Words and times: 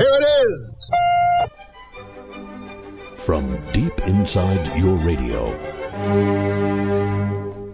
Here 0.00 0.14
it 0.14 0.24
is. 0.46 0.56
From 3.22 3.60
deep 3.72 4.00
inside 4.06 4.74
your 4.74 4.96
radio. 4.96 5.50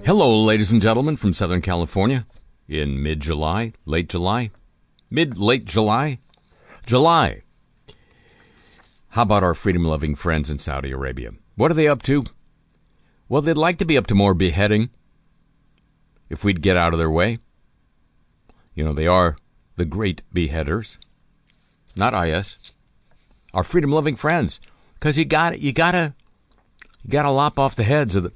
Hello, 0.04 0.43
ladies 0.43 0.73
and 0.73 0.83
gentlemen 0.83 1.17
from 1.17 1.33
Southern 1.33 1.62
California 1.62 2.27
in 2.67 3.01
mid 3.01 3.21
July, 3.21 3.75
late 3.85 4.09
July, 4.09 4.51
mid 5.09 5.39
late 5.39 5.67
July, 5.67 6.19
July. 6.85 7.43
How 9.11 9.22
about 9.22 9.45
our 9.45 9.54
freedom 9.54 9.85
loving 9.85 10.17
friends 10.17 10.51
in 10.51 10.58
Saudi 10.58 10.90
Arabia? 10.90 11.31
What 11.54 11.71
are 11.71 11.74
they 11.74 11.87
up 11.87 12.03
to? 12.03 12.24
Well, 13.29 13.40
they'd 13.40 13.56
like 13.56 13.79
to 13.79 13.85
be 13.85 13.97
up 13.97 14.08
to 14.08 14.17
more 14.17 14.35
beheading 14.35 14.90
if 16.29 16.43
we'd 16.43 16.61
get 16.61 16.77
out 16.77 16.93
of 16.93 16.98
their 16.98 17.09
way. 17.09 17.38
You 18.74 18.83
know, 18.83 18.93
they 18.93 19.06
are 19.06 19.37
the 19.77 19.84
great 19.84 20.23
beheaders, 20.33 20.98
not 21.97 22.15
IS. 22.27 22.59
Our 23.55 23.65
freedom 23.65 23.91
loving 23.91 24.16
friends. 24.16 24.60
Because 24.95 25.18
you 25.18 25.24
got 25.24 25.60
you 25.60 25.73
gotta 25.73 26.14
you 27.05 27.10
gotta 27.10 27.30
lop 27.30 27.59
off 27.59 27.74
the 27.74 27.84
heads 27.84 28.14
of 28.16 28.24
the, 28.24 28.32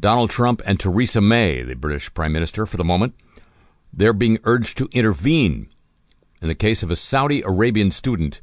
Donald 0.00 0.30
Trump 0.30 0.60
and 0.66 0.78
Theresa 0.78 1.20
May, 1.20 1.62
the 1.62 1.74
British 1.74 2.12
Prime 2.12 2.32
Minister 2.32 2.66
for 2.66 2.76
the 2.76 2.84
moment. 2.84 3.14
They're 3.92 4.12
being 4.12 4.38
urged 4.44 4.76
to 4.78 4.88
intervene 4.92 5.68
in 6.42 6.48
the 6.48 6.54
case 6.54 6.82
of 6.82 6.90
a 6.90 6.96
Saudi 6.96 7.42
Arabian 7.42 7.90
student 7.90 8.40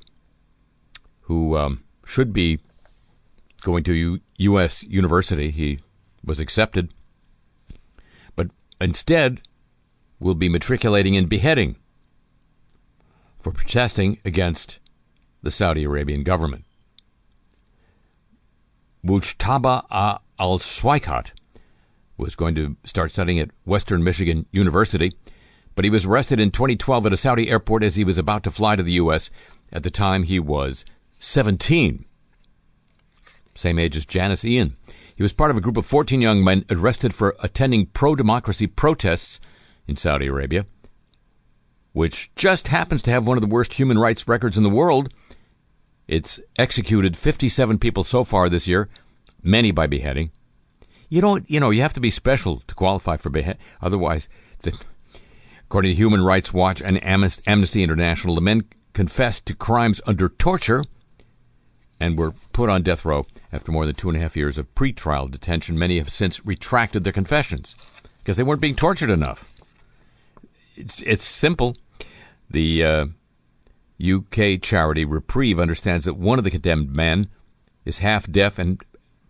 who 1.21 1.57
um, 1.57 1.83
should 2.05 2.33
be 2.33 2.59
going 3.61 3.83
to 3.83 3.93
U- 3.93 4.21
U.S. 4.37 4.83
university. 4.83 5.51
He 5.51 5.79
was 6.23 6.39
accepted, 6.39 6.93
but 8.35 8.49
instead 8.79 9.41
will 10.19 10.35
be 10.35 10.49
matriculating 10.49 11.15
in 11.15 11.25
beheading 11.27 11.75
for 13.41 13.51
protesting 13.51 14.19
against 14.23 14.79
the 15.41 15.51
Saudi 15.51 15.83
Arabian 15.83 16.23
government. 16.23 16.63
Mujtaba 19.03 19.83
al 20.39 20.59
Swaikat 20.59 21.31
was 22.17 22.35
going 22.35 22.53
to 22.55 22.77
start 22.85 23.09
studying 23.11 23.39
at 23.39 23.49
Western 23.65 24.03
Michigan 24.03 24.45
University, 24.51 25.11
but 25.73 25.83
he 25.83 25.89
was 25.89 26.05
arrested 26.05 26.39
in 26.39 26.51
2012 26.51 27.07
at 27.07 27.13
a 27.13 27.17
Saudi 27.17 27.49
airport 27.49 27.83
as 27.83 27.95
he 27.95 28.03
was 28.03 28.19
about 28.19 28.43
to 28.43 28.51
fly 28.51 28.75
to 28.75 28.83
the 28.83 28.91
U.S. 28.93 29.31
At 29.73 29.81
the 29.81 29.89
time, 29.89 30.23
he 30.23 30.39
was 30.39 30.85
17, 31.17 32.05
same 33.55 33.79
age 33.79 33.97
as 33.97 34.05
Janis 34.05 34.45
Ian. 34.45 34.75
He 35.15 35.23
was 35.23 35.33
part 35.33 35.51
of 35.51 35.57
a 35.57 35.61
group 35.61 35.77
of 35.77 35.85
14 35.85 36.21
young 36.21 36.43
men 36.43 36.65
arrested 36.69 37.13
for 37.13 37.35
attending 37.39 37.87
pro 37.87 38.15
democracy 38.15 38.67
protests 38.67 39.39
in 39.87 39.97
Saudi 39.97 40.27
Arabia, 40.27 40.65
which 41.93 42.31
just 42.35 42.69
happens 42.69 43.01
to 43.03 43.11
have 43.11 43.27
one 43.27 43.37
of 43.37 43.41
the 43.41 43.47
worst 43.47 43.73
human 43.73 43.99
rights 43.99 44.27
records 44.27 44.57
in 44.57 44.63
the 44.63 44.69
world. 44.69 45.13
It's 46.07 46.39
executed 46.57 47.17
57 47.17 47.79
people 47.79 48.03
so 48.03 48.23
far 48.23 48.49
this 48.49 48.67
year, 48.67 48.89
many 49.43 49.71
by 49.71 49.87
beheading. 49.87 50.31
You 51.09 51.21
don't, 51.21 51.49
you 51.49 51.59
know, 51.59 51.69
you 51.69 51.81
have 51.81 51.93
to 51.93 51.99
be 51.99 52.09
special 52.09 52.61
to 52.67 52.75
qualify 52.75 53.17
for 53.17 53.29
behead. 53.29 53.57
Otherwise, 53.81 54.29
the, 54.61 54.77
according 55.65 55.91
to 55.91 55.95
Human 55.95 56.21
Rights 56.21 56.53
Watch 56.53 56.81
and 56.81 57.03
Amnesty 57.03 57.83
International, 57.83 58.35
the 58.35 58.41
men 58.41 58.63
confessed 58.93 59.45
to 59.45 59.55
crimes 59.55 60.01
under 60.05 60.29
torture 60.29 60.83
and 61.99 62.17
were 62.17 62.33
put 62.51 62.69
on 62.69 62.81
death 62.81 63.05
row 63.05 63.25
after 63.51 63.71
more 63.71 63.85
than 63.85 63.95
two 63.95 64.09
and 64.09 64.17
a 64.17 64.21
half 64.21 64.35
years 64.35 64.57
of 64.57 64.73
pretrial 64.73 65.29
detention. 65.29 65.77
Many 65.77 65.97
have 65.97 66.09
since 66.09 66.45
retracted 66.45 67.03
their 67.03 67.13
confessions 67.13 67.75
because 68.19 68.37
they 68.37 68.43
weren't 68.43 68.61
being 68.61 68.75
tortured 68.75 69.09
enough. 69.09 69.50
It's, 70.75 71.01
it's 71.03 71.23
simple. 71.23 71.75
The 72.49 72.83
uh, 72.83 73.05
UK 74.03 74.61
charity 74.61 75.05
Reprieve 75.05 75.59
understands 75.59 76.05
that 76.05 76.15
one 76.15 76.37
of 76.37 76.43
the 76.43 76.51
condemned 76.51 76.95
men 76.95 77.27
is 77.85 77.99
half 77.99 78.31
deaf 78.31 78.59
and 78.59 78.81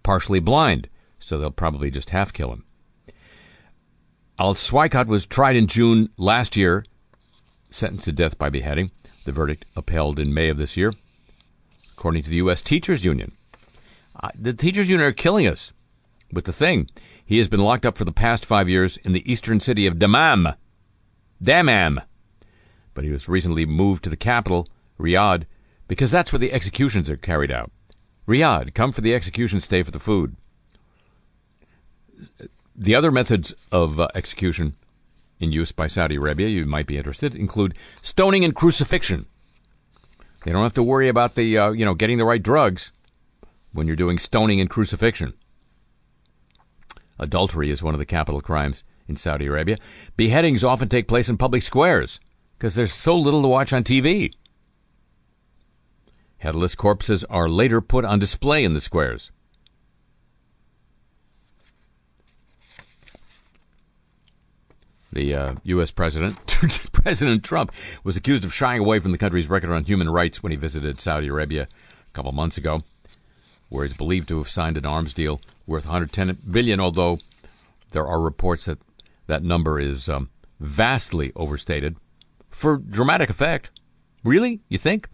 partially 0.03 0.39
blind, 0.39 0.87
so 1.19 1.37
they'll 1.37 1.51
probably 1.51 1.91
just 1.91 2.09
half 2.09 2.33
kill 2.33 2.51
him. 2.51 2.65
Al 4.39 4.55
Swaikat 4.55 5.07
was 5.07 5.25
tried 5.25 5.55
in 5.55 5.67
June 5.67 6.09
last 6.17 6.55
year, 6.55 6.83
sentenced 7.69 8.05
to 8.05 8.11
death 8.11 8.37
by 8.37 8.49
beheading. 8.49 8.91
The 9.25 9.31
verdict 9.31 9.65
upheld 9.75 10.17
in 10.17 10.33
May 10.33 10.49
of 10.49 10.57
this 10.57 10.75
year 10.75 10.93
according 12.01 12.23
to 12.23 12.31
the 12.31 12.37
U.S. 12.37 12.63
Teachers 12.63 13.05
Union. 13.05 13.31
Uh, 14.19 14.29
the 14.33 14.53
Teachers 14.53 14.89
Union 14.89 15.07
are 15.07 15.11
killing 15.11 15.45
us 15.45 15.71
with 16.33 16.45
the 16.45 16.51
thing. 16.51 16.89
He 17.23 17.37
has 17.37 17.47
been 17.47 17.59
locked 17.59 17.85
up 17.85 17.95
for 17.95 18.05
the 18.05 18.11
past 18.11 18.43
five 18.43 18.67
years 18.67 18.97
in 18.97 19.11
the 19.11 19.31
eastern 19.31 19.59
city 19.59 19.85
of 19.85 19.99
Dammam. 19.99 20.47
Dammam. 21.41 22.01
But 22.93 23.03
he 23.03 23.11
was 23.11 23.29
recently 23.29 23.65
moved 23.65 24.03
to 24.03 24.09
the 24.09 24.17
capital, 24.17 24.67
Riyadh, 24.99 25.45
because 25.87 26.11
that's 26.11 26.31
where 26.31 26.39
the 26.39 26.53
executions 26.53 27.09
are 27.09 27.17
carried 27.17 27.51
out. 27.51 27.71
Riyadh, 28.27 28.73
come 28.73 28.91
for 28.91 29.01
the 29.01 29.13
execution, 29.13 29.59
stay 29.59 29.83
for 29.83 29.91
the 29.91 29.99
food. 29.99 30.35
The 32.75 32.95
other 32.95 33.11
methods 33.11 33.53
of 33.71 33.99
uh, 33.99 34.07
execution 34.15 34.73
in 35.39 35.51
use 35.51 35.71
by 35.71 35.87
Saudi 35.87 36.15
Arabia, 36.15 36.47
you 36.47 36.65
might 36.65 36.87
be 36.87 36.97
interested, 36.97 37.35
include 37.35 37.77
stoning 38.01 38.45
and 38.45 38.55
crucifixion. 38.55 39.25
They 40.45 40.51
don't 40.51 40.63
have 40.63 40.73
to 40.73 40.83
worry 40.83 41.07
about 41.07 41.35
the 41.35 41.57
uh, 41.57 41.71
you 41.71 41.85
know 41.85 41.93
getting 41.93 42.17
the 42.17 42.25
right 42.25 42.41
drugs 42.41 42.91
when 43.73 43.87
you're 43.87 43.95
doing 43.95 44.17
stoning 44.17 44.59
and 44.59 44.69
crucifixion. 44.69 45.33
Adultery 47.19 47.69
is 47.69 47.83
one 47.83 47.93
of 47.93 47.99
the 47.99 48.05
capital 48.05 48.41
crimes 48.41 48.83
in 49.11 49.17
Saudi 49.17 49.45
Arabia. 49.45 49.77
Beheadings 50.17 50.63
often 50.63 50.89
take 50.89 51.07
place 51.07 51.29
in 51.29 51.37
public 51.37 51.61
squares 51.61 52.19
because 52.57 52.75
there's 52.75 52.93
so 52.93 53.15
little 53.15 53.41
to 53.43 53.47
watch 53.47 53.73
on 53.73 53.83
TV. 53.83 54.33
Headless 56.37 56.73
corpses 56.73 57.23
are 57.25 57.47
later 57.47 57.81
put 57.81 58.03
on 58.03 58.17
display 58.17 58.63
in 58.63 58.73
the 58.73 58.79
squares. 58.79 59.31
The 65.13 65.35
uh, 65.35 65.55
U.S. 65.63 65.91
president, 65.91 66.37
President 66.93 67.43
Trump, 67.43 67.73
was 68.03 68.15
accused 68.15 68.45
of 68.45 68.53
shying 68.53 68.79
away 68.79 68.99
from 68.99 69.11
the 69.11 69.17
country's 69.17 69.49
record 69.49 69.71
on 69.71 69.83
human 69.83 70.09
rights 70.09 70.41
when 70.41 70.51
he 70.51 70.55
visited 70.55 71.01
Saudi 71.01 71.27
Arabia 71.27 71.63
a 71.63 72.11
couple 72.13 72.31
months 72.31 72.57
ago, 72.57 72.81
where 73.67 73.83
he's 73.83 73.95
believed 73.95 74.29
to 74.29 74.37
have 74.37 74.47
signed 74.47 74.77
an 74.77 74.85
arms 74.85 75.13
deal 75.13 75.41
worth 75.67 75.85
110 75.85 76.37
billion. 76.49 76.79
Although 76.79 77.19
there 77.91 78.07
are 78.07 78.21
reports 78.21 78.65
that 78.65 78.79
that 79.31 79.43
number 79.43 79.79
is 79.79 80.09
um, 80.09 80.29
vastly 80.59 81.31
overstated 81.37 81.95
for 82.49 82.77
dramatic 82.77 83.29
effect. 83.29 83.71
Really, 84.25 84.59
you 84.67 84.77
think? 84.77 85.07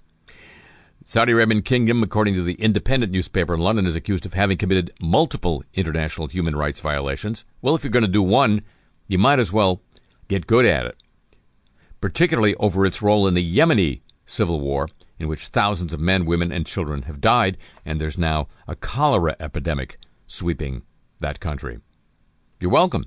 Saudi 1.05 1.31
Arabian 1.31 1.61
kingdom, 1.61 2.01
according 2.01 2.33
to 2.33 2.43
the 2.43 2.55
independent 2.55 3.11
newspaper 3.11 3.53
in 3.53 3.61
London, 3.61 3.85
is 3.85 3.95
accused 3.95 4.25
of 4.25 4.33
having 4.33 4.57
committed 4.57 4.91
multiple 4.99 5.63
international 5.75 6.27
human 6.27 6.55
rights 6.55 6.79
violations. 6.79 7.45
Well, 7.61 7.75
if 7.75 7.83
you're 7.83 7.91
going 7.91 8.05
to 8.05 8.11
do 8.11 8.23
one, 8.23 8.63
you 9.07 9.19
might 9.19 9.39
as 9.39 9.53
well 9.53 9.81
get 10.27 10.47
good 10.47 10.65
at 10.65 10.87
it, 10.87 10.97
particularly 12.01 12.55
over 12.55 12.85
its 12.85 13.01
role 13.01 13.27
in 13.27 13.35
the 13.35 13.57
Yemeni 13.57 14.01
civil 14.25 14.59
war, 14.59 14.87
in 15.19 15.27
which 15.27 15.47
thousands 15.47 15.93
of 15.93 15.99
men, 15.99 16.25
women, 16.25 16.51
and 16.51 16.65
children 16.65 17.03
have 17.03 17.21
died, 17.21 17.57
and 17.85 18.01
there's 18.01 18.17
now 18.17 18.47
a 18.67 18.75
cholera 18.75 19.35
epidemic 19.39 19.97
sweeping 20.25 20.81
that 21.19 21.39
country. 21.39 21.79
You're 22.59 22.71
welcome. 22.71 23.05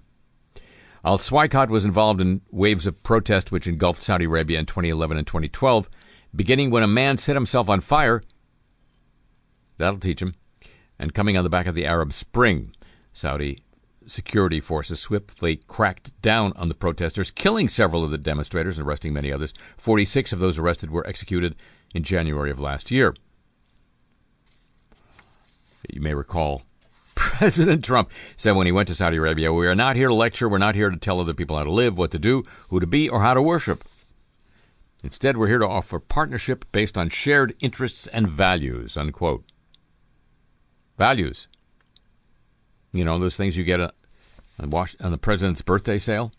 Al 1.04 1.18
Swaikat 1.18 1.68
was 1.68 1.84
involved 1.84 2.20
in 2.20 2.42
waves 2.50 2.86
of 2.86 3.02
protest 3.02 3.50
which 3.50 3.66
engulfed 3.66 4.02
Saudi 4.02 4.26
Arabia 4.26 4.58
in 4.58 4.66
2011 4.66 5.16
and 5.16 5.26
2012, 5.26 5.88
beginning 6.34 6.70
when 6.70 6.82
a 6.82 6.88
man 6.88 7.16
set 7.16 7.36
himself 7.36 7.68
on 7.68 7.80
fire. 7.80 8.22
That'll 9.78 9.98
teach 9.98 10.20
him. 10.20 10.34
And 10.98 11.14
coming 11.14 11.36
on 11.38 11.44
the 11.44 11.50
back 11.50 11.66
of 11.66 11.74
the 11.74 11.86
Arab 11.86 12.12
Spring, 12.12 12.74
Saudi 13.12 13.58
security 14.06 14.60
forces 14.60 15.00
swiftly 15.00 15.56
cracked 15.68 16.20
down 16.20 16.52
on 16.56 16.68
the 16.68 16.74
protesters, 16.74 17.30
killing 17.30 17.68
several 17.68 18.04
of 18.04 18.10
the 18.10 18.18
demonstrators 18.18 18.78
and 18.78 18.86
arresting 18.86 19.12
many 19.12 19.32
others. 19.32 19.54
46 19.78 20.32
of 20.32 20.40
those 20.40 20.58
arrested 20.58 20.90
were 20.90 21.06
executed 21.06 21.56
in 21.94 22.02
January 22.02 22.50
of 22.50 22.60
last 22.60 22.90
year. 22.90 23.14
You 25.88 26.00
may 26.00 26.14
recall 26.14 26.62
President 27.20 27.84
Trump 27.84 28.10
said 28.34 28.52
when 28.52 28.66
he 28.66 28.72
went 28.72 28.88
to 28.88 28.94
Saudi 28.94 29.18
Arabia, 29.18 29.52
We 29.52 29.66
are 29.66 29.74
not 29.74 29.94
here 29.94 30.08
to 30.08 30.14
lecture, 30.14 30.48
we're 30.48 30.56
not 30.56 30.74
here 30.74 30.88
to 30.88 30.96
tell 30.96 31.20
other 31.20 31.34
people 31.34 31.58
how 31.58 31.64
to 31.64 31.70
live, 31.70 31.98
what 31.98 32.12
to 32.12 32.18
do, 32.18 32.44
who 32.68 32.80
to 32.80 32.86
be, 32.86 33.10
or 33.10 33.20
how 33.20 33.34
to 33.34 33.42
worship. 33.42 33.84
Instead, 35.04 35.36
we're 35.36 35.48
here 35.48 35.58
to 35.58 35.68
offer 35.68 36.00
partnership 36.00 36.64
based 36.72 36.96
on 36.96 37.10
shared 37.10 37.54
interests 37.60 38.06
and 38.06 38.26
values. 38.26 38.96
Unquote. 38.96 39.44
Values. 40.96 41.46
You 42.92 43.04
know, 43.04 43.18
those 43.18 43.36
things 43.36 43.54
you 43.56 43.64
get 43.64 43.80
on, 43.80 43.92
on 44.58 45.10
the 45.10 45.18
president's 45.18 45.62
birthday 45.62 45.98
sale 45.98 46.32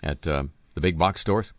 at 0.00 0.26
uh, 0.28 0.44
the 0.74 0.80
big 0.80 0.96
box 0.96 1.20
stores. 1.20 1.52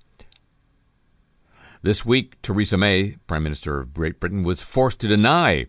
This 1.82 2.06
week, 2.06 2.42
Theresa 2.42 2.78
May, 2.78 3.18
Prime 3.28 3.44
Minister 3.44 3.82
of 3.82 3.94
Great 3.94 4.20
Britain, 4.20 4.44
was 4.44 4.62
forced 4.62 5.02
to 5.02 5.10
deny 5.10 5.68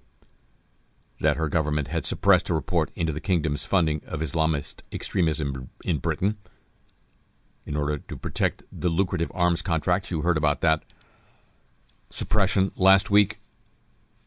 that 1.22 1.36
her 1.36 1.48
government 1.48 1.88
had 1.88 2.04
suppressed 2.04 2.50
a 2.50 2.54
report 2.54 2.90
into 2.94 3.12
the 3.12 3.20
kingdom's 3.20 3.64
funding 3.64 4.02
of 4.06 4.20
Islamist 4.20 4.82
extremism 4.92 5.70
in 5.84 5.98
Britain 5.98 6.36
in 7.66 7.76
order 7.76 7.98
to 7.98 8.16
protect 8.16 8.62
the 8.72 8.88
lucrative 8.88 9.30
arms 9.34 9.62
contracts. 9.62 10.10
You 10.10 10.22
heard 10.22 10.36
about 10.36 10.60
that 10.60 10.82
suppression 12.10 12.72
last 12.76 13.10
week, 13.10 13.38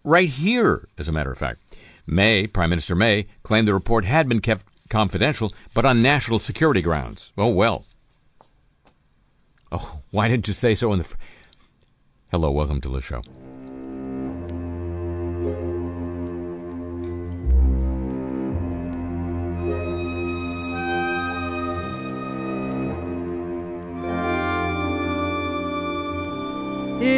right 0.04 0.30
here, 0.30 0.88
as 0.98 1.08
a 1.08 1.12
matter 1.12 1.32
of 1.32 1.38
fact. 1.38 1.60
May, 2.08 2.48
Prime 2.48 2.70
Minister 2.70 2.96
May, 2.96 3.26
claimed 3.44 3.68
the 3.68 3.74
report 3.74 4.06
had 4.06 4.30
been 4.30 4.42
kept 4.42 4.64
confidential, 4.90 5.54
but 5.74 5.86
on 5.86 6.02
national 6.02 6.40
security 6.40 6.82
grounds. 6.82 7.34
Oh, 7.38 7.50
well. 7.50 7.86
Oh, 9.72 10.00
why 10.12 10.28
didn't 10.28 10.48
you 10.48 10.54
say 10.54 10.76
so 10.76 10.94
in 10.94 11.00
the. 11.00 11.04
Fr- 11.04 11.18
Hello, 12.32 12.52
welcome 12.52 12.82
to 12.82 12.90
the 12.90 13.02
show. 13.02 13.22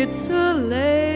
It's 0.10 0.30
a 0.30 0.54
lazy 0.54 1.07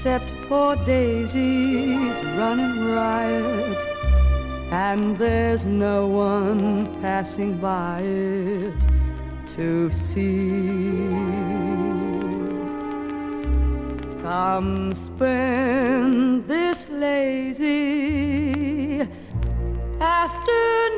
except 0.00 0.30
for 0.48 0.76
daisies 0.86 2.16
running 2.38 2.90
riot, 2.90 3.76
and 4.72 5.18
there's 5.18 5.66
no 5.66 6.06
one 6.06 6.86
passing 7.02 7.58
by 7.58 8.00
it 8.00 8.80
to 9.56 9.90
see. 9.92 11.06
Come 14.22 14.94
spend 15.20 16.46
this 16.46 16.88
lazy 16.88 17.60
afternoon 20.00 20.89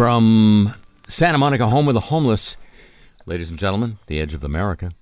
From 0.00 0.72
Santa 1.08 1.36
Monica 1.36 1.66
Home 1.66 1.86
of 1.88 1.92
the 1.92 2.00
Homeless, 2.00 2.56
ladies 3.26 3.50
and 3.50 3.58
gentlemen, 3.58 3.98
the 4.06 4.18
edge 4.18 4.32
of 4.32 4.42
America. 4.42 4.92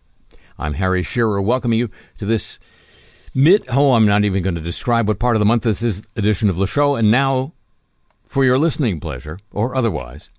I'm 0.59 0.75
Harry 0.75 1.05
Shearer, 1.05 1.40
welcoming 1.40 1.78
you 1.78 1.88
to 2.19 2.26
this 2.26 2.59
mid. 3.33 3.64
Oh, 3.69 3.93
I'm 3.93 4.07
not 4.07 4.25
even 4.25 4.43
going 4.43 4.57
to 4.57 4.61
describe 4.61 5.07
what 5.07 5.21
part 5.21 5.37
of 5.37 5.38
the 5.38 5.47
month 5.47 5.62
this 5.62 5.85
is 5.85 6.02
edition 6.17 6.50
of 6.50 6.57
the 6.57 6.67
show. 6.67 6.97
And 6.97 7.12
now, 7.12 7.52
for 8.25 8.45
your 8.45 8.59
listening 8.59 8.99
pleasure, 8.99 9.38
or 9.52 9.76
otherwise, 9.76 10.31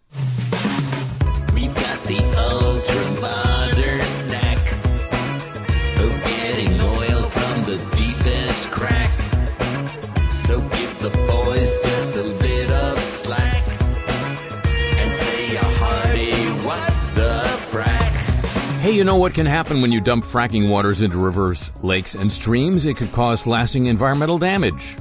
you 19.00 19.06
know 19.06 19.15
what 19.15 19.34
can 19.34 19.46
happen 19.46 19.82
when 19.82 19.94
you 19.94 20.01
dump 20.01 20.25
fracking 20.25 20.68
waters 20.68 21.01
into 21.01 21.18
rivers, 21.18 21.72
lakes, 21.82 22.15
and 22.15 22.29
streams? 22.29 22.86
It 22.86 22.98
could 22.98 23.13
cause 23.13 23.48
lasting 23.48 23.86
environmental 23.86 24.38
damage. 24.38 24.98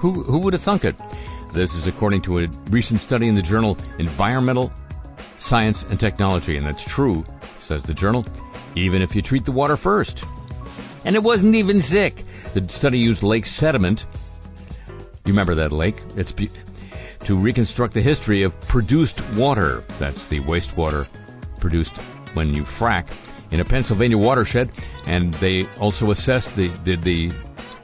Who, 0.00 0.22
who 0.22 0.40
would 0.40 0.52
have 0.52 0.60
thunk 0.60 0.84
it? 0.84 0.94
This 1.50 1.74
is 1.74 1.86
according 1.86 2.20
to 2.22 2.40
a 2.40 2.48
recent 2.68 3.00
study 3.00 3.28
in 3.28 3.34
the 3.34 3.40
journal 3.40 3.78
Environmental 3.98 4.70
Science 5.38 5.82
and 5.84 5.98
Technology, 5.98 6.58
and 6.58 6.66
that's 6.66 6.84
true, 6.84 7.24
says 7.56 7.82
the 7.82 7.94
journal, 7.94 8.26
even 8.74 9.00
if 9.00 9.16
you 9.16 9.22
treat 9.22 9.46
the 9.46 9.50
water 9.52 9.78
first. 9.78 10.26
And 11.06 11.16
it 11.16 11.22
wasn't 11.22 11.54
even 11.54 11.80
sick. 11.80 12.24
The 12.52 12.68
study 12.68 12.98
used 12.98 13.22
lake 13.22 13.46
sediment. 13.46 14.04
You 15.24 15.32
remember 15.32 15.54
that 15.54 15.72
lake? 15.72 16.02
It's 16.18 16.32
be- 16.32 16.50
to 17.20 17.34
reconstruct 17.34 17.94
the 17.94 18.02
history 18.02 18.42
of 18.42 18.60
produced 18.60 19.26
water. 19.30 19.84
That's 19.98 20.26
the 20.26 20.40
wastewater 20.40 21.08
produced 21.60 21.94
when 22.34 22.54
you 22.54 22.62
frack 22.62 23.08
in 23.50 23.60
a 23.60 23.64
Pennsylvania 23.64 24.18
watershed. 24.18 24.70
And 25.06 25.34
they 25.34 25.66
also 25.78 26.10
assessed 26.10 26.54
the 26.56 26.68
did 26.84 27.02
the 27.02 27.30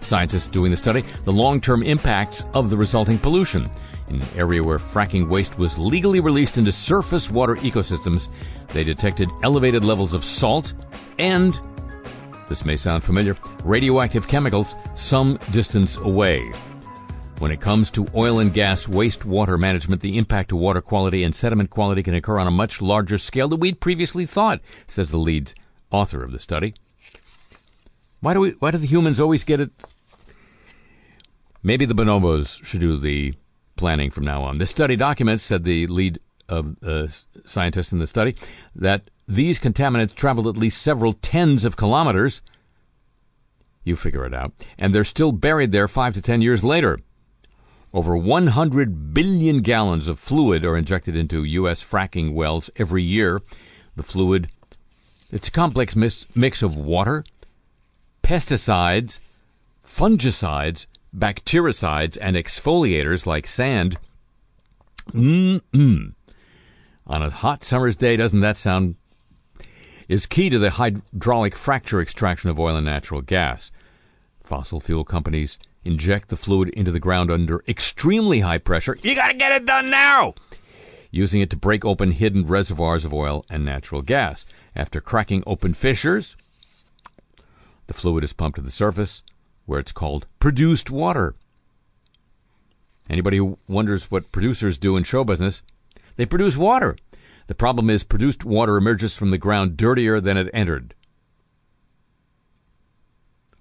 scientists 0.00 0.49
doing 0.49 0.71
the 0.71 0.76
study 0.76 1.05
the 1.25 1.33
long-term 1.33 1.83
impacts 1.83 2.45
of 2.55 2.71
the 2.71 2.76
resulting 2.76 3.19
pollution. 3.19 3.69
In 4.09 4.23
an 4.23 4.28
area 4.37 4.62
where 4.62 4.78
fracking 4.78 5.28
waste 5.28 5.59
was 5.59 5.78
legally 5.78 6.21
released 6.21 6.57
into 6.57 6.73
surface 6.73 7.31
water 7.31 7.57
ecosystems, 7.57 8.31
they 8.69 8.83
detected 8.83 9.28
elevated 9.43 9.85
levels 9.85 10.14
of 10.14 10.25
salt 10.25 10.73
and 11.19 11.61
this 12.49 12.64
may 12.64 12.76
sound 12.76 13.05
familiar 13.05 13.37
radioactive 13.62 14.26
chemicals 14.26 14.75
some 14.95 15.38
distance 15.52 15.99
away. 15.99 16.50
When 17.38 17.52
it 17.52 17.61
comes 17.61 17.90
to 17.92 18.09
oil 18.16 18.40
and 18.40 18.52
gas 18.52 18.87
wastewater 18.87 19.59
management, 19.59 20.02
the 20.02 20.18
impact 20.18 20.49
to 20.49 20.57
water 20.57 20.80
quality 20.80 21.23
and 21.23 21.33
sediment 21.33 21.71
quality 21.71 22.02
can 22.02 22.14
occur 22.14 22.38
on 22.38 22.49
a 22.49 22.50
much 22.50 22.83
larger 22.83 23.16
scale 23.16 23.49
than 23.49 23.61
we'd 23.61 23.80
previously 23.80 24.26
thought, 24.26 24.61
says 24.88 25.12
the 25.12 25.18
lead 25.18 25.52
author 25.92 26.25
of 26.25 26.33
the 26.33 26.40
study. 26.40 26.75
Why 28.21 28.35
do 28.35 28.40
we, 28.40 28.50
why 28.59 28.73
do 28.73 28.78
the 28.78 28.87
humans 28.87 29.21
always 29.21 29.45
get 29.45 29.61
it? 29.61 29.71
Maybe 31.62 31.85
the 31.85 31.95
bonobos 31.95 32.64
should 32.64 32.80
do 32.80 32.97
the 32.97 33.35
planning 33.76 34.11
from 34.11 34.25
now 34.25 34.42
on. 34.42 34.59
This 34.59 34.71
study 34.71 34.97
documents, 34.97 35.45
said 35.45 35.62
the 35.62 35.87
lead 35.87 36.18
of 36.49 36.83
uh, 36.83 37.07
scientist 37.45 37.92
in 37.92 38.00
the 38.00 38.09
study, 38.09 38.35
that 38.75 39.11
these 39.28 39.61
contaminants 39.61 40.14
traveled 40.14 40.49
at 40.49 40.57
least 40.57 40.83
several 40.83 41.12
tens 41.12 41.64
of 41.64 41.76
kilometers. 41.76 42.42
You 43.85 43.95
figure 43.95 44.26
it 44.26 44.35
out. 44.35 44.52
And 44.76 44.92
they're 44.92 45.04
still 45.04 45.30
buried 45.30 45.71
there 45.71 45.87
five 45.87 46.14
to 46.14 46.23
ten 46.23 46.42
years 46.42 46.64
later. 46.64 46.99
Over 47.95 48.16
100 48.16 49.14
billion 49.14 49.61
gallons 49.61 50.09
of 50.09 50.18
fluid 50.18 50.64
are 50.64 50.76
injected 50.76 51.16
into 51.16 51.45
U.S. 51.45 51.83
fracking 51.83 52.35
wells 52.35 52.71
every 52.76 53.02
year. 53.02 53.40
The 53.97 54.02
fluid, 54.02 54.49
it's 55.30 55.49
a 55.49 55.52
complex 55.52 55.97
mix, 55.97 56.62
of 56.62 56.76
water, 56.76 57.25
pesticides, 58.23 59.21
fungicides, 59.85 60.87
bactericides, 61.16 62.18
and 62.21 62.37
exfoliators 62.37 63.25
like 63.25 63.47
sand. 63.47 63.97
Mm-mm. 65.12 66.12
On 67.07 67.23
a 67.23 67.30
hot 67.30 67.64
summer's 67.64 67.97
day, 67.97 68.16
doesn't 68.16 68.40
that 68.40 68.59
sound? 68.59 68.97
Is 70.09 70.26
key 70.26 70.50
to 70.50 70.59
the 70.59 70.71
hydraulic 70.71 71.57
fracture 71.57 72.02
extraction 72.02 72.50
of 72.50 72.61
oil 72.61 72.76
and 72.76 72.85
natural 72.85 73.23
gas. 73.23 73.73
Fossil 74.45 74.80
fuel 74.80 75.04
companies 75.04 75.59
inject 75.88 76.28
the 76.28 76.37
fluid 76.37 76.68
into 76.68 76.92
the 76.92 77.00
ground 77.00 77.30
under 77.30 77.64
extremely 77.66 78.40
high 78.40 78.59
pressure. 78.59 78.97
You 79.02 79.14
got 79.14 79.28
to 79.28 79.35
get 79.35 79.52
it 79.52 79.64
done 79.64 79.88
now! 79.88 80.35
Using 81.11 81.40
it 81.40 81.49
to 81.50 81.57
break 81.57 81.85
open 81.85 82.12
hidden 82.12 82.47
reservoirs 82.47 83.07
of 83.07 83.14
oil 83.14 83.47
and 83.50 83.64
natural 83.64 84.02
gas. 84.02 84.45
After 84.76 85.00
cracking 85.00 85.42
open 85.47 85.73
fissures, 85.73 86.37
the 87.87 87.95
fluid 87.95 88.23
is 88.23 88.35
pumped 88.35 88.57
to 88.57 88.62
the 88.62 88.71
surface, 88.71 89.23
where 89.64 89.80
it's 89.80 89.90
called 89.90 90.26
produced 90.38 90.90
water. 90.90 91.35
Anybody 93.09 93.38
who 93.38 93.59
wonders 93.66 94.11
what 94.11 94.30
producers 94.30 94.76
do 94.76 94.97
in 94.99 95.04
show 95.04 95.25
business, 95.25 95.62
they 96.16 96.26
produce 96.26 96.59
water. 96.59 96.97
The 97.47 97.54
problem 97.54 97.88
is 97.88 98.04
produced 98.04 98.45
water 98.45 98.76
emerges 98.76 99.16
from 99.16 99.30
the 99.30 99.38
ground 99.38 99.78
dirtier 99.78 100.21
than 100.21 100.37
it 100.37 100.50
entered. 100.52 100.95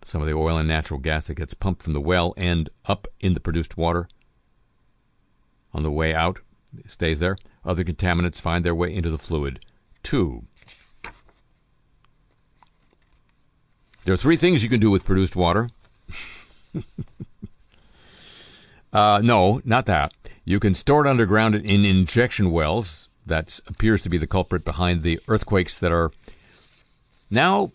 Some 0.08 0.22
of 0.22 0.28
the 0.28 0.36
oil 0.36 0.58
and 0.58 0.70
natural 0.70 1.02
gas 1.02 1.28
that 1.28 1.34
gets 1.34 1.54
pumped 1.54 1.84
from 1.84 1.92
the 1.92 2.00
well 2.00 2.34
end 2.38 2.70
up 2.86 3.10
in 3.20 3.34
the 3.34 3.42
produced 3.42 3.76
water. 3.76 4.08
On 5.74 5.84
the 5.84 5.92
way 5.92 6.14
out, 6.14 6.40
it 6.78 6.90
stays 6.90 7.20
there. 7.20 7.36
Other 7.66 7.84
contaminants 7.84 8.40
find 8.40 8.64
their 8.64 8.74
way 8.74 8.96
into 8.96 9.10
the 9.10 9.18
fluid, 9.18 9.66
too. 10.04 10.46
There 14.06 14.14
are 14.14 14.18
three 14.18 14.38
things 14.38 14.64
you 14.64 14.70
can 14.70 14.80
do 14.80 14.90
with 14.90 15.04
produced 15.04 15.36
water. 15.36 15.70
uh, 18.94 19.20
no, 19.22 19.60
not 19.66 19.88
that. 19.88 20.14
You 20.46 20.62
can 20.62 20.74
store 20.74 21.06
it 21.06 21.10
underground 21.10 21.54
in 21.54 21.84
injection 21.84 22.52
wells. 22.52 23.10
That 23.26 23.60
appears 23.68 24.04
to 24.04 24.10
be 24.10 24.18
the 24.18 24.26
culprit 24.26 24.64
behind 24.64 25.02
the 25.02 25.20
earthquakes 25.28 25.78
that 25.80 25.92
are 25.92 26.12
now 27.30 27.74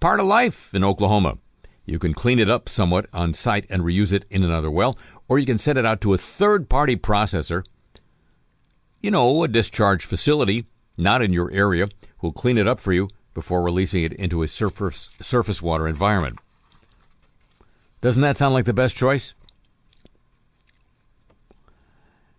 part 0.00 0.20
of 0.20 0.26
life 0.26 0.74
in 0.74 0.84
Oklahoma. 0.84 1.38
You 1.84 1.98
can 1.98 2.14
clean 2.14 2.38
it 2.38 2.50
up 2.50 2.68
somewhat 2.68 3.06
on 3.12 3.34
site 3.34 3.66
and 3.68 3.82
reuse 3.82 4.12
it 4.12 4.24
in 4.30 4.44
another 4.44 4.70
well, 4.70 4.96
or 5.28 5.38
you 5.38 5.46
can 5.46 5.58
send 5.58 5.78
it 5.78 5.86
out 5.86 6.00
to 6.02 6.14
a 6.14 6.18
third 6.18 6.68
party 6.68 6.96
processor, 6.96 7.64
you 9.00 9.10
know, 9.10 9.42
a 9.42 9.48
discharge 9.48 10.04
facility, 10.04 10.66
not 10.96 11.22
in 11.22 11.32
your 11.32 11.50
area, 11.50 11.88
who'll 12.18 12.32
clean 12.32 12.56
it 12.58 12.68
up 12.68 12.78
for 12.78 12.92
you 12.92 13.08
before 13.34 13.62
releasing 13.62 14.04
it 14.04 14.12
into 14.12 14.42
a 14.42 14.48
surface, 14.48 15.10
surface 15.20 15.60
water 15.60 15.88
environment. 15.88 16.38
Doesn't 18.00 18.22
that 18.22 18.36
sound 18.36 18.54
like 18.54 18.64
the 18.64 18.72
best 18.72 18.96
choice? 18.96 19.34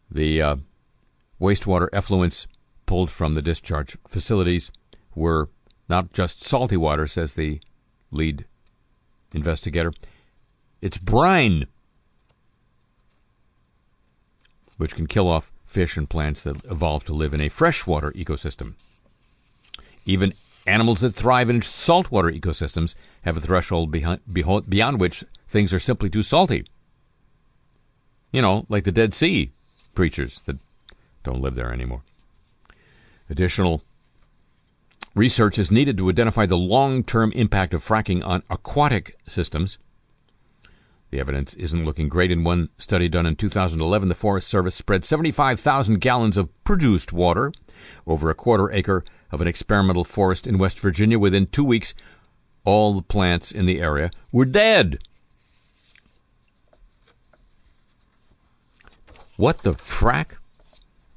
The 0.09 0.41
uh, 0.41 0.55
wastewater 1.41 1.89
effluents 1.89 2.47
pulled 2.85 3.09
from 3.09 3.33
the 3.33 3.41
discharge 3.41 3.97
facilities 4.07 4.71
were 5.15 5.49
not 5.89 6.13
just 6.13 6.43
salty 6.43 6.77
water, 6.77 7.07
says 7.07 7.33
the 7.33 7.59
lead 8.11 8.45
investigator. 9.33 9.91
It's 10.81 10.97
brine, 10.97 11.65
which 14.77 14.95
can 14.95 15.07
kill 15.07 15.27
off 15.27 15.51
fish 15.65 15.97
and 15.97 16.09
plants 16.09 16.43
that 16.43 16.63
evolved 16.65 17.07
to 17.07 17.13
live 17.13 17.33
in 17.33 17.41
a 17.41 17.49
freshwater 17.49 18.11
ecosystem. 18.11 18.73
Even 20.05 20.33
animals 20.67 20.99
that 20.99 21.15
thrive 21.15 21.49
in 21.49 21.61
saltwater 21.61 22.29
ecosystems 22.29 22.95
have 23.23 23.37
a 23.37 23.41
threshold 23.41 23.91
behind, 23.91 24.21
beyond 24.31 24.99
which 24.99 25.23
things 25.47 25.73
are 25.73 25.79
simply 25.79 26.09
too 26.09 26.23
salty. 26.23 26.65
You 28.31 28.41
know, 28.41 28.65
like 28.69 28.83
the 28.83 28.91
Dead 28.91 29.13
Sea 29.13 29.51
creatures 29.95 30.41
that 30.43 30.57
don't 31.23 31.41
live 31.41 31.55
there 31.55 31.71
anymore. 31.71 32.01
Additional 33.29 33.83
research 35.15 35.59
is 35.59 35.71
needed 35.71 35.97
to 35.97 36.09
identify 36.09 36.45
the 36.45 36.57
long 36.57 37.03
term 37.03 37.31
impact 37.33 37.73
of 37.73 37.83
fracking 37.83 38.25
on 38.25 38.43
aquatic 38.49 39.17
systems. 39.27 39.77
The 41.11 41.19
evidence 41.19 41.53
isn't 41.53 41.85
looking 41.85 42.09
great. 42.09 42.31
In 42.31 42.43
one 42.43 42.69
study 42.77 43.07
done 43.07 43.27
in 43.27 43.35
2011, 43.35 44.09
the 44.09 44.15
Forest 44.15 44.47
Service 44.47 44.73
spread 44.73 45.05
75,000 45.05 46.01
gallons 46.01 46.37
of 46.37 46.49
produced 46.63 47.13
water 47.13 47.51
over 48.07 48.29
a 48.29 48.35
quarter 48.35 48.71
acre 48.71 49.03
of 49.31 49.39
an 49.41 49.47
experimental 49.47 50.03
forest 50.03 50.47
in 50.47 50.57
West 50.57 50.79
Virginia. 50.79 51.19
Within 51.19 51.45
two 51.45 51.63
weeks, 51.63 51.93
all 52.65 52.95
the 52.95 53.03
plants 53.03 53.51
in 53.51 53.65
the 53.65 53.79
area 53.79 54.09
were 54.31 54.45
dead. 54.45 54.99
What 59.35 59.59
the 59.59 59.73
frack? 59.73 60.37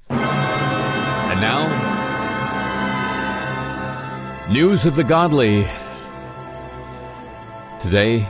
And 0.09 1.41
now, 1.41 1.86
news 4.51 4.87
of 4.87 4.95
the 4.95 5.03
godly. 5.03 5.67
Today, 7.81 8.25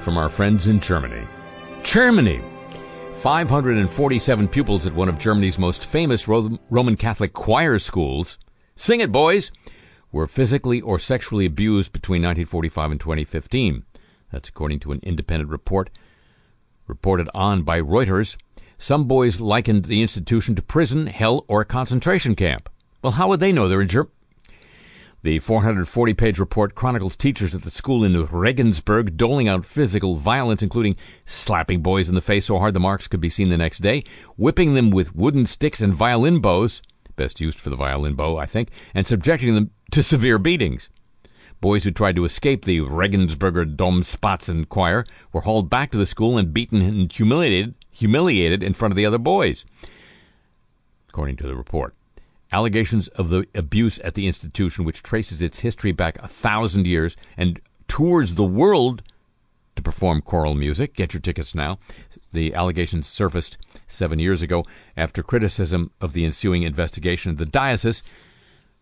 from 0.00 0.16
our 0.16 0.28
friends 0.28 0.68
in 0.68 0.78
Germany. 0.78 1.26
Germany! 1.82 2.40
547 3.14 4.48
pupils 4.48 4.86
at 4.86 4.94
one 4.94 5.08
of 5.08 5.18
Germany's 5.18 5.58
most 5.58 5.84
famous 5.84 6.28
Roman 6.28 6.96
Catholic 6.96 7.32
choir 7.32 7.78
schools. 7.78 8.38
Sing 8.76 9.00
it, 9.00 9.10
boys! 9.10 9.50
Were 10.12 10.26
physically 10.28 10.80
or 10.80 10.98
sexually 10.98 11.46
abused 11.46 11.92
between 11.92 12.22
1945 12.22 12.90
and 12.92 13.00
2015. 13.00 13.84
That's 14.30 14.48
according 14.48 14.80
to 14.80 14.92
an 14.92 15.00
independent 15.02 15.50
report 15.50 15.90
reported 16.86 17.28
on 17.34 17.62
by 17.62 17.80
Reuters, 17.80 18.36
some 18.78 19.08
boys 19.08 19.40
likened 19.40 19.86
the 19.86 20.02
institution 20.02 20.54
to 20.54 20.62
prison, 20.62 21.08
hell, 21.08 21.44
or 21.48 21.62
a 21.62 21.64
concentration 21.64 22.36
camp. 22.36 22.68
Well, 23.02 23.12
how 23.12 23.28
would 23.28 23.40
they 23.40 23.52
know 23.52 23.68
they're 23.68 23.82
in 23.82 23.88
Germany? 23.88 24.12
The 25.22 25.38
440 25.40 26.14
page 26.14 26.38
report 26.38 26.74
chronicles 26.74 27.16
teachers 27.16 27.54
at 27.54 27.62
the 27.62 27.70
school 27.70 28.04
in 28.04 28.26
Regensburg 28.26 29.16
doling 29.16 29.48
out 29.48 29.64
physical 29.64 30.14
violence, 30.14 30.62
including 30.62 30.96
slapping 31.24 31.80
boys 31.80 32.08
in 32.08 32.14
the 32.14 32.20
face 32.20 32.44
so 32.44 32.58
hard 32.58 32.74
the 32.74 32.80
marks 32.80 33.08
could 33.08 33.20
be 33.20 33.30
seen 33.30 33.48
the 33.48 33.56
next 33.56 33.78
day, 33.78 34.04
whipping 34.36 34.74
them 34.74 34.90
with 34.90 35.16
wooden 35.16 35.46
sticks 35.46 35.80
and 35.80 35.94
violin 35.94 36.40
bows, 36.40 36.82
best 37.16 37.40
used 37.40 37.58
for 37.58 37.70
the 37.70 37.76
violin 37.76 38.14
bow, 38.14 38.36
I 38.36 38.46
think, 38.46 38.68
and 38.94 39.06
subjecting 39.06 39.54
them 39.54 39.70
to 39.90 40.02
severe 40.02 40.38
beatings. 40.38 40.90
Boys 41.60 41.84
who 41.84 41.90
tried 41.90 42.16
to 42.16 42.26
escape 42.26 42.64
the 42.64 42.80
Regensburger 42.80 43.74
Domspatzen 43.74 44.68
choir 44.68 45.06
were 45.32 45.40
hauled 45.40 45.70
back 45.70 45.90
to 45.90 45.98
the 45.98 46.06
school 46.06 46.36
and 46.36 46.52
beaten 46.52 46.82
and 46.82 47.10
humiliated, 47.10 47.74
humiliated 47.90 48.62
in 48.62 48.74
front 48.74 48.92
of 48.92 48.96
the 48.96 49.06
other 49.06 49.18
boys, 49.18 49.64
according 51.08 51.36
to 51.36 51.46
the 51.46 51.56
report. 51.56 51.94
Allegations 52.52 53.08
of 53.08 53.28
the 53.28 53.46
abuse 53.54 53.98
at 54.00 54.14
the 54.14 54.26
institution, 54.26 54.84
which 54.84 55.02
traces 55.02 55.42
its 55.42 55.60
history 55.60 55.92
back 55.92 56.18
a 56.22 56.28
thousand 56.28 56.86
years 56.86 57.16
and 57.36 57.60
tours 57.88 58.34
the 58.34 58.44
world 58.44 59.02
to 59.74 59.82
perform 59.82 60.22
choral 60.22 60.54
music. 60.54 60.94
Get 60.94 61.12
your 61.12 61.20
tickets 61.20 61.54
now. 61.54 61.78
The 62.32 62.54
allegations 62.54 63.06
surfaced 63.06 63.58
seven 63.86 64.18
years 64.18 64.42
ago 64.42 64.64
after 64.96 65.22
criticism 65.22 65.90
of 66.00 66.12
the 66.12 66.24
ensuing 66.24 66.62
investigation. 66.62 67.32
of 67.32 67.38
The 67.38 67.46
diocese, 67.46 68.02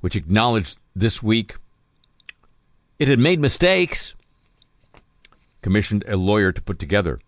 which 0.00 0.16
acknowledged 0.16 0.78
this 0.94 1.23
week 1.23 1.56
it 2.99 3.09
had 3.09 3.18
made 3.18 3.40
mistakes, 3.40 4.14
commissioned 5.62 6.04
a 6.06 6.16
lawyer 6.16 6.52
to 6.52 6.62
put 6.62 6.78
together 6.78 7.18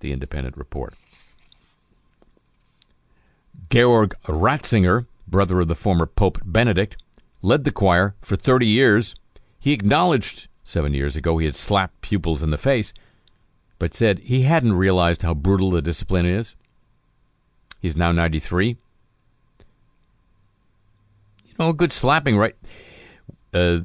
the 0.00 0.12
independent 0.12 0.56
report. 0.56 0.94
Georg 3.70 4.14
Ratzinger, 4.26 5.06
brother 5.32 5.58
of 5.58 5.66
the 5.66 5.74
former 5.74 6.06
Pope 6.06 6.38
Benedict, 6.44 6.96
led 7.40 7.64
the 7.64 7.72
choir 7.72 8.14
for 8.20 8.36
30 8.36 8.66
years. 8.66 9.16
He 9.58 9.72
acknowledged 9.72 10.46
seven 10.62 10.94
years 10.94 11.16
ago 11.16 11.38
he 11.38 11.46
had 11.46 11.56
slapped 11.56 12.02
pupils 12.02 12.44
in 12.44 12.50
the 12.50 12.58
face, 12.58 12.94
but 13.80 13.94
said 13.94 14.20
he 14.20 14.42
hadn't 14.42 14.74
realized 14.74 15.22
how 15.22 15.34
brutal 15.34 15.72
the 15.72 15.82
discipline 15.82 16.26
is. 16.26 16.54
He's 17.80 17.96
now 17.96 18.12
93. 18.12 18.68
You 18.68 18.76
know, 21.58 21.70
a 21.70 21.74
good 21.74 21.92
slapping, 21.92 22.38
right? 22.38 22.54
Uh, 23.52 23.80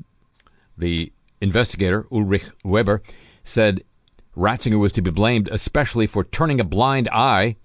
the 0.77 1.11
investigator, 1.41 2.05
Ulrich 2.11 2.51
Weber, 2.63 3.01
said 3.43 3.83
Ratzinger 4.35 4.79
was 4.79 4.91
to 4.93 5.01
be 5.01 5.09
blamed 5.09 5.49
especially 5.51 6.05
for 6.05 6.23
turning 6.23 6.59
a 6.59 6.63
blind 6.63 7.09
eye, 7.11 7.55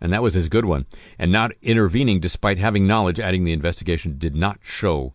and 0.00 0.12
that 0.12 0.22
was 0.22 0.34
his 0.34 0.48
good 0.48 0.64
one, 0.64 0.86
and 1.18 1.32
not 1.32 1.52
intervening 1.62 2.20
despite 2.20 2.58
having 2.58 2.86
knowledge, 2.86 3.20
adding 3.20 3.44
the 3.44 3.52
investigation 3.52 4.18
did 4.18 4.34
not 4.34 4.58
show 4.62 5.12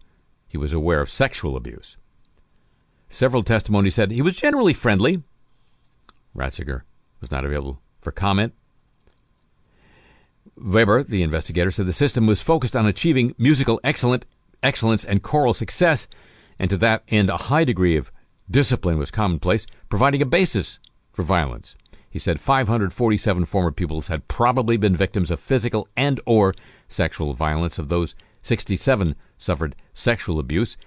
he 0.48 0.58
was 0.58 0.74
aware 0.74 1.02
of 1.02 1.10
sexual 1.10 1.56
abuse. 1.56 1.98
Several 3.10 3.44
testimonies 3.44 3.96
said 3.96 4.12
he 4.12 4.22
was 4.22 4.38
generally 4.38 4.74
friendly. 4.74 5.24
Ratzinger 6.36 6.82
was 7.22 7.32
not 7.32 7.46
available 7.46 7.82
for 8.02 8.12
comment. 8.12 8.54
Weber, 10.56 11.04
the 11.04 11.24
investigator, 11.24 11.72
said 11.72 11.86
the 11.86 11.94
system 11.94 12.28
was 12.28 12.42
focused 12.42 12.76
on 12.76 12.86
achieving 12.86 13.34
musical 13.38 13.80
excellent, 13.84 14.26
excellence 14.62 15.04
and 15.04 15.24
choral 15.24 15.54
success, 15.54 16.08
and 16.60 16.70
to 16.70 16.78
that 16.78 17.04
end, 17.08 17.30
a 17.30 17.38
high 17.38 17.64
degree 17.64 17.98
of 17.98 18.12
discipline 18.50 18.98
was 18.98 19.12
commonplace, 19.12 19.66
providing 19.90 20.22
a 20.22 20.26
basis 20.26 20.80
for 21.12 21.24
violence. 21.24 21.76
He 22.14 22.20
said 22.20 22.40
547 22.40 23.46
former 23.46 23.72
pupils 23.72 24.08
had 24.08 24.28
probably 24.28 24.78
been 24.78 24.96
victims 24.96 25.32
of 25.32 25.40
physical 25.40 25.88
and 25.98 26.22
or 26.28 26.54
sexual 26.88 27.34
violence. 27.34 27.80
Of 27.80 27.90
those, 27.90 28.14
67 28.44 29.16
suffered 29.40 29.76
sexual 29.94 30.38
abuse, 30.38 30.78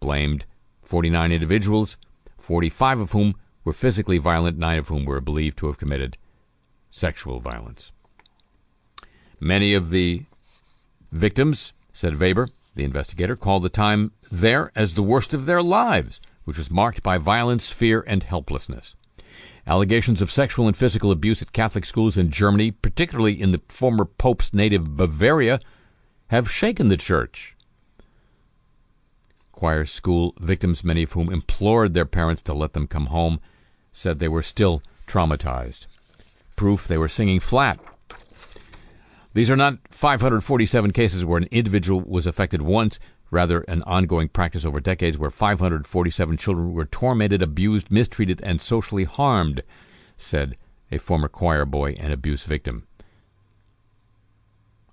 blamed 0.00 0.44
49 0.82 1.30
individuals, 1.30 1.96
45 2.36 2.98
of 2.98 3.12
whom 3.12 3.36
were 3.62 3.72
physically 3.72 4.18
violent, 4.18 4.58
9 4.58 4.80
of 4.80 4.88
whom 4.88 5.04
were 5.04 5.20
believed 5.20 5.56
to 5.58 5.68
have 5.68 5.78
committed 5.78 6.18
sexual 6.90 7.38
violence. 7.38 7.92
Many 9.38 9.74
of 9.74 9.90
the 9.90 10.24
victims, 11.12 11.72
said 11.92 12.18
Weber, 12.18 12.48
the 12.74 12.82
investigator, 12.82 13.36
called 13.36 13.62
the 13.62 13.68
time 13.68 14.10
there 14.32 14.72
as 14.74 14.96
the 14.96 15.02
worst 15.04 15.32
of 15.32 15.46
their 15.46 15.62
lives, 15.62 16.20
which 16.42 16.58
was 16.58 16.72
marked 16.72 17.04
by 17.04 17.18
violence, 17.18 17.70
fear, 17.70 18.02
and 18.04 18.24
helplessness. 18.24 18.96
Allegations 19.66 20.20
of 20.20 20.30
sexual 20.30 20.66
and 20.66 20.76
physical 20.76 21.10
abuse 21.10 21.40
at 21.42 21.52
Catholic 21.52 21.84
schools 21.84 22.18
in 22.18 22.30
Germany, 22.30 22.70
particularly 22.70 23.40
in 23.40 23.52
the 23.52 23.60
former 23.68 24.04
Pope's 24.04 24.52
native 24.52 24.96
Bavaria, 24.96 25.60
have 26.28 26.50
shaken 26.50 26.88
the 26.88 26.96
church. 26.96 27.56
Choir 29.52 29.84
school 29.84 30.34
victims, 30.40 30.82
many 30.82 31.04
of 31.04 31.12
whom 31.12 31.32
implored 31.32 31.94
their 31.94 32.04
parents 32.04 32.42
to 32.42 32.54
let 32.54 32.72
them 32.72 32.86
come 32.86 33.06
home, 33.06 33.40
said 33.92 34.18
they 34.18 34.28
were 34.28 34.42
still 34.42 34.82
traumatized. 35.06 35.86
Proof 36.56 36.88
they 36.88 36.98
were 36.98 37.08
singing 37.08 37.38
flat 37.38 37.78
these 39.34 39.50
are 39.50 39.56
not 39.56 39.78
547 39.90 40.92
cases 40.92 41.24
where 41.24 41.38
an 41.38 41.48
individual 41.50 42.00
was 42.02 42.26
affected 42.26 42.62
once, 42.62 42.98
rather, 43.32 43.62
an 43.62 43.82
ongoing 43.82 44.28
practice 44.28 44.64
over 44.64 44.78
decades 44.78 45.18
where 45.18 45.30
547 45.30 46.36
children 46.36 46.72
were 46.72 46.84
tormented, 46.84 47.42
abused, 47.42 47.90
mistreated, 47.90 48.40
and 48.44 48.60
socially 48.60 49.02
harmed, 49.02 49.64
said 50.16 50.56
a 50.92 50.98
former 50.98 51.26
choir 51.26 51.64
boy 51.64 51.96
and 51.98 52.12
abuse 52.12 52.44
victim. 52.44 52.86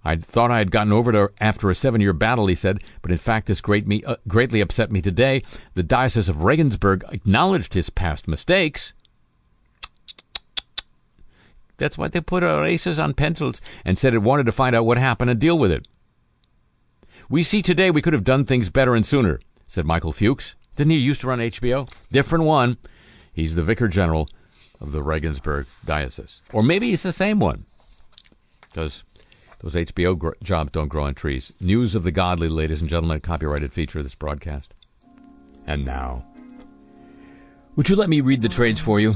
I 0.03 0.15
thought 0.15 0.49
I 0.49 0.57
had 0.57 0.71
gotten 0.71 0.93
over 0.93 1.13
it 1.13 1.33
after 1.39 1.69
a 1.69 1.75
seven 1.75 2.01
year 2.01 2.13
battle, 2.13 2.47
he 2.47 2.55
said, 2.55 2.81
but 3.03 3.11
in 3.11 3.17
fact, 3.17 3.45
this 3.45 3.61
great 3.61 3.85
me, 3.85 4.03
uh, 4.03 4.15
greatly 4.27 4.61
upset 4.61 4.91
me 4.91 5.01
today. 5.01 5.43
The 5.75 5.83
Diocese 5.83 6.29
of 6.29 6.43
Regensburg 6.43 7.03
acknowledged 7.11 7.75
his 7.75 7.91
past 7.91 8.27
mistakes 8.27 8.93
that's 11.79 11.97
why 11.97 12.09
they 12.09 12.21
put 12.21 12.43
erasers 12.43 12.99
on 12.99 13.13
pencils 13.15 13.61
and 13.83 13.97
said 13.97 14.13
it 14.13 14.19
wanted 14.19 14.45
to 14.45 14.51
find 14.51 14.75
out 14.75 14.85
what 14.85 14.97
happened 14.99 15.31
and 15.31 15.39
deal 15.39 15.57
with 15.57 15.71
it. 15.71 15.87
We 17.29 17.43
see 17.43 17.61
today 17.61 17.91
we 17.91 18.01
could 18.01 18.13
have 18.13 18.23
done 18.23 18.43
things 18.43 18.69
better 18.69 18.95
and 18.95 19.05
sooner, 19.05 19.39
said 19.67 19.85
Michael 19.85 20.11
Fuchs. 20.11 20.55
Didn't 20.75 20.91
he 20.91 20.97
used 20.97 21.21
to 21.21 21.27
run 21.27 21.37
HBO? 21.37 21.87
Different 22.11 22.45
one. 22.45 22.77
He's 23.31 23.55
the 23.55 23.61
Vicar 23.61 23.87
General 23.87 24.27
of 24.81 24.93
the 24.93 25.03
Regensburg 25.03 25.67
Diocese. 25.85 26.41
Or 26.51 26.63
maybe 26.63 26.89
he's 26.89 27.03
the 27.03 27.11
same 27.11 27.39
one. 27.39 27.65
Because 28.61 29.03
those 29.59 29.75
HBO 29.75 30.17
gr- 30.17 30.29
jobs 30.41 30.71
don't 30.71 30.87
grow 30.87 31.03
on 31.03 31.13
trees. 31.13 31.53
News 31.59 31.93
of 31.93 32.01
the 32.01 32.11
Godly, 32.11 32.49
ladies 32.49 32.81
and 32.81 32.89
gentlemen, 32.89 33.19
copyrighted 33.19 33.73
feature 33.73 33.99
of 33.99 34.05
this 34.05 34.15
broadcast. 34.15 34.73
And 35.67 35.85
now, 35.85 36.25
would 37.75 37.89
you 37.89 37.95
let 37.95 38.09
me 38.09 38.21
read 38.21 38.41
the 38.41 38.49
trades 38.49 38.79
for 38.79 38.99
you? 38.99 39.15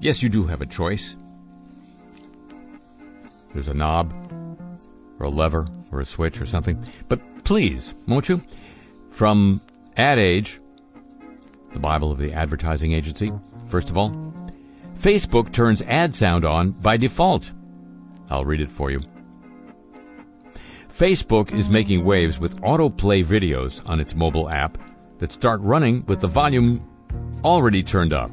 Yes, 0.00 0.20
you 0.20 0.28
do 0.28 0.46
have 0.46 0.62
a 0.62 0.66
choice. 0.66 1.16
There's 3.52 3.68
a 3.68 3.74
knob, 3.74 4.12
or 5.20 5.26
a 5.26 5.30
lever, 5.30 5.66
or 5.92 6.00
a 6.00 6.04
switch, 6.04 6.40
or 6.40 6.46
something. 6.46 6.82
But 7.08 7.20
please, 7.44 7.94
won't 8.08 8.28
you? 8.28 8.42
From 9.10 9.60
Ad 9.96 10.18
Age, 10.18 10.60
the 11.72 11.78
Bible 11.78 12.10
of 12.10 12.18
the 12.18 12.32
advertising 12.32 12.92
agency, 12.92 13.30
first 13.66 13.90
of 13.90 13.98
all, 13.98 14.10
Facebook 14.96 15.52
turns 15.52 15.82
ad 15.82 16.14
sound 16.14 16.44
on 16.44 16.72
by 16.72 16.96
default. 16.96 17.52
I'll 18.30 18.44
read 18.44 18.60
it 18.60 18.70
for 18.70 18.90
you. 18.90 19.00
Facebook 20.88 21.52
is 21.52 21.70
making 21.70 22.04
waves 22.04 22.40
with 22.40 22.60
autoplay 22.62 23.24
videos 23.24 23.88
on 23.88 24.00
its 24.00 24.14
mobile 24.14 24.50
app 24.50 24.76
that 25.18 25.32
start 25.32 25.60
running 25.60 26.04
with 26.06 26.20
the 26.20 26.26
volume 26.26 26.84
already 27.44 27.82
turned 27.82 28.12
up. 28.12 28.30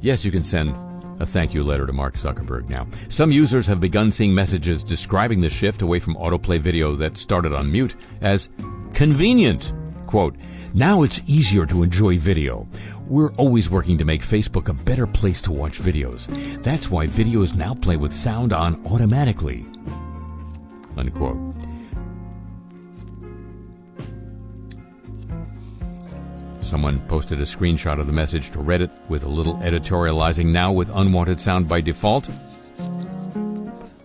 Yes, 0.00 0.24
you 0.24 0.30
can 0.30 0.44
send 0.44 0.83
a 1.20 1.26
thank 1.26 1.54
you 1.54 1.62
letter 1.62 1.86
to 1.86 1.92
Mark 1.92 2.16
Zuckerberg 2.16 2.68
now. 2.68 2.86
Some 3.08 3.30
users 3.30 3.66
have 3.66 3.80
begun 3.80 4.10
seeing 4.10 4.34
messages 4.34 4.82
describing 4.82 5.40
the 5.40 5.50
shift 5.50 5.82
away 5.82 5.98
from 5.98 6.16
autoplay 6.16 6.58
video 6.58 6.96
that 6.96 7.16
started 7.18 7.52
on 7.52 7.70
mute 7.70 7.96
as 8.20 8.48
convenient. 8.92 9.72
Quote, 10.06 10.36
now 10.74 11.02
it's 11.02 11.22
easier 11.26 11.66
to 11.66 11.82
enjoy 11.82 12.18
video. 12.18 12.68
We're 13.08 13.32
always 13.34 13.70
working 13.70 13.98
to 13.98 14.04
make 14.04 14.22
Facebook 14.22 14.68
a 14.68 14.74
better 14.74 15.06
place 15.06 15.40
to 15.42 15.52
watch 15.52 15.80
videos. 15.80 16.26
That's 16.62 16.90
why 16.90 17.06
videos 17.06 17.54
now 17.54 17.74
play 17.74 17.96
with 17.96 18.12
sound 18.12 18.52
on 18.52 18.84
automatically. 18.86 19.66
Unquote. 20.96 21.53
Someone 26.64 26.98
posted 27.08 27.40
a 27.40 27.44
screenshot 27.44 28.00
of 28.00 28.06
the 28.06 28.12
message 28.12 28.50
to 28.52 28.58
Reddit 28.58 28.90
with 29.10 29.24
a 29.24 29.28
little 29.28 29.56
editorializing 29.58 30.46
now 30.46 30.72
with 30.72 30.90
unwanted 30.94 31.38
sound 31.38 31.68
by 31.68 31.82
default. 31.82 32.30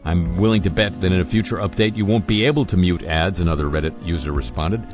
I'm 0.03 0.37
willing 0.37 0.61
to 0.63 0.69
bet 0.69 0.99
that 0.99 1.11
in 1.11 1.21
a 1.21 1.25
future 1.25 1.57
update 1.57 1.95
you 1.95 2.05
won't 2.05 2.27
be 2.27 2.45
able 2.45 2.65
to 2.65 2.75
mute 2.75 3.03
ads, 3.03 3.39
another 3.39 3.65
Reddit 3.65 4.05
user 4.05 4.33
responded. 4.33 4.85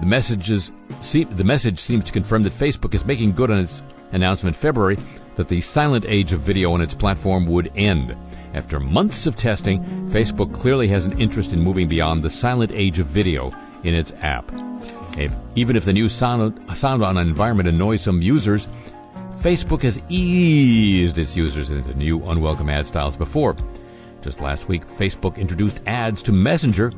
The 0.00 0.06
messages 0.06 0.70
the 1.00 1.44
message 1.44 1.80
seems 1.80 2.04
to 2.04 2.12
confirm 2.12 2.44
that 2.44 2.52
Facebook 2.52 2.94
is 2.94 3.04
making 3.04 3.32
good 3.32 3.50
on 3.50 3.58
its 3.58 3.82
announcement 4.12 4.54
February 4.54 4.96
that 5.34 5.48
the 5.48 5.60
silent 5.60 6.04
age 6.06 6.32
of 6.32 6.40
video 6.40 6.72
on 6.72 6.80
its 6.80 6.94
platform 6.94 7.44
would 7.46 7.72
end. 7.74 8.16
After 8.54 8.78
months 8.78 9.26
of 9.26 9.34
testing, 9.34 9.82
Facebook 10.08 10.54
clearly 10.54 10.86
has 10.88 11.06
an 11.06 11.18
interest 11.20 11.52
in 11.52 11.60
moving 11.60 11.88
beyond 11.88 12.22
the 12.22 12.30
silent 12.30 12.70
age 12.72 13.00
of 13.00 13.06
video 13.06 13.52
in 13.82 13.94
its 13.94 14.12
app. 14.20 14.50
If, 15.18 15.34
even 15.54 15.76
if 15.76 15.84
the 15.84 15.92
new 15.92 16.08
sound, 16.08 16.58
sound 16.76 17.02
on 17.02 17.18
environment 17.18 17.68
annoys 17.68 18.00
some 18.00 18.22
users, 18.22 18.68
Facebook 19.38 19.82
has 19.82 20.00
eased 20.08 21.18
its 21.18 21.36
users 21.36 21.70
into 21.70 21.94
new 21.94 22.22
unwelcome 22.24 22.68
ad 22.68 22.86
styles 22.86 23.16
before. 23.16 23.56
Just 24.20 24.40
last 24.40 24.68
week, 24.68 24.86
Facebook 24.86 25.36
introduced 25.36 25.82
ads 25.86 26.22
to 26.22 26.32
Messenger, 26.32 26.92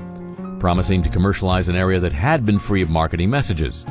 promising 0.59 1.03
to 1.05 1.11
commercialize 1.11 1.69
an 1.69 1.77
area 1.77 2.01
that 2.01 2.13
had 2.13 2.45
been 2.45 2.59
free 2.59 2.83
of 2.83 2.91
marketing 2.91 3.31
messages. 3.31 3.87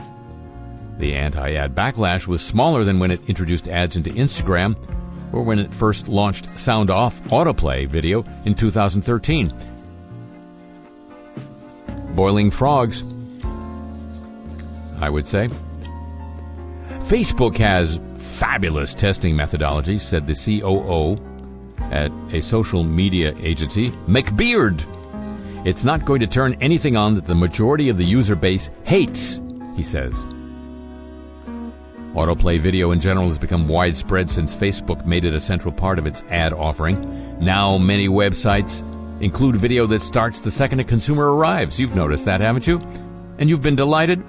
The 0.98 1.16
anti 1.16 1.56
ad 1.56 1.74
backlash 1.74 2.28
was 2.28 2.42
smaller 2.42 2.84
than 2.84 3.00
when 3.00 3.12
it 3.12 3.22
introduced 3.28 3.70
ads 3.70 3.96
into 3.96 4.10
Instagram 4.12 4.76
or 5.34 5.44
when 5.44 5.58
it 5.58 5.74
first 5.74 6.08
launched 6.08 6.60
Sound 6.60 6.90
Off 6.90 7.22
autoplay 7.24 7.88
video 7.88 8.26
in 8.46 8.54
2013. 8.54 9.54
Boiling 12.14 12.52
frogs 12.52 13.04
I 15.02 15.10
would 15.10 15.28
say. 15.28 15.50
Facebook 17.00 17.58
has 17.58 18.00
fabulous 18.18 18.94
testing 18.94 19.36
methodology, 19.36 19.98
said 19.98 20.28
the 20.28 20.36
COO 20.36 21.18
at 21.92 22.12
a 22.34 22.42
social 22.42 22.84
media 22.84 23.36
agency, 23.40 23.90
McBeard. 24.08 24.86
It's 25.66 25.84
not 25.84 26.06
going 26.06 26.22
to 26.22 26.28
turn 26.28 26.56
anything 26.62 26.96
on 26.96 27.16
that 27.16 27.26
the 27.26 27.36
majority 27.36 27.90
of 27.90 27.98
the 27.98 28.06
user 28.06 28.36
base 28.36 28.72
hates, 28.84 29.42
he 29.76 29.84
says. 29.84 30.24
Autoplay 32.14 32.60
video 32.60 32.92
in 32.92 33.00
general 33.00 33.28
has 33.28 33.38
become 33.38 33.68
widespread 33.68 34.30
since 34.30 34.54
Facebook 34.54 35.06
made 35.06 35.24
it 35.26 35.34
a 35.34 35.40
central 35.40 35.74
part 35.74 35.98
of 35.98 36.06
its 36.06 36.24
ad 36.30 36.54
offering. 36.54 37.40
Now, 37.40 37.78
many 37.78 38.08
websites 38.08 38.84
include 39.22 39.56
video 39.56 39.88
that 39.88 40.04
starts 40.04 40.40
the 40.40 40.52
second 40.52 40.80
a 40.82 40.84
consumer 40.84 41.34
arrives. 41.34 41.80
You've 41.80 41.96
noticed 41.96 42.26
that, 42.26 42.42
haven't 42.42 42.68
you? 42.68 42.80
And 43.38 43.50
you've 43.50 43.62
been 43.62 43.76
delighted? 43.76 44.24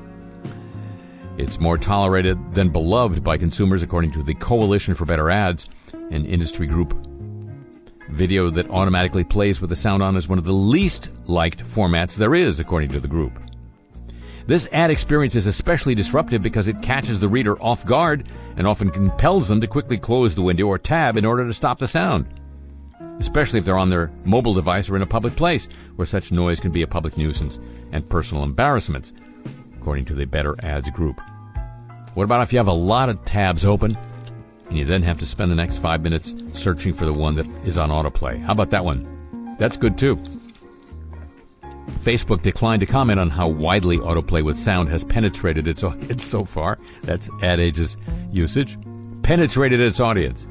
It's 1.39 1.59
more 1.59 1.79
tolerated 1.79 2.55
than 2.55 2.69
beloved 2.69 3.25
by 3.25 3.39
consumers, 3.39 3.83
according 3.83 4.13
to 4.13 4.23
the 4.23 4.35
Coalition 4.35 4.95
for 4.95 5.07
Better 5.07 5.31
Ads, 5.31 5.67
an 6.11 6.27
industry 6.27 6.67
group. 6.67 6.95
Video 8.11 8.51
that 8.51 8.69
automatically 8.69 9.25
plays 9.25 9.61
with 9.61 9.71
the 9.71 9.77
sound 9.77 10.03
on 10.03 10.15
is 10.15 10.29
one 10.29 10.39
of 10.39 10.45
the 10.45 10.53
least 10.53 11.11
liked 11.25 11.65
formats 11.65 12.17
there 12.17 12.35
is, 12.35 12.61
according 12.61 12.91
to 12.91 13.01
the 13.01 13.09
group. 13.09 13.33
This 14.47 14.69
ad 14.73 14.91
experience 14.91 15.35
is 15.35 15.47
especially 15.47 15.95
disruptive 15.95 16.43
because 16.43 16.69
it 16.69 16.83
catches 16.83 17.19
the 17.19 17.29
reader 17.29 17.61
off 17.63 17.87
guard 17.87 18.29
and 18.57 18.67
often 18.67 18.91
compels 18.91 19.49
them 19.49 19.63
to 19.63 19.67
quickly 19.67 19.97
close 19.97 20.35
the 20.35 20.43
window 20.43 20.67
or 20.67 20.79
tab 20.79 21.17
in 21.17 21.25
order 21.25 21.47
to 21.47 21.55
stop 21.55 21.79
the 21.79 21.89
sound, 21.89 22.27
especially 23.19 23.59
if 23.59 23.65
they're 23.65 23.79
on 23.79 23.89
their 23.89 24.13
mobile 24.25 24.53
device 24.53 24.91
or 24.91 24.97
in 24.97 25.03
a 25.03 25.07
public 25.07 25.35
place 25.35 25.69
where 25.97 26.05
such 26.05 26.31
noise 26.31 26.61
can 26.61 26.73
be 26.73 26.83
a 26.83 26.87
public 26.87 27.17
nuisance 27.17 27.59
and 27.93 28.09
personal 28.11 28.45
embarrassments, 28.45 29.15
according 29.83 30.05
to 30.05 30.15
the 30.15 30.25
Better 30.25 30.55
Ads 30.63 30.91
group. 30.91 31.21
What 32.15 32.23
about 32.23 32.41
if 32.43 32.53
you 32.53 32.59
have 32.61 32.69
a 32.69 32.73
lot 32.73 33.09
of 33.09 33.25
tabs 33.25 33.65
open 33.65 33.99
and 34.69 34.79
you 34.79 34.85
then 34.85 35.03
have 35.03 35.19
to 35.19 35.27
spend 35.27 35.51
the 35.51 35.57
next 35.57 35.79
five 35.79 36.03
minutes 36.03 36.37
searching 36.53 36.95
for 36.95 37.05
the 37.05 37.13
one 37.13 37.35
that 37.35 37.47
is 37.65 37.79
on 37.79 37.91
autoplay? 37.91 38.41
How 38.41 38.53
about 38.53 38.71
that 38.71 38.85
one? 38.85 39.57
That's 39.59 39.77
good 39.77 39.99
too. 39.99 40.23
Facebook 42.03 42.43
declined 42.43 42.79
to 42.79 42.87
comment 42.87 43.19
on 43.19 43.29
how 43.29 43.49
widely 43.49 43.99
autoplay 43.99 44.45
with 44.45 44.57
sound 44.57 44.89
has 44.89 45.05
penetrated 45.05 45.67
its 45.67 45.83
audience 45.83 46.23
so 46.37 46.45
far. 46.45 46.79
That's 47.03 47.29
AdAge's 47.41 47.97
usage. 48.31 48.79
Penetrated 49.23 49.81
its 49.81 49.99
audience. 49.99 50.47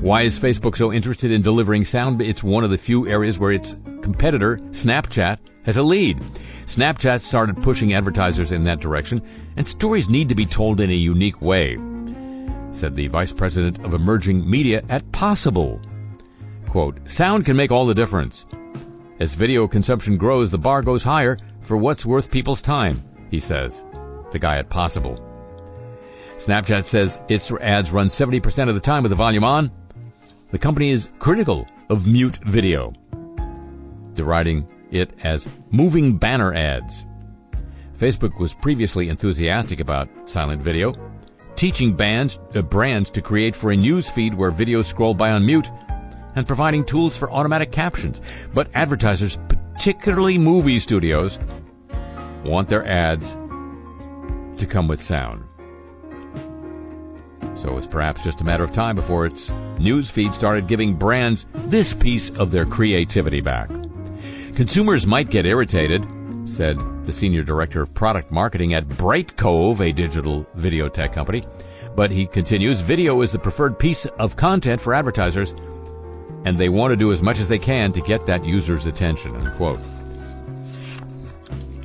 Why 0.00 0.22
is 0.22 0.38
Facebook 0.38 0.78
so 0.78 0.90
interested 0.90 1.30
in 1.30 1.42
delivering 1.42 1.84
sound? 1.84 2.22
It's 2.22 2.42
one 2.42 2.64
of 2.64 2.70
the 2.70 2.78
few 2.78 3.06
areas 3.06 3.38
where 3.38 3.52
its 3.52 3.76
competitor, 4.00 4.56
Snapchat, 4.70 5.38
has 5.64 5.76
a 5.76 5.82
lead. 5.82 6.18
Snapchat 6.66 7.20
started 7.20 7.62
pushing 7.62 7.94
advertisers 7.94 8.52
in 8.52 8.64
that 8.64 8.80
direction, 8.80 9.22
and 9.56 9.66
stories 9.66 10.08
need 10.08 10.28
to 10.28 10.34
be 10.34 10.46
told 10.46 10.80
in 10.80 10.90
a 10.90 10.94
unique 10.94 11.40
way, 11.42 11.76
said 12.70 12.94
the 12.94 13.08
vice 13.08 13.32
president 13.32 13.84
of 13.84 13.94
emerging 13.94 14.48
media 14.48 14.82
at 14.88 15.10
Possible. 15.12 15.80
Quote, 16.68 16.98
sound 17.08 17.44
can 17.44 17.56
make 17.56 17.70
all 17.70 17.86
the 17.86 17.94
difference. 17.94 18.46
As 19.20 19.34
video 19.34 19.68
consumption 19.68 20.16
grows, 20.16 20.50
the 20.50 20.58
bar 20.58 20.82
goes 20.82 21.04
higher 21.04 21.36
for 21.60 21.76
what's 21.76 22.06
worth 22.06 22.30
people's 22.30 22.62
time, 22.62 23.02
he 23.30 23.38
says. 23.38 23.84
The 24.32 24.38
guy 24.38 24.56
at 24.56 24.70
Possible. 24.70 25.22
Snapchat 26.38 26.84
says 26.84 27.20
its 27.28 27.52
ads 27.52 27.92
run 27.92 28.06
70% 28.06 28.68
of 28.68 28.74
the 28.74 28.80
time 28.80 29.02
with 29.02 29.10
the 29.10 29.16
volume 29.16 29.44
on. 29.44 29.70
The 30.50 30.58
company 30.58 30.90
is 30.90 31.10
critical 31.18 31.66
of 31.88 32.06
mute 32.06 32.36
video, 32.38 32.92
deriding 34.14 34.66
it 34.92 35.12
as 35.24 35.48
moving 35.70 36.16
banner 36.16 36.54
ads. 36.54 37.04
Facebook 37.96 38.38
was 38.38 38.54
previously 38.54 39.08
enthusiastic 39.08 39.80
about 39.80 40.08
silent 40.28 40.62
video, 40.62 40.94
teaching 41.56 41.94
bands, 41.94 42.38
uh, 42.54 42.62
brands 42.62 43.10
to 43.10 43.22
create 43.22 43.54
for 43.54 43.70
a 43.70 43.76
news 43.76 44.10
feed 44.10 44.34
where 44.34 44.50
videos 44.50 44.84
scroll 44.86 45.14
by 45.14 45.30
on 45.32 45.44
mute 45.44 45.70
and 46.34 46.46
providing 46.46 46.84
tools 46.84 47.16
for 47.16 47.30
automatic 47.30 47.72
captions. 47.72 48.20
But 48.54 48.68
advertisers, 48.74 49.38
particularly 49.48 50.38
movie 50.38 50.78
studios, 50.78 51.38
want 52.44 52.68
their 52.68 52.86
ads 52.86 53.34
to 54.58 54.66
come 54.68 54.88
with 54.88 55.00
sound. 55.00 55.44
So 57.54 57.76
it's 57.76 57.86
perhaps 57.86 58.24
just 58.24 58.40
a 58.40 58.44
matter 58.44 58.64
of 58.64 58.72
time 58.72 58.96
before 58.96 59.26
its 59.26 59.50
news 59.78 60.10
feed 60.10 60.34
started 60.34 60.66
giving 60.66 60.94
brands 60.94 61.46
this 61.54 61.94
piece 61.94 62.30
of 62.30 62.50
their 62.50 62.64
creativity 62.64 63.40
back. 63.40 63.70
Consumers 64.54 65.06
might 65.06 65.30
get 65.30 65.46
irritated, 65.46 66.06
said 66.44 66.78
the 67.06 67.12
senior 67.12 67.42
director 67.42 67.82
of 67.82 67.92
product 67.94 68.30
marketing 68.30 68.74
at 68.74 68.86
Brightcove, 68.86 69.80
a 69.80 69.92
digital 69.92 70.46
video 70.54 70.88
tech 70.88 71.12
company. 71.12 71.42
But 71.96 72.10
he 72.10 72.26
continues, 72.26 72.80
video 72.80 73.22
is 73.22 73.32
the 73.32 73.38
preferred 73.38 73.78
piece 73.78 74.06
of 74.06 74.36
content 74.36 74.80
for 74.80 74.94
advertisers 74.94 75.54
and 76.44 76.58
they 76.58 76.68
want 76.68 76.90
to 76.90 76.96
do 76.96 77.12
as 77.12 77.22
much 77.22 77.38
as 77.38 77.48
they 77.48 77.58
can 77.58 77.92
to 77.92 78.00
get 78.00 78.26
that 78.26 78.44
user's 78.44 78.86
attention. 78.86 79.34
Unquote. 79.36 79.78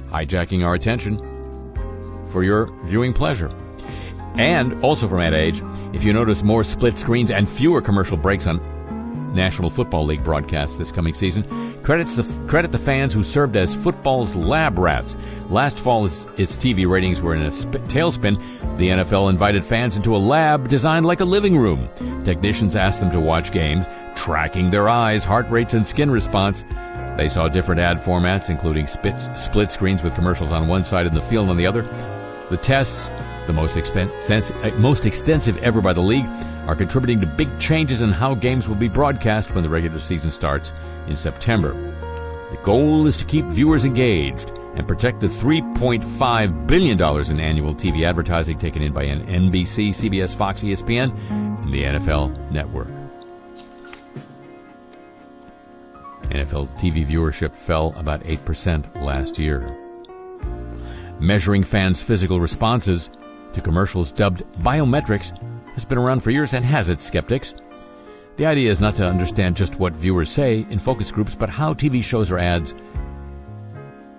Hijacking 0.09 0.65
our 0.65 0.73
attention 0.73 1.19
for 2.27 2.43
your 2.43 2.67
viewing 2.85 3.13
pleasure. 3.13 3.51
And 4.35 4.83
also 4.83 5.07
from 5.07 5.19
Ad 5.19 5.33
Age, 5.33 5.61
if 5.93 6.03
you 6.03 6.13
notice 6.13 6.43
more 6.43 6.63
split 6.63 6.97
screens 6.97 7.31
and 7.31 7.49
fewer 7.49 7.81
commercial 7.81 8.17
breaks 8.17 8.47
on 8.47 8.61
National 9.33 9.69
Football 9.69 10.05
League 10.05 10.23
broadcasts 10.23 10.77
this 10.77 10.91
coming 10.91 11.13
season, 11.13 11.43
credits 11.87 12.17
the, 12.17 12.47
credit 12.47 12.73
the 12.73 12.77
fans 12.77 13.13
who 13.13 13.23
served 13.23 13.55
as 13.55 13.73
football's 13.73 14.35
lab 14.35 14.77
rats. 14.77 15.15
Last 15.49 15.79
fall, 15.79 16.03
its, 16.03 16.25
TV 16.35 16.85
ratings 16.85 17.21
were 17.21 17.33
in 17.33 17.41
a 17.43 17.49
sp- 17.55 17.79
tailspin. 17.87 18.35
The 18.77 18.89
NFL 18.89 19.29
invited 19.29 19.63
fans 19.63 19.95
into 19.95 20.13
a 20.13 20.17
lab 20.17 20.67
designed 20.67 21.05
like 21.05 21.21
a 21.21 21.25
living 21.25 21.57
room. 21.57 21.87
Technicians 22.25 22.75
asked 22.75 22.99
them 22.99 23.09
to 23.11 23.21
watch 23.21 23.53
games, 23.53 23.85
tracking 24.17 24.69
their 24.69 24.89
eyes, 24.89 25.23
heart 25.23 25.49
rates, 25.49 25.73
and 25.73 25.87
skin 25.87 26.11
response. 26.11 26.65
They 27.15 27.29
saw 27.29 27.47
different 27.47 27.79
ad 27.79 27.99
formats, 27.99 28.49
including 28.49 28.85
split, 28.85 29.15
split 29.39 29.71
screens 29.71 30.03
with 30.03 30.13
commercials 30.13 30.51
on 30.51 30.67
one 30.67 30.83
side 30.83 31.05
and 31.05 31.15
the 31.15 31.21
field 31.21 31.49
on 31.49 31.55
the 31.55 31.67
other. 31.67 31.83
The 32.49 32.57
tests, 32.57 33.11
the 33.45 33.53
most, 33.53 33.75
expen- 33.75 34.11
uh, 34.61 34.77
most 34.77 35.05
extensive 35.05 35.57
ever 35.59 35.79
by 35.79 35.93
the 35.93 36.01
league, 36.01 36.27
are 36.67 36.75
contributing 36.75 37.19
to 37.21 37.25
big 37.25 37.59
changes 37.59 38.01
in 38.01 38.11
how 38.11 38.35
games 38.35 38.67
will 38.67 38.75
be 38.75 38.89
broadcast 38.89 39.55
when 39.55 39.63
the 39.63 39.69
regular 39.69 39.99
season 39.99 40.29
starts 40.29 40.73
in 41.07 41.15
September. 41.15 41.73
The 42.51 42.57
goal 42.57 43.07
is 43.07 43.17
to 43.17 43.25
keep 43.25 43.45
viewers 43.45 43.85
engaged 43.85 44.51
and 44.75 44.87
protect 44.87 45.21
the 45.21 45.27
$3.5 45.27 46.67
billion 46.67 47.01
in 47.31 47.39
annual 47.39 47.73
TV 47.73 48.03
advertising 48.03 48.59
taken 48.59 48.81
in 48.81 48.93
by 48.93 49.07
NBC, 49.07 49.89
CBS, 49.89 50.35
Fox, 50.35 50.61
ESPN, 50.61 51.17
and 51.29 51.73
the 51.73 51.83
NFL 51.83 52.51
network. 52.51 52.89
NFL 56.29 56.67
TV 56.77 57.05
viewership 57.07 57.55
fell 57.55 57.93
about 57.95 58.21
8% 58.23 59.01
last 59.01 59.39
year. 59.39 59.73
Measuring 61.19 61.63
fans' 61.63 62.01
physical 62.01 62.39
responses 62.39 63.09
to 63.53 63.61
commercials 63.61 64.11
dubbed 64.11 64.43
biometrics 64.59 65.31
has 65.77 65.85
been 65.85 65.99
around 65.99 66.21
for 66.21 66.31
years 66.31 66.55
and 66.55 66.65
has 66.65 66.89
its 66.89 67.05
skeptics. 67.05 67.53
The 68.37 68.47
idea 68.47 68.71
is 68.71 68.81
not 68.81 68.95
to 68.95 69.07
understand 69.07 69.55
just 69.55 69.79
what 69.79 69.93
viewers 69.93 70.31
say 70.31 70.65
in 70.71 70.79
focus 70.79 71.11
groups, 71.11 71.35
but 71.35 71.49
how 71.49 71.75
TV 71.75 72.03
shows 72.03 72.31
or 72.31 72.39
ads 72.39 72.73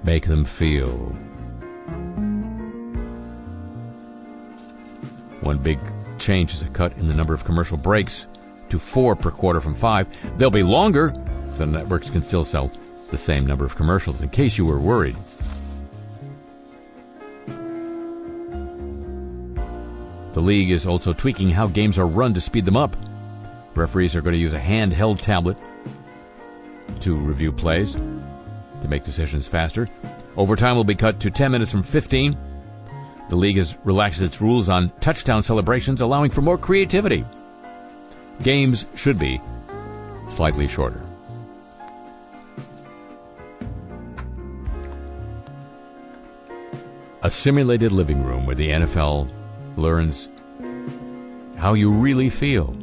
make 0.04 0.28
them 0.28 0.44
feel. 0.44 0.96
One 5.40 5.58
big 5.58 5.80
change 6.18 6.54
is 6.54 6.62
a 6.62 6.68
cut 6.68 6.96
in 6.96 7.08
the 7.08 7.14
number 7.14 7.34
of 7.34 7.44
commercial 7.44 7.76
breaks 7.76 8.28
to 8.68 8.78
four 8.78 9.16
per 9.16 9.32
quarter 9.32 9.60
from 9.60 9.74
five. 9.74 10.06
They'll 10.38 10.50
be 10.50 10.62
longer, 10.62 11.12
so 11.44 11.64
networks 11.64 12.08
can 12.08 12.22
still 12.22 12.44
sell 12.44 12.70
the 13.10 13.18
same 13.18 13.44
number 13.44 13.64
of 13.64 13.74
commercials, 13.74 14.22
in 14.22 14.28
case 14.28 14.56
you 14.58 14.64
were 14.64 14.78
worried. 14.78 15.16
The 20.32 20.40
league 20.40 20.70
is 20.70 20.86
also 20.86 21.12
tweaking 21.12 21.50
how 21.50 21.66
games 21.66 21.98
are 21.98 22.06
run 22.06 22.34
to 22.34 22.40
speed 22.40 22.64
them 22.64 22.76
up. 22.76 22.96
Referees 23.74 24.14
are 24.14 24.20
going 24.20 24.34
to 24.34 24.40
use 24.40 24.54
a 24.54 24.60
handheld 24.60 25.20
tablet 25.20 25.56
to 27.00 27.16
review 27.16 27.52
plays 27.52 27.94
to 27.94 28.88
make 28.88 29.04
decisions 29.04 29.48
faster. 29.48 29.88
Overtime 30.36 30.76
will 30.76 30.84
be 30.84 30.94
cut 30.94 31.20
to 31.20 31.30
10 31.30 31.50
minutes 31.50 31.70
from 31.70 31.82
15. 31.82 32.36
The 33.28 33.36
league 33.36 33.56
has 33.56 33.76
relaxed 33.84 34.20
its 34.20 34.40
rules 34.40 34.68
on 34.68 34.90
touchdown 35.00 35.42
celebrations, 35.42 36.00
allowing 36.00 36.30
for 36.30 36.42
more 36.42 36.58
creativity. 36.58 37.24
Games 38.42 38.86
should 38.94 39.18
be 39.18 39.40
slightly 40.28 40.68
shorter. 40.68 41.02
A 47.22 47.30
simulated 47.30 47.92
living 47.92 48.22
room 48.22 48.46
where 48.46 48.54
the 48.54 48.68
NFL 48.68 49.28
learns 49.78 50.28
how 51.56 51.74
you 51.74 51.90
really 51.90 52.30
feel. 52.30 52.74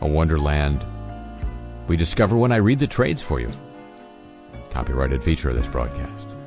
A 0.00 0.06
wonderland 0.06 0.84
we 1.88 1.96
discover 1.96 2.36
when 2.36 2.52
I 2.52 2.56
read 2.56 2.78
the 2.78 2.86
trades 2.86 3.22
for 3.22 3.40
you. 3.40 3.50
Copyrighted 4.70 5.22
feature 5.22 5.48
of 5.48 5.56
this 5.56 5.68
broadcast. 5.68 6.37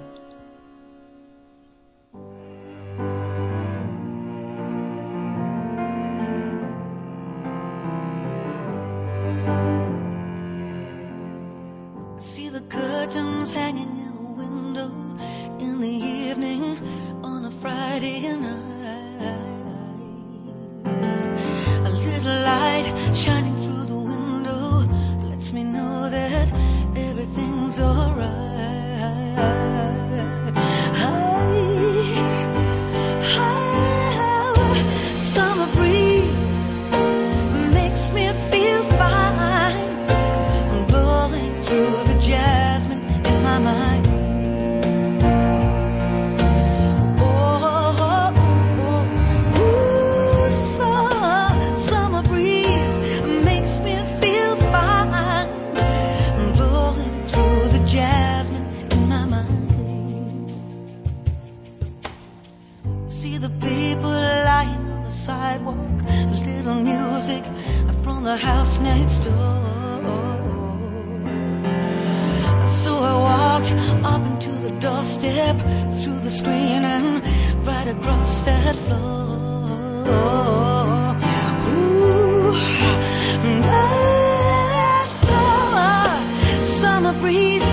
Breeze 87.21 87.65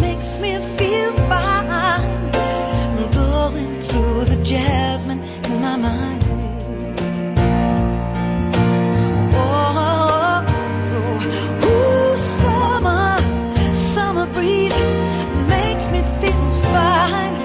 makes 0.00 0.38
me 0.38 0.58
feel 0.76 1.12
fine, 1.30 2.30
blowing 3.12 3.80
through 3.82 4.24
the 4.24 4.36
jasmine 4.44 5.22
in 5.22 5.60
my 5.60 5.76
mind. 5.76 6.22
Oh, 11.64 12.16
summer, 12.40 13.18
summer 13.72 14.26
breeze 14.26 14.76
makes 15.54 15.86
me 15.92 16.00
feel 16.20 16.44
fine, 16.74 17.36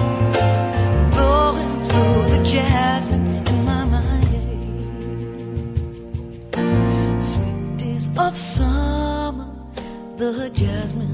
blowing 1.12 1.72
through 1.88 2.22
the 2.34 2.40
jasmine 2.44 3.26
in 3.52 3.58
my 3.64 3.84
mind. 3.84 4.32
Sweet 7.22 7.76
days 7.76 8.06
of 8.18 8.36
summer, 8.36 9.48
the 10.16 10.50
jasmine's 10.52 11.07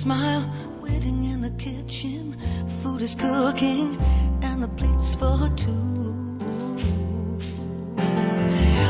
smile 0.00 0.50
waiting 0.80 1.24
in 1.24 1.42
the 1.42 1.50
kitchen, 1.58 2.34
food 2.82 3.02
is 3.02 3.14
cooking, 3.14 4.00
and 4.40 4.62
the 4.62 4.68
plates 4.68 5.14
for 5.14 5.52
two. 5.56 6.38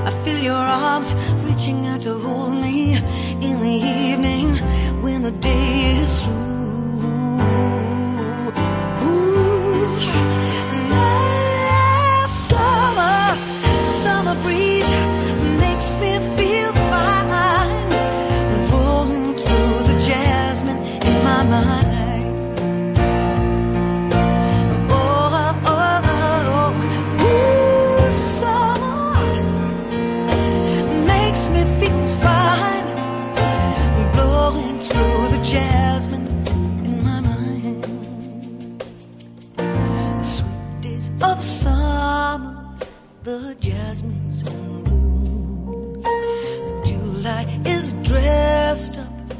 I 0.09 0.13
feel 0.25 0.39
your 0.39 0.55
arms 0.55 1.13
reaching 1.43 1.85
out 1.87 2.03
to 2.03 2.15
hold 2.15 2.55
me 2.55 2.95
in 3.47 3.59
the 3.59 3.77
evening 4.13 4.55
when 5.03 5.23
the 5.23 5.33
day 5.33 5.97
is 5.97 6.23
through. 6.23 6.50
Summer, 42.31 42.77
the 43.25 43.57
jasmine's 43.59 44.43
in 44.43 44.85
bloom. 44.85 46.01
July 46.85 47.61
is 47.65 47.93
dressed 48.05 48.99
up 48.99 49.33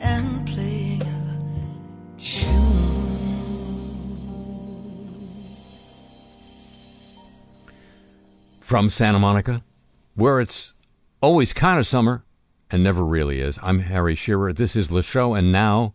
and 0.00 0.46
playing 0.46 1.02
a 1.02 2.18
tune. 2.18 3.68
From 8.60 8.88
Santa 8.88 9.18
Monica, 9.18 9.62
where 10.14 10.40
it's 10.40 10.72
always 11.20 11.52
kind 11.52 11.78
of 11.78 11.86
summer 11.86 12.24
and 12.70 12.82
never 12.82 13.04
really 13.04 13.42
is. 13.42 13.58
I'm 13.62 13.80
Harry 13.80 14.14
Shearer. 14.14 14.54
This 14.54 14.74
is 14.74 14.88
the 14.88 15.02
show, 15.02 15.34
and 15.34 15.52
now. 15.52 15.92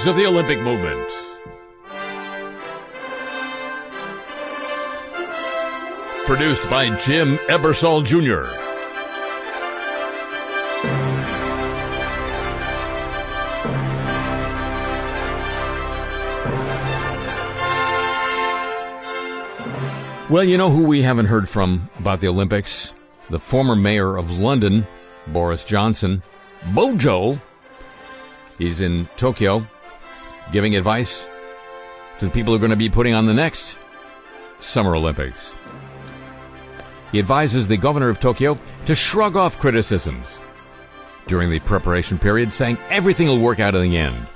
News 0.00 0.06
of 0.06 0.16
the 0.16 0.24
Olympic 0.24 0.58
movement. 0.60 1.06
Produced 6.24 6.70
by 6.70 6.96
Jim 7.00 7.36
Ebersol 7.48 8.02
Jr. 8.02 8.48
Well, 20.32 20.44
you 20.44 20.56
know 20.56 20.70
who 20.70 20.86
we 20.86 21.02
haven't 21.02 21.26
heard 21.26 21.46
from 21.46 21.90
about 21.98 22.20
the 22.20 22.28
Olympics? 22.28 22.94
The 23.28 23.38
former 23.38 23.76
mayor 23.76 24.16
of 24.16 24.38
London, 24.38 24.86
Boris 25.26 25.62
Johnson. 25.62 26.22
Bojo. 26.72 27.38
He's 28.56 28.80
in 28.80 29.06
Tokyo 29.18 29.66
giving 30.52 30.76
advice 30.76 31.26
to 32.18 32.26
the 32.26 32.30
people 32.30 32.52
who 32.52 32.56
are 32.56 32.60
going 32.60 32.70
to 32.70 32.76
be 32.76 32.88
putting 32.88 33.14
on 33.14 33.26
the 33.26 33.34
next 33.34 33.78
Summer 34.60 34.94
Olympics. 34.94 35.54
He 37.12 37.18
advises 37.18 37.66
the 37.66 37.76
governor 37.76 38.08
of 38.08 38.20
Tokyo 38.20 38.58
to 38.86 38.94
shrug 38.94 39.36
off 39.36 39.58
criticisms 39.58 40.40
during 41.26 41.50
the 41.50 41.60
preparation 41.60 42.18
period, 42.18 42.52
saying 42.52 42.78
everything 42.88 43.26
will 43.26 43.40
work 43.40 43.58
out 43.58 43.74
in 43.74 43.82
the 43.82 43.96
end. 43.96 44.26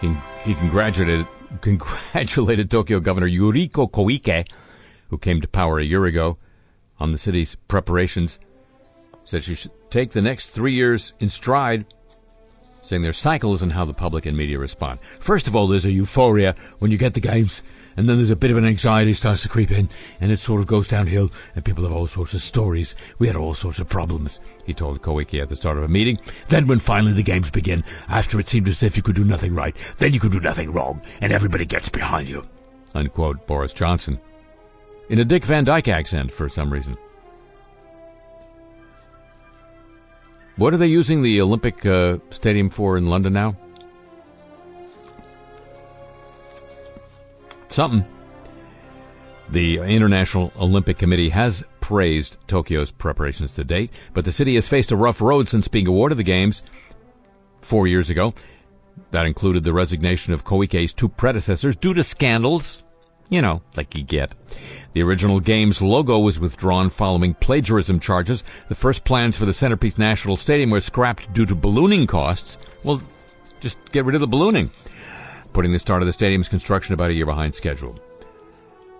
He, 0.00 0.14
he 0.44 0.54
congratulated, 0.54 1.26
congratulated 1.60 2.70
Tokyo 2.70 3.00
Governor 3.00 3.28
Yuriko 3.28 3.90
Koike, 3.90 4.46
who 5.08 5.18
came 5.18 5.40
to 5.40 5.48
power 5.48 5.78
a 5.78 5.84
year 5.84 6.04
ago, 6.04 6.38
on 7.00 7.10
the 7.10 7.18
city's 7.18 7.54
preparations. 7.54 8.38
Said 9.24 9.44
she 9.44 9.54
should 9.54 9.72
take 9.90 10.10
the 10.10 10.22
next 10.22 10.50
three 10.50 10.74
years 10.74 11.14
in 11.20 11.28
stride, 11.28 11.86
saying 12.88 13.02
there's 13.02 13.18
cycles 13.18 13.62
in 13.62 13.70
how 13.70 13.84
the 13.84 13.92
public 13.92 14.24
and 14.24 14.36
media 14.36 14.58
respond. 14.58 14.98
First 15.20 15.46
of 15.46 15.54
all, 15.54 15.68
there's 15.68 15.84
a 15.84 15.92
euphoria 15.92 16.54
when 16.78 16.90
you 16.90 16.96
get 16.96 17.14
the 17.14 17.20
games, 17.20 17.62
and 17.96 18.08
then 18.08 18.16
there's 18.16 18.30
a 18.30 18.36
bit 18.36 18.50
of 18.50 18.56
an 18.56 18.64
anxiety 18.64 19.12
starts 19.12 19.42
to 19.42 19.48
creep 19.48 19.70
in, 19.70 19.88
and 20.20 20.32
it 20.32 20.38
sort 20.38 20.60
of 20.60 20.66
goes 20.66 20.88
downhill, 20.88 21.30
and 21.54 21.64
people 21.64 21.84
have 21.84 21.92
all 21.92 22.06
sorts 22.06 22.32
of 22.32 22.40
stories. 22.40 22.94
We 23.18 23.26
had 23.26 23.36
all 23.36 23.54
sorts 23.54 23.78
of 23.78 23.88
problems, 23.88 24.40
he 24.64 24.72
told 24.72 25.02
Koike 25.02 25.40
at 25.40 25.48
the 25.48 25.56
start 25.56 25.76
of 25.76 25.84
a 25.84 25.88
meeting. 25.88 26.18
Then 26.48 26.66
when 26.66 26.78
finally 26.78 27.12
the 27.12 27.22
games 27.22 27.50
begin, 27.50 27.84
after 28.08 28.40
it 28.40 28.48
seemed 28.48 28.68
as 28.68 28.82
if 28.82 28.96
you 28.96 29.02
could 29.02 29.16
do 29.16 29.24
nothing 29.24 29.54
right, 29.54 29.76
then 29.98 30.14
you 30.14 30.20
could 30.20 30.32
do 30.32 30.40
nothing 30.40 30.72
wrong, 30.72 31.02
and 31.20 31.30
everybody 31.30 31.66
gets 31.66 31.88
behind 31.88 32.28
you. 32.28 32.46
Unquote, 32.94 33.46
Boris 33.46 33.74
Johnson. 33.74 34.18
In 35.10 35.18
a 35.18 35.24
Dick 35.24 35.44
Van 35.44 35.64
Dyke 35.64 35.88
accent 35.88 36.32
for 36.32 36.48
some 36.48 36.72
reason. 36.72 36.96
What 40.58 40.74
are 40.74 40.76
they 40.76 40.88
using 40.88 41.22
the 41.22 41.40
Olympic 41.40 41.86
uh, 41.86 42.18
Stadium 42.30 42.68
for 42.68 42.98
in 42.98 43.06
London 43.06 43.32
now? 43.32 43.56
Something. 47.68 48.04
The 49.50 49.78
International 49.78 50.52
Olympic 50.58 50.98
Committee 50.98 51.28
has 51.28 51.62
praised 51.78 52.38
Tokyo's 52.48 52.90
preparations 52.90 53.52
to 53.52 53.62
date, 53.62 53.92
but 54.14 54.24
the 54.24 54.32
city 54.32 54.56
has 54.56 54.66
faced 54.66 54.90
a 54.90 54.96
rough 54.96 55.20
road 55.20 55.48
since 55.48 55.68
being 55.68 55.86
awarded 55.86 56.18
the 56.18 56.24
Games 56.24 56.64
four 57.62 57.86
years 57.86 58.10
ago. 58.10 58.34
That 59.12 59.26
included 59.26 59.62
the 59.62 59.72
resignation 59.72 60.32
of 60.32 60.44
Koike's 60.44 60.92
two 60.92 61.08
predecessors 61.08 61.76
due 61.76 61.94
to 61.94 62.02
scandals. 62.02 62.82
You 63.28 63.42
know, 63.42 63.62
like 63.76 63.94
you 63.94 64.02
get. 64.02 64.34
The 64.94 65.02
original 65.02 65.38
Games 65.38 65.82
logo 65.82 66.18
was 66.18 66.40
withdrawn 66.40 66.88
following 66.88 67.34
plagiarism 67.34 68.00
charges. 68.00 68.42
The 68.68 68.74
first 68.74 69.04
plans 69.04 69.36
for 69.36 69.44
the 69.44 69.52
Centerpiece 69.52 69.98
National 69.98 70.36
Stadium 70.36 70.70
were 70.70 70.80
scrapped 70.80 71.32
due 71.34 71.46
to 71.46 71.54
ballooning 71.54 72.06
costs. 72.06 72.56
Well, 72.84 73.02
just 73.60 73.78
get 73.92 74.04
rid 74.04 74.14
of 74.14 74.20
the 74.20 74.26
ballooning, 74.26 74.70
putting 75.52 75.72
the 75.72 75.78
start 75.78 76.00
of 76.00 76.06
the 76.06 76.12
stadium's 76.12 76.48
construction 76.48 76.94
about 76.94 77.10
a 77.10 77.14
year 77.14 77.26
behind 77.26 77.54
schedule. 77.54 77.98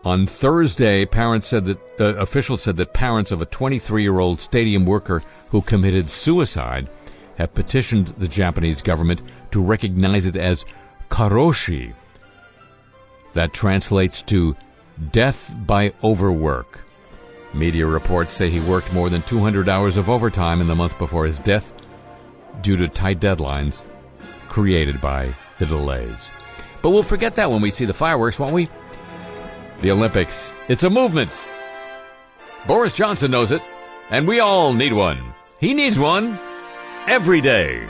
On 0.04 0.26
Thursday, 0.26 1.04
parents 1.04 1.46
said 1.46 1.64
that 1.64 1.78
uh, 2.00 2.14
officials 2.16 2.62
said 2.62 2.76
that 2.76 2.94
parents 2.94 3.32
of 3.32 3.42
a 3.42 3.46
23-year-old 3.46 4.40
stadium 4.40 4.86
worker 4.86 5.22
who 5.50 5.60
committed 5.62 6.08
suicide 6.08 6.88
have 7.36 7.54
petitioned 7.54 8.08
the 8.18 8.28
Japanese 8.28 8.82
government 8.82 9.22
to 9.50 9.62
recognize 9.62 10.26
it 10.26 10.36
as 10.36 10.64
karoshi, 11.10 11.94
That 13.34 13.52
translates 13.52 14.22
to 14.22 14.56
death 15.12 15.54
by 15.66 15.92
overwork. 16.02 16.80
Media 17.54 17.86
reports 17.86 18.32
say 18.32 18.50
he 18.50 18.60
worked 18.60 18.92
more 18.92 19.08
than 19.08 19.22
200 19.22 19.68
hours 19.68 19.96
of 19.96 20.10
overtime 20.10 20.60
in 20.60 20.66
the 20.66 20.74
month 20.74 20.98
before 20.98 21.24
his 21.24 21.38
death 21.38 21.72
due 22.60 22.76
to 22.76 22.88
tight 22.88 23.20
deadlines 23.20 23.84
created 24.48 25.00
by 25.00 25.34
the 25.58 25.66
delays. 25.66 26.28
But 26.82 26.90
we'll 26.90 27.02
forget 27.02 27.36
that 27.36 27.50
when 27.50 27.60
we 27.60 27.70
see 27.70 27.84
the 27.84 27.94
fireworks, 27.94 28.38
won't 28.38 28.54
we? 28.54 28.68
The 29.80 29.90
Olympics. 29.90 30.54
It's 30.68 30.82
a 30.82 30.90
movement. 30.90 31.30
Boris 32.66 32.94
Johnson 32.94 33.30
knows 33.30 33.52
it, 33.52 33.62
and 34.10 34.26
we 34.26 34.40
all 34.40 34.72
need 34.72 34.92
one. 34.92 35.18
He 35.60 35.74
needs 35.74 35.98
one 35.98 36.38
every 37.06 37.40
day. 37.40 37.86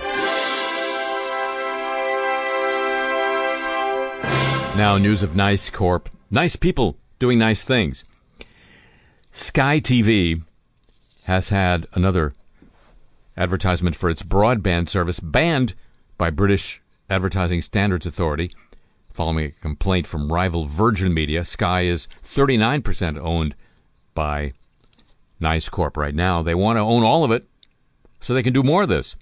Now, 4.79 4.97
news 4.97 5.25
of 5.25 5.35
Nice 5.35 5.71
Corp. 5.71 6.09
Nice 6.31 6.55
people 6.55 6.97
doing 7.19 7.37
nice 7.37 7.65
things. 7.65 8.05
Sky 9.33 9.81
TV 9.81 10.45
has 11.25 11.49
had 11.49 11.89
another 11.95 12.33
advertisement 13.37 13.97
for 13.97 14.09
its 14.09 14.23
broadband 14.23 14.89
service 14.89 15.19
banned 15.19 15.75
by 16.17 16.31
British 16.31 16.81
Advertising 17.11 17.61
Standards 17.61 18.07
Authority 18.07 18.53
following 19.13 19.47
a 19.47 19.51
complaint 19.51 20.07
from 20.07 20.33
rival 20.33 20.65
Virgin 20.65 21.13
Media. 21.13 21.45
Sky 21.45 21.81
is 21.81 22.07
39% 22.23 23.19
owned 23.19 23.57
by 24.15 24.53
Nice 25.41 25.69
Corp 25.69 25.97
right 25.97 26.15
now. 26.15 26.41
They 26.41 26.55
want 26.55 26.77
to 26.77 26.83
own 26.83 27.03
all 27.03 27.25
of 27.25 27.33
it 27.33 27.49
so 28.21 28.33
they 28.33 28.45
can 28.45 28.53
do 28.53 28.63
more 28.63 28.85
of 28.85 28.89
this. 28.89 29.17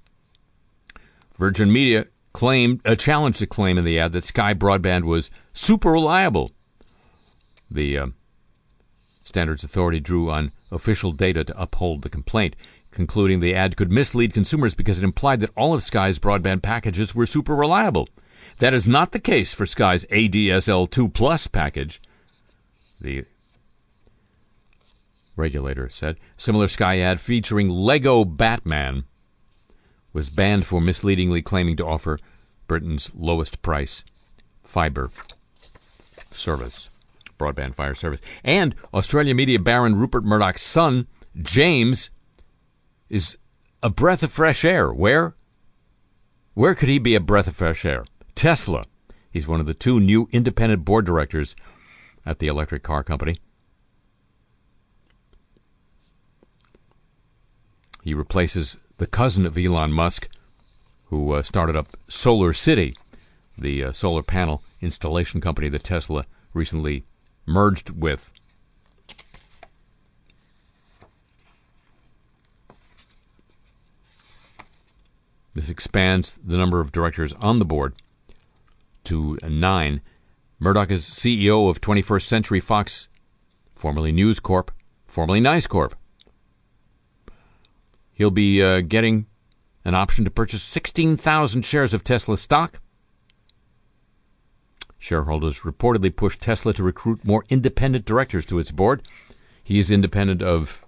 Virgin 1.39 1.73
Media 1.73 2.09
claimed 2.37 2.83
a 2.85 2.95
challenge 2.95 3.39
to 3.39 3.47
claim 3.47 3.79
in 3.79 3.85
the 3.87 3.99
ad 3.99 4.13
that 4.13 4.23
Sky 4.23 4.53
Broadband 4.53 5.05
was 5.05 5.31
super 5.55 5.91
reliable. 5.91 6.51
The 7.71 7.97
uh, 7.97 8.07
Standards 9.23 9.65
Authority 9.65 10.01
drew 10.01 10.31
on 10.31 10.53
official 10.71 11.13
data 11.13 11.45
to 11.45 11.59
uphold 11.59 12.03
the 12.03 12.11
complaint, 12.11 12.55
concluding 12.91 13.41
the 13.41 13.55
ad 13.55 13.75
could 13.79 13.91
mislead 13.91 14.35
consumers 14.35 14.75
because 14.75 14.99
it 14.99 15.05
implied 15.05 15.41
that 15.41 15.57
all 15.57 15.73
of 15.73 15.83
Sky's 15.83 16.19
broadband 16.19 16.61
packages 16.61 17.15
were 17.15 17.25
super 17.25 17.57
reliable. 17.57 18.07
That 18.59 18.75
is 18.75 18.87
not 18.87 19.13
the 19.13 19.19
case 19.19 19.55
for 19.55 19.65
Sky's 19.65 20.05
ADSL 20.05 20.91
2 20.91 21.09
Plus 21.09 21.47
package. 21.47 22.03
The 23.01 23.25
regulator 25.37 25.89
said. 25.89 26.19
Similar 26.37 26.69
Sky 26.69 26.99
ad 26.99 27.19
featuring 27.19 27.71
Lego 27.71 28.27
Batman 28.27 29.05
was 30.17 30.31
banned 30.31 30.65
for 30.65 30.81
misleadingly 30.81 31.43
claiming 31.43 31.77
to 31.77 31.85
offer 31.85 32.19
Britain's 32.67 33.15
lowest 33.15 33.61
price 33.61 34.03
fiber 34.65 35.11
service, 36.31 36.89
broadband 37.39 37.75
fire 37.75 37.95
service. 37.95 38.23
And 38.43 38.75
Australia 38.95 39.35
media 39.35 39.59
baron 39.59 39.95
Rupert 39.95 40.25
Murdoch's 40.25 40.63
son, 40.63 41.07
James, 41.43 42.09
is 43.11 43.37
a 43.83 43.91
breath 43.91 44.23
of 44.23 44.33
fresh 44.33 44.65
air. 44.65 44.91
Where? 44.91 45.35
Where 46.55 46.75
could 46.75 46.89
he 46.89 46.99
be 46.99 47.15
a 47.15 47.21
breath 47.21 47.47
of 47.47 47.55
fresh 47.55 47.85
air? 47.85 48.07
Tesla. 48.35 48.87
He's 49.31 49.47
one 49.47 49.61
of 49.61 49.67
the 49.67 49.75
two 49.75 50.01
new 50.01 50.31
independent 50.33 50.83
board 50.83 51.05
directors 51.05 51.55
at 52.25 52.39
the 52.39 52.47
electric 52.47 52.83
car 52.83 53.05
company. 53.05 53.37
He 58.03 58.15
replaces 58.15 58.79
the 58.99 59.07
cousin 59.07 59.45
of 59.45 59.59
Elon 59.59 59.93
Musk, 59.93 60.29
who 61.07 61.33
uh, 61.33 61.43
started 61.43 61.77
up 61.77 61.97
Solar 62.09 62.53
City, 62.53 62.97
the 63.59 63.85
uh, 63.85 63.93
solar 63.93 64.23
panel 64.23 64.63
installation 64.81 65.41
company 65.41 65.69
that 65.69 65.85
Tesla 65.85 66.25
recently 66.53 67.05
merged 67.47 67.91
with. 67.91 68.33
This 75.55 75.71
expands 75.71 76.39
the 76.45 76.59
number 76.59 76.81
of 76.81 76.93
directors 76.93 77.33
on 77.35 77.59
the 77.59 77.65
board 77.65 77.95
to 79.05 79.39
nine. 79.43 80.03
Murdoch 80.59 80.91
is 80.91 81.05
CEO 81.05 81.71
of 81.71 81.81
21st 81.81 82.23
Century 82.23 82.61
Fox, 82.61 83.09
formerly 83.75 84.13
News 84.13 84.39
Corp, 84.39 84.71
formerly 85.07 85.41
Nice 85.41 85.67
Corp. 85.67 85.95
He'll 88.17 88.31
be 88.31 88.63
uh, 88.63 88.81
getting 88.81 89.27
an 89.85 89.95
option 89.95 90.25
to 90.25 90.31
purchase 90.31 90.63
16,000 90.63 91.63
shares 91.63 91.93
of 91.93 92.03
Tesla 92.03 92.39
stock. 92.39 92.81
Shareholders 94.99 95.61
reportedly 95.61 96.17
pushed 96.17 96.41
Tesla 96.41 96.73
to 96.73 96.83
recruit 96.83 97.27
more 97.27 97.45
independent 97.51 98.07
directors 98.07 98.47
to 98.47 98.59
its 98.59 98.73
board. 98.73 99.03
He 99.63 99.79
is 99.79 99.91
independent 99.91 100.43
of 100.43 100.87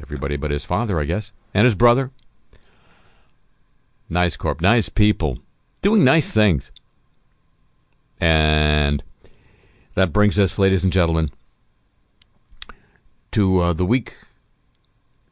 everybody 0.00 0.36
but 0.36 0.52
his 0.52 0.64
father, 0.64 1.00
I 1.00 1.04
guess, 1.04 1.32
and 1.52 1.64
his 1.64 1.74
brother. 1.74 2.12
Nice 4.08 4.36
corp, 4.36 4.60
nice 4.60 4.88
people, 4.88 5.40
doing 5.82 6.04
nice 6.04 6.30
things. 6.30 6.70
And 8.20 9.02
that 9.96 10.12
brings 10.12 10.38
us, 10.38 10.60
ladies 10.60 10.84
and 10.84 10.92
gentlemen, 10.92 11.32
to 13.32 13.60
uh, 13.60 13.72
the 13.72 13.84
week 13.84 14.14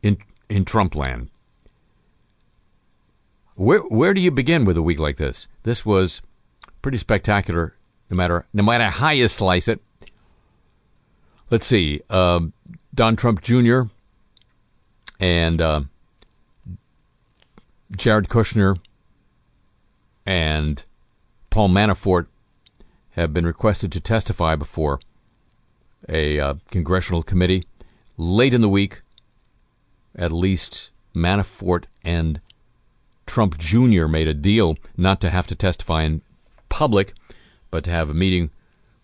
in 0.09 0.19
in 0.49 0.65
Trump 0.65 0.95
land. 0.95 1.31
Where 3.55 3.81
where 3.81 4.15
do 4.15 4.21
you 4.21 4.31
begin 4.31 4.65
with 4.65 4.77
a 4.77 4.83
week 4.83 4.99
like 4.99 5.17
this? 5.17 5.49
This 5.63 5.85
was 5.85 6.23
pretty 6.83 6.99
spectacular. 6.99 7.75
No 8.11 8.17
matter 8.17 8.47
no 8.53 8.63
matter 8.63 8.85
how 8.85 9.11
you 9.11 9.29
slice 9.29 9.69
it. 9.69 9.81
Let's 11.51 11.67
see. 11.67 12.03
Um, 12.11 12.53
Don 12.95 13.17
Trump 13.17 13.41
Jr. 13.41 13.83
and 15.19 15.61
uh, 15.63 15.83
Jared 17.97 18.29
Kushner 18.29 18.77
and 20.27 20.85
Paul 21.49 21.71
Manafort 21.71 22.27
have 23.13 23.33
been 23.33 23.47
requested 23.47 23.93
to 23.93 24.01
testify 24.01 24.57
before 24.57 25.01
a 26.09 26.39
uh, 26.39 26.55
congressional 26.71 27.23
committee 27.23 27.65
late 28.17 28.53
in 28.53 28.61
the 28.61 28.69
week. 28.69 29.01
At 30.19 30.33
least 30.33 30.91
Manafort 31.15 31.85
and 32.05 32.41
Trump 33.27 33.57
Jr. 33.59 34.07
made 34.07 34.27
a 34.27 34.35
deal 34.35 34.77
not 34.97 35.21
to 35.21 35.31
have 35.31 35.47
to 35.47 35.55
testify 35.55 36.03
in 36.03 36.23
public, 36.69 37.15
but 37.71 37.85
to 37.85 37.91
have 37.91 38.11
a 38.11 38.15
meeting 38.15 38.51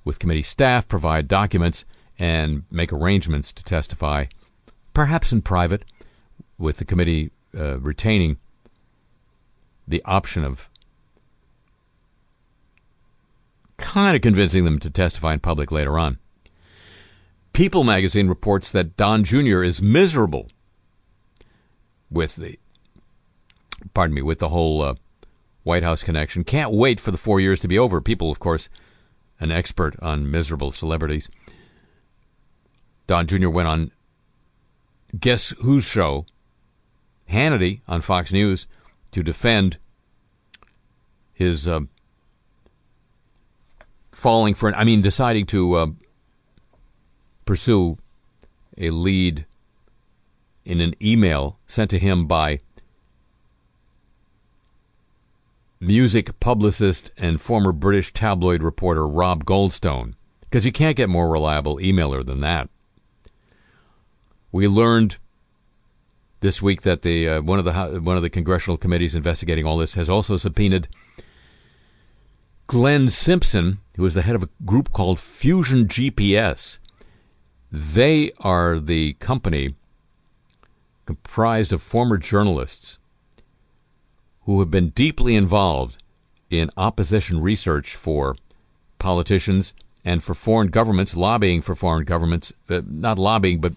with 0.04 0.18
committee 0.18 0.42
staff, 0.42 0.88
provide 0.88 1.28
documents, 1.28 1.84
and 2.18 2.64
make 2.70 2.92
arrangements 2.92 3.52
to 3.52 3.64
testify, 3.64 4.26
perhaps 4.92 5.32
in 5.32 5.42
private, 5.42 5.84
with 6.58 6.78
the 6.78 6.84
committee 6.84 7.30
uh, 7.56 7.78
retaining 7.78 8.36
the 9.86 10.02
option 10.04 10.44
of 10.44 10.68
kind 13.76 14.16
of 14.16 14.22
convincing 14.22 14.64
them 14.64 14.78
to 14.78 14.90
testify 14.90 15.34
in 15.34 15.40
public 15.40 15.70
later 15.70 15.98
on. 15.98 16.18
People 17.52 17.84
magazine 17.84 18.28
reports 18.28 18.70
that 18.70 18.96
Don 18.96 19.22
Jr. 19.22 19.62
is 19.62 19.82
miserable 19.82 20.48
with 22.14 22.36
the 22.36 22.58
pardon 23.92 24.14
me 24.14 24.22
with 24.22 24.38
the 24.38 24.48
whole 24.48 24.80
uh, 24.80 24.94
White 25.62 25.82
House 25.82 26.02
connection. 26.02 26.44
Can't 26.44 26.72
wait 26.72 27.00
for 27.00 27.10
the 27.10 27.18
four 27.18 27.40
years 27.40 27.60
to 27.60 27.68
be 27.68 27.78
over. 27.78 28.00
People, 28.00 28.30
of 28.30 28.38
course, 28.38 28.68
an 29.40 29.50
expert 29.50 29.96
on 30.00 30.30
miserable 30.30 30.70
celebrities. 30.70 31.28
Don 33.06 33.26
Jr. 33.26 33.48
went 33.48 33.68
on 33.68 33.90
Guess 35.18 35.50
Who's 35.60 35.84
show, 35.84 36.26
Hannity 37.30 37.80
on 37.86 38.00
Fox 38.00 38.32
News, 38.32 38.66
to 39.12 39.22
defend 39.22 39.78
his 41.32 41.68
uh, 41.68 41.80
falling 44.12 44.54
for, 44.54 44.74
I 44.74 44.84
mean, 44.84 45.00
deciding 45.00 45.46
to 45.46 45.74
uh, 45.74 45.86
pursue 47.44 47.98
a 48.78 48.90
lead 48.90 49.46
in 50.64 50.80
an 50.80 50.94
email 51.02 51.58
sent 51.66 51.90
to 51.90 51.98
him 51.98 52.26
by 52.26 52.60
music 55.80 56.38
publicist 56.40 57.12
and 57.18 57.40
former 57.40 57.72
British 57.72 58.12
tabloid 58.12 58.62
reporter 58.62 59.06
Rob 59.06 59.44
Goldstone, 59.44 60.14
because 60.40 60.64
you 60.64 60.72
can't 60.72 60.96
get 60.96 61.08
more 61.08 61.28
reliable 61.28 61.78
emailer 61.78 62.24
than 62.24 62.40
that. 62.40 62.68
We 64.52 64.68
learned 64.68 65.18
this 66.40 66.62
week 66.62 66.82
that 66.82 67.02
the 67.02 67.28
uh, 67.28 67.42
one 67.42 67.58
of 67.58 67.64
the 67.64 68.00
one 68.00 68.16
of 68.16 68.22
the 68.22 68.30
congressional 68.30 68.76
committees 68.76 69.14
investigating 69.14 69.66
all 69.66 69.78
this 69.78 69.94
has 69.94 70.08
also 70.08 70.36
subpoenaed 70.36 70.88
Glenn 72.66 73.08
Simpson, 73.08 73.80
who 73.96 74.04
is 74.06 74.14
the 74.14 74.22
head 74.22 74.36
of 74.36 74.42
a 74.42 74.48
group 74.64 74.92
called 74.92 75.20
Fusion 75.20 75.86
GPS. 75.86 76.78
They 77.70 78.30
are 78.38 78.78
the 78.78 79.14
company 79.14 79.74
comprised 81.06 81.72
of 81.72 81.82
former 81.82 82.16
journalists 82.16 82.98
who 84.42 84.60
have 84.60 84.70
been 84.70 84.90
deeply 84.90 85.34
involved 85.34 86.02
in 86.50 86.70
opposition 86.76 87.40
research 87.40 87.94
for 87.94 88.36
politicians 88.98 89.74
and 90.04 90.22
for 90.22 90.34
foreign 90.34 90.68
governments, 90.68 91.16
lobbying 91.16 91.62
for 91.62 91.74
foreign 91.74 92.04
governments, 92.04 92.52
uh, 92.68 92.82
not 92.86 93.18
lobbying, 93.18 93.60
but 93.60 93.72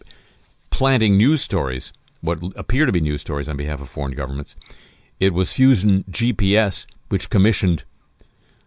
planting 0.69 1.17
news 1.17 1.41
stories, 1.41 1.93
what 2.21 2.39
appear 2.55 2.85
to 2.85 2.91
be 2.91 2.99
news 2.99 3.21
stories 3.21 3.47
on 3.47 3.57
behalf 3.57 3.81
of 3.81 3.89
foreign 3.89 4.13
governments. 4.13 4.55
It 5.19 5.33
was 5.33 5.53
Fusion 5.53 6.03
GPS 6.11 6.85
which 7.09 7.29
commissioned 7.29 7.83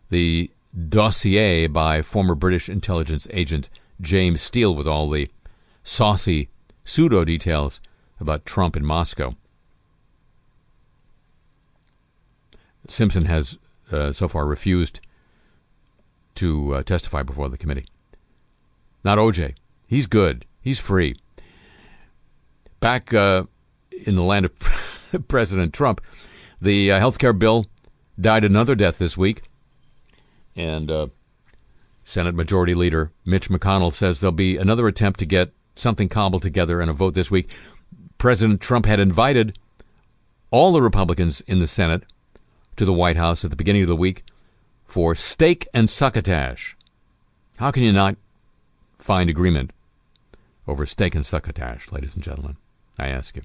the 0.09 0.51
dossier 0.89 1.67
by 1.67 2.03
former 2.03 2.35
British 2.35 2.69
intelligence 2.69 3.29
agent 3.33 3.69
James 4.01 4.41
Steele 4.41 4.75
with 4.75 4.89
all 4.89 5.11
the 5.11 5.29
saucy 5.83 6.49
pseudo 6.85 7.25
details 7.25 7.81
about 8.21 8.45
Trump 8.45 8.77
in 8.77 8.85
Moscow. 8.85 9.35
Simpson 12.87 13.27
has 13.27 13.59
uh, 13.93 14.13
so 14.13 14.29
far 14.29 14.47
refused 14.47 15.01
to 16.35 16.75
uh, 16.75 16.83
testify 16.83 17.23
before 17.23 17.49
the 17.49 17.59
committee. 17.59 17.87
Not 19.05 19.19
OJ. 19.19 19.55
He's 19.87 20.07
good. 20.07 20.47
He's 20.61 20.79
free. 20.79 21.17
Back 22.81 23.13
uh, 23.13 23.45
in 23.91 24.17
the 24.17 24.23
land 24.23 24.47
of 24.47 25.29
President 25.29 25.73
Trump, 25.75 26.01
the 26.61 26.93
uh, 26.93 26.99
health 26.99 27.19
care 27.19 27.33
bill 27.33 27.67
died 28.21 28.45
another 28.45 28.75
death 28.75 28.99
this 28.99 29.17
week. 29.17 29.43
And 30.57 30.91
uh, 30.91 31.07
Senate 32.05 32.35
Majority 32.35 32.75
Leader 32.75 33.13
Mitch 33.25 33.49
McConnell 33.49 33.93
says 33.93 34.21
there'll 34.21 34.33
be 34.33 34.57
another 34.57 34.87
attempt 34.87 35.21
to 35.21 35.27
get 35.27 35.53
something 35.77 36.09
cobbled 36.09 36.43
together 36.43 36.81
in 36.81 36.89
a 36.89 36.93
vote 36.93 37.15
this 37.15 37.31
week. 37.31 37.51
President 38.21 38.61
Trump 38.61 38.85
had 38.85 39.01
invited 39.01 39.59
all 40.51 40.73
the 40.73 40.83
Republicans 40.83 41.41
in 41.41 41.59
the 41.59 41.67
Senate 41.67 42.05
to 42.77 42.85
the 42.85 42.93
White 42.93 43.17
House 43.17 43.45
at 43.45 43.51
the 43.51 43.57
beginning 43.57 43.81
of 43.81 43.89
the 43.89 43.97
week 43.97 44.25
for 44.85 45.15
steak 45.15 45.67
and 45.73 45.89
succotash. 45.89 46.77
How 47.57 47.71
can 47.71 47.83
you 47.83 47.93
not 47.93 48.17
find 48.99 49.31
agreement 49.31 49.71
over 50.69 50.85
steak 50.85 51.15
and 51.15 51.25
succotash, 51.25 51.91
ladies 51.93 52.15
and 52.15 52.23
gentlemen? 52.23 52.59
I 52.99 53.09
ask 53.09 53.37
you. 53.37 53.43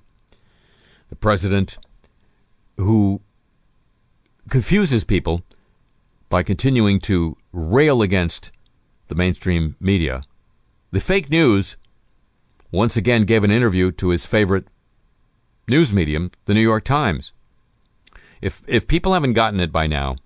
The 1.08 1.16
president 1.16 1.78
who 2.76 3.22
confuses 4.50 5.06
people 5.06 5.42
by 6.28 6.44
continuing 6.44 7.00
to 7.00 7.38
rail 7.54 8.02
against 8.02 8.52
the 9.08 9.16
mainstream 9.16 9.78
media. 9.80 10.22
The 10.92 11.00
fake 11.00 11.30
news 11.30 11.78
once 12.76 12.98
again 12.98 13.24
gave 13.24 13.44
an 13.44 13.52
interview 13.52 13.92
to 13.94 14.10
his 14.10 14.26
favorite 14.26 14.68
news 15.68 15.94
medium, 15.94 16.32
the 16.46 16.54
New 16.54 16.62
York 16.62 16.84
Times. 16.84 17.34
If 18.42 18.62
if 18.68 18.88
people 18.88 19.14
haven't 19.14 19.34
gotten 19.34 19.60
it 19.60 19.72
by 19.72 19.88
now, 19.88 20.18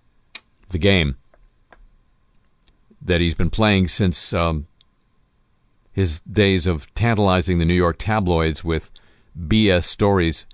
the 0.69 0.79
game 0.79 1.15
that 3.01 3.21
he's 3.21 3.35
been 3.35 3.49
playing 3.49 3.87
since 3.87 4.33
um, 4.33 4.67
his 5.91 6.19
days 6.21 6.67
of 6.67 6.93
tantalizing 6.95 7.57
the 7.57 7.65
New 7.65 7.73
York 7.73 7.97
tabloids 7.97 8.63
with 8.63 8.91
BS 9.37 9.83
stories 9.83 10.45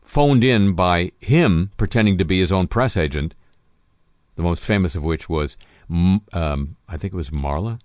phoned 0.00 0.44
in 0.44 0.74
by 0.74 1.12
him 1.18 1.70
pretending 1.76 2.18
to 2.18 2.24
be 2.24 2.38
his 2.38 2.52
own 2.52 2.68
press 2.68 2.96
agent, 2.96 3.34
the 4.36 4.42
most 4.42 4.62
famous 4.62 4.94
of 4.94 5.04
which 5.04 5.28
was, 5.28 5.56
um, 5.90 6.76
I 6.88 6.96
think 6.96 7.12
it 7.12 7.16
was 7.16 7.30
Marla, 7.30 7.80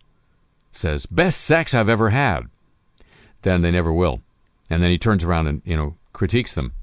says, 0.71 1.05
best 1.05 1.41
sex 1.41 1.73
I've 1.73 1.89
ever 1.89 2.11
had. 2.11 2.47
Then 3.41 3.61
they 3.61 3.71
never 3.71 3.93
will. 3.93 4.21
And 4.69 4.81
then 4.81 4.91
he 4.91 4.97
turns 4.97 5.23
around 5.23 5.47
and, 5.47 5.61
you 5.65 5.75
know, 5.75 5.95
critiques 6.13 6.53
them, 6.53 6.73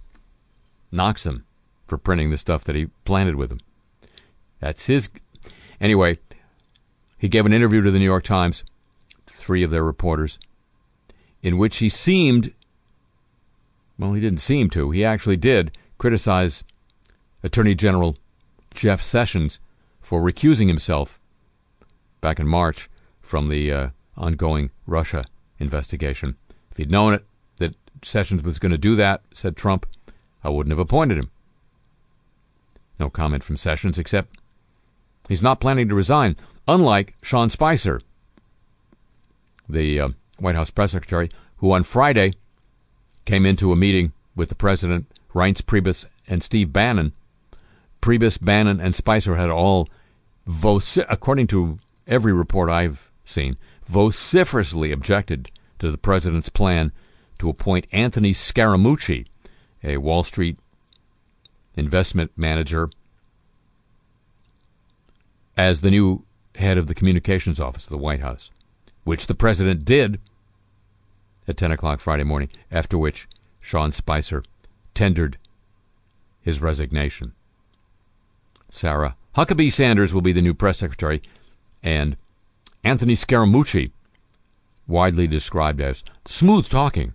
knocks 0.90 1.24
them 1.24 1.44
for 1.86 1.98
printing 1.98 2.30
the 2.30 2.36
stuff 2.36 2.64
that 2.64 2.76
he 2.76 2.86
planted 3.04 3.36
with 3.36 3.50
them. 3.50 3.60
That's 4.60 4.86
his. 4.86 5.08
Anyway, 5.80 6.18
he 7.18 7.28
gave 7.28 7.46
an 7.46 7.52
interview 7.52 7.82
to 7.82 7.90
the 7.90 7.98
New 7.98 8.04
York 8.04 8.24
Times, 8.24 8.64
three 9.26 9.62
of 9.62 9.70
their 9.70 9.84
reporters, 9.84 10.38
in 11.42 11.58
which 11.58 11.78
he 11.78 11.88
seemed 11.88 12.52
well, 13.98 14.12
he 14.12 14.20
didn't 14.20 14.40
seem 14.40 14.68
to. 14.70 14.90
He 14.90 15.04
actually 15.04 15.36
did 15.36 15.76
criticize 15.98 16.62
Attorney 17.42 17.74
General 17.74 18.16
Jeff 18.74 19.00
Sessions 19.00 19.60
for 20.00 20.20
recusing 20.20 20.68
himself 20.68 21.18
back 22.20 22.38
in 22.38 22.46
March 22.46 22.90
from 23.22 23.48
the 23.48 23.72
uh, 23.72 23.88
ongoing 24.16 24.70
Russia 24.86 25.24
investigation. 25.58 26.36
If 26.76 26.80
he'd 26.80 26.90
known 26.90 27.14
it, 27.14 27.24
that 27.56 27.74
Sessions 28.02 28.42
was 28.42 28.58
going 28.58 28.70
to 28.70 28.76
do 28.76 28.96
that, 28.96 29.22
said 29.32 29.56
Trump, 29.56 29.86
I 30.44 30.50
wouldn't 30.50 30.72
have 30.72 30.78
appointed 30.78 31.16
him. 31.16 31.30
No 33.00 33.08
comment 33.08 33.42
from 33.42 33.56
Sessions, 33.56 33.98
except 33.98 34.36
he's 35.26 35.40
not 35.40 35.58
planning 35.58 35.88
to 35.88 35.94
resign, 35.94 36.36
unlike 36.68 37.16
Sean 37.22 37.48
Spicer, 37.48 38.02
the 39.66 39.98
uh, 39.98 40.08
White 40.38 40.54
House 40.54 40.68
press 40.68 40.92
secretary, 40.92 41.30
who 41.56 41.72
on 41.72 41.82
Friday 41.82 42.34
came 43.24 43.46
into 43.46 43.72
a 43.72 43.76
meeting 43.76 44.12
with 44.34 44.50
the 44.50 44.54
president, 44.54 45.06
Reince 45.34 45.62
Priebus, 45.62 46.04
and 46.28 46.42
Steve 46.42 46.74
Bannon. 46.74 47.14
Priebus, 48.02 48.36
Bannon, 48.36 48.80
and 48.82 48.94
Spicer 48.94 49.36
had 49.36 49.48
all, 49.48 49.88
vocif- 50.46 51.06
according 51.08 51.46
to 51.46 51.78
every 52.06 52.34
report 52.34 52.68
I've 52.68 53.10
seen, 53.24 53.56
vociferously 53.82 54.92
objected 54.92 55.50
to 55.78 55.90
the 55.90 55.98
president's 55.98 56.48
plan 56.48 56.92
to 57.38 57.48
appoint 57.48 57.86
Anthony 57.92 58.32
Scaramucci, 58.32 59.26
a 59.84 59.98
Wall 59.98 60.22
Street 60.22 60.58
investment 61.74 62.32
manager, 62.36 62.90
as 65.56 65.80
the 65.80 65.90
new 65.90 66.24
head 66.54 66.78
of 66.78 66.86
the 66.86 66.94
communications 66.94 67.60
office 67.60 67.84
of 67.84 67.90
the 67.90 67.98
White 67.98 68.20
House, 68.20 68.50
which 69.04 69.26
the 69.26 69.34
president 69.34 69.84
did 69.84 70.18
at 71.46 71.56
10 71.56 71.70
o'clock 71.70 72.00
Friday 72.00 72.24
morning, 72.24 72.48
after 72.70 72.98
which 72.98 73.28
Sean 73.60 73.92
Spicer 73.92 74.42
tendered 74.94 75.38
his 76.42 76.60
resignation. 76.60 77.32
Sarah 78.68 79.16
Huckabee 79.36 79.72
Sanders 79.72 80.14
will 80.14 80.22
be 80.22 80.32
the 80.32 80.42
new 80.42 80.54
press 80.54 80.78
secretary, 80.78 81.22
and 81.82 82.16
Anthony 82.82 83.14
Scaramucci, 83.14 83.90
widely 84.86 85.26
described 85.26 85.80
as 85.80 86.04
smooth 86.24 86.68
talking, 86.68 87.14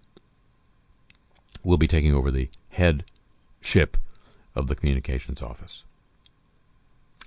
will 1.63 1.77
be 1.77 1.87
taking 1.87 2.13
over 2.13 2.31
the 2.31 2.49
headship 2.69 3.97
of 4.55 4.67
the 4.67 4.75
communications 4.75 5.41
office. 5.41 5.85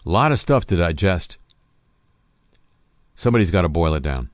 A 0.05 0.11
lot 0.11 0.33
of 0.33 0.39
stuff 0.39 0.67
to 0.67 0.77
digest. 0.77 1.39
Somebody's 3.15 3.51
got 3.51 3.63
to 3.63 3.69
boil 3.69 3.95
it 3.95 4.03
down. 4.03 4.31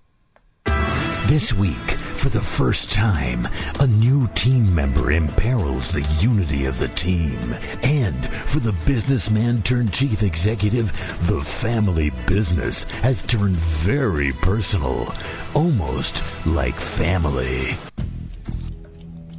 This 1.27 1.53
week, 1.53 1.77
for 2.21 2.29
the 2.29 2.39
first 2.39 2.93
time, 2.93 3.49
a 3.79 3.87
new 3.87 4.27
team 4.35 4.75
member 4.75 5.11
imperils 5.11 5.91
the 5.91 6.03
unity 6.21 6.67
of 6.67 6.77
the 6.77 6.89
team. 6.89 7.41
And 7.83 8.29
for 8.29 8.61
the 8.61 8.75
businessman 8.85 9.63
turned 9.63 9.95
chief 9.95 10.23
executive, 10.23 10.93
the 11.29 11.41
family 11.41 12.11
business 12.27 12.85
has 13.01 13.23
turned 13.23 13.57
very 13.57 14.33
personal, 14.33 15.15
almost 15.55 16.23
like 16.45 16.75
family. 16.75 17.75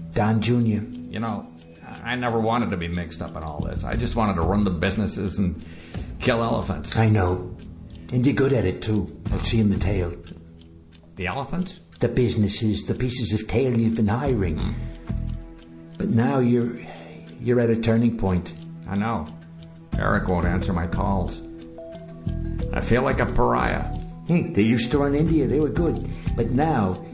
Don 0.09 0.41
Jr. 0.41 0.81
You 1.11 1.19
know, 1.19 1.45
I 2.03 2.15
never 2.15 2.39
wanted 2.39 2.71
to 2.71 2.77
be 2.77 2.87
mixed 2.87 3.21
up 3.21 3.35
in 3.35 3.43
all 3.43 3.59
this. 3.63 3.83
I 3.83 3.95
just 3.95 4.15
wanted 4.15 4.33
to 4.37 4.41
run 4.41 4.63
the 4.63 4.71
businesses 4.71 5.37
and 5.37 5.63
kill 6.19 6.41
elephants. 6.41 6.97
I 6.97 7.09
know. 7.09 7.55
And 8.11 8.25
you're 8.25 8.33
good 8.33 8.53
at 8.53 8.65
it 8.65 8.81
too. 8.81 9.21
I've 9.31 9.45
seen 9.45 9.69
the 9.69 9.77
tail. 9.77 10.15
The 11.15 11.27
elephants? 11.27 11.81
The 12.01 12.09
businesses, 12.09 12.85
the 12.85 12.95
pieces 12.95 13.31
of 13.31 13.47
tail 13.47 13.77
you've 13.77 13.95
been 13.95 14.07
hiring. 14.07 14.57
Hmm. 14.57 14.71
But 15.97 16.09
now 16.09 16.39
you're 16.39 16.79
you're 17.39 17.59
at 17.59 17.69
a 17.69 17.75
turning 17.75 18.17
point. 18.17 18.53
I 18.87 18.95
know. 18.95 19.27
Eric 19.97 20.27
won't 20.27 20.47
answer 20.47 20.73
my 20.73 20.87
calls. 20.87 21.41
I 22.73 22.81
feel 22.81 23.03
like 23.03 23.19
a 23.19 23.25
pariah. 23.27 23.99
Hey, 24.27 24.43
they 24.43 24.63
used 24.63 24.89
to 24.91 24.97
run 24.97 25.13
India, 25.13 25.45
they 25.47 25.59
were 25.59 25.69
good. 25.69 26.09
But 26.35 26.51
now 26.51 27.05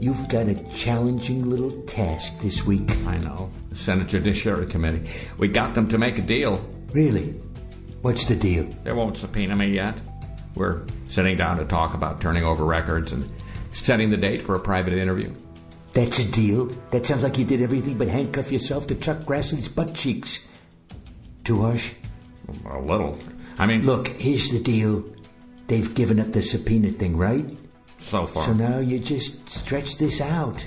you've 0.00 0.28
got 0.28 0.46
a 0.46 0.54
challenging 0.74 1.48
little 1.48 1.72
task 1.82 2.38
this 2.40 2.64
week. 2.64 2.90
I 3.06 3.18
know. 3.18 3.50
The 3.70 3.76
Senate 3.76 4.08
Judiciary 4.08 4.66
Committee. 4.66 5.10
We 5.38 5.48
got 5.48 5.74
them 5.74 5.88
to 5.88 5.98
make 5.98 6.18
a 6.18 6.22
deal. 6.22 6.64
Really? 6.92 7.32
What's 8.02 8.26
the 8.26 8.36
deal? 8.36 8.64
They 8.84 8.92
won't 8.92 9.16
subpoena 9.16 9.56
me 9.56 9.74
yet. 9.74 10.00
We're 10.54 10.82
sitting 11.08 11.36
down 11.36 11.58
to 11.58 11.64
talk 11.64 11.94
about 11.94 12.20
turning 12.20 12.44
over 12.44 12.64
records 12.64 13.12
and 13.12 13.24
setting 13.72 14.10
the 14.10 14.16
date 14.16 14.42
for 14.42 14.54
a 14.54 14.60
private 14.60 14.92
interview. 14.94 15.34
That's 15.92 16.18
a 16.20 16.30
deal. 16.30 16.66
That 16.92 17.04
sounds 17.06 17.22
like 17.22 17.36
you 17.38 17.44
did 17.44 17.60
everything 17.62 17.98
but 17.98 18.08
handcuff 18.08 18.52
yourself 18.52 18.86
to 18.88 18.94
Chuck 18.94 19.18
Grassley's 19.18 19.68
butt 19.68 19.94
cheeks. 19.94 20.46
Too 21.44 21.60
harsh? 21.62 21.94
A 22.70 22.78
little. 22.78 23.18
I 23.58 23.66
mean, 23.66 23.84
Look, 23.84 24.08
here's 24.20 24.50
the 24.50 24.60
deal. 24.60 25.04
They've 25.66 25.92
given 25.94 26.20
up 26.20 26.32
the 26.32 26.42
subpoena 26.42 26.90
thing, 26.90 27.16
right? 27.16 27.46
so 27.98 28.26
far, 28.26 28.44
So 28.44 28.52
now 28.54 28.78
you 28.78 28.98
just 28.98 29.48
stretch 29.48 29.98
this 29.98 30.20
out. 30.20 30.66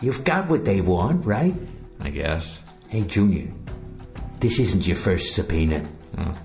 You've 0.00 0.22
got 0.24 0.48
what 0.48 0.64
they 0.64 0.80
want, 0.80 1.26
right? 1.26 1.54
I 2.00 2.10
guess. 2.10 2.62
Hey, 2.88 3.02
Junior, 3.02 3.48
this 4.38 4.58
isn't 4.60 4.86
your 4.86 4.96
first 4.96 5.34
subpoena. 5.34 5.84
Oh. 6.16 6.38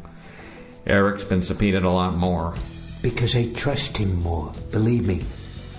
Eric's 0.88 1.24
been 1.24 1.42
subpoenaed 1.42 1.84
a 1.84 1.90
lot 1.90 2.16
more. 2.18 2.56
Because 3.02 3.36
I 3.36 3.52
trust 3.54 3.98
him 3.98 4.20
more. 4.22 4.52
Believe 4.72 5.06
me. 5.06 5.22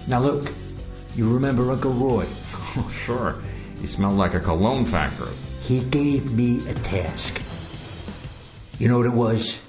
Now 0.07 0.21
look, 0.21 0.53
you 1.17 1.33
remember 1.33 1.71
Uncle 1.71 1.93
Roy? 1.93 2.27
Oh, 2.77 2.91
sure. 2.91 3.37
He 3.81 3.87
smelled 3.87 4.15
like 4.15 4.35
a 4.35 4.41
cologne 4.41 4.85
factory. 4.85 5.33
He 5.63 5.79
gave 5.85 6.33
me 6.33 6.59
a 6.69 6.75
task. 6.75 7.41
You 8.81 8.89
know 8.89 8.97
what 8.97 9.07
it 9.07 9.13
was? 9.13 9.63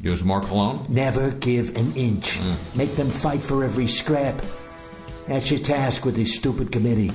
Use 0.00 0.24
more 0.24 0.40
cologne? 0.40 0.86
Never 0.88 1.32
give 1.32 1.76
an 1.76 1.92
inch. 1.94 2.38
Mm. 2.38 2.76
Make 2.76 2.96
them 2.96 3.10
fight 3.10 3.44
for 3.44 3.62
every 3.62 3.86
scrap. 3.86 4.40
That's 5.28 5.50
your 5.50 5.60
task 5.60 6.06
with 6.06 6.16
this 6.16 6.34
stupid 6.34 6.72
committee. 6.72 7.12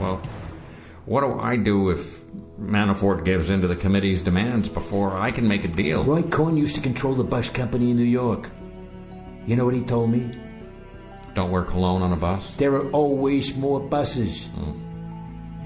Well, 0.00 0.22
what 1.04 1.20
do 1.20 1.38
I 1.38 1.56
do 1.56 1.90
if 1.90 2.22
Manafort 2.58 3.26
gives 3.26 3.50
in 3.50 3.60
to 3.60 3.68
the 3.68 3.76
committee's 3.76 4.22
demands 4.22 4.70
before 4.70 5.18
I 5.18 5.30
can 5.30 5.46
make 5.46 5.64
a 5.64 5.68
deal? 5.68 6.02
Roy 6.02 6.22
Cohn 6.22 6.56
used 6.56 6.76
to 6.76 6.80
control 6.80 7.14
the 7.14 7.24
bus 7.24 7.50
company 7.50 7.90
in 7.90 7.98
New 7.98 8.04
York. 8.04 8.48
You 9.46 9.56
know 9.56 9.66
what 9.66 9.74
he 9.74 9.82
told 9.82 10.10
me? 10.10 10.34
Don't 11.36 11.50
wear 11.50 11.64
cologne 11.64 12.00
on 12.00 12.14
a 12.14 12.16
bus? 12.16 12.54
There 12.54 12.72
are 12.72 12.90
always 12.92 13.58
more 13.58 13.78
buses. 13.78 14.48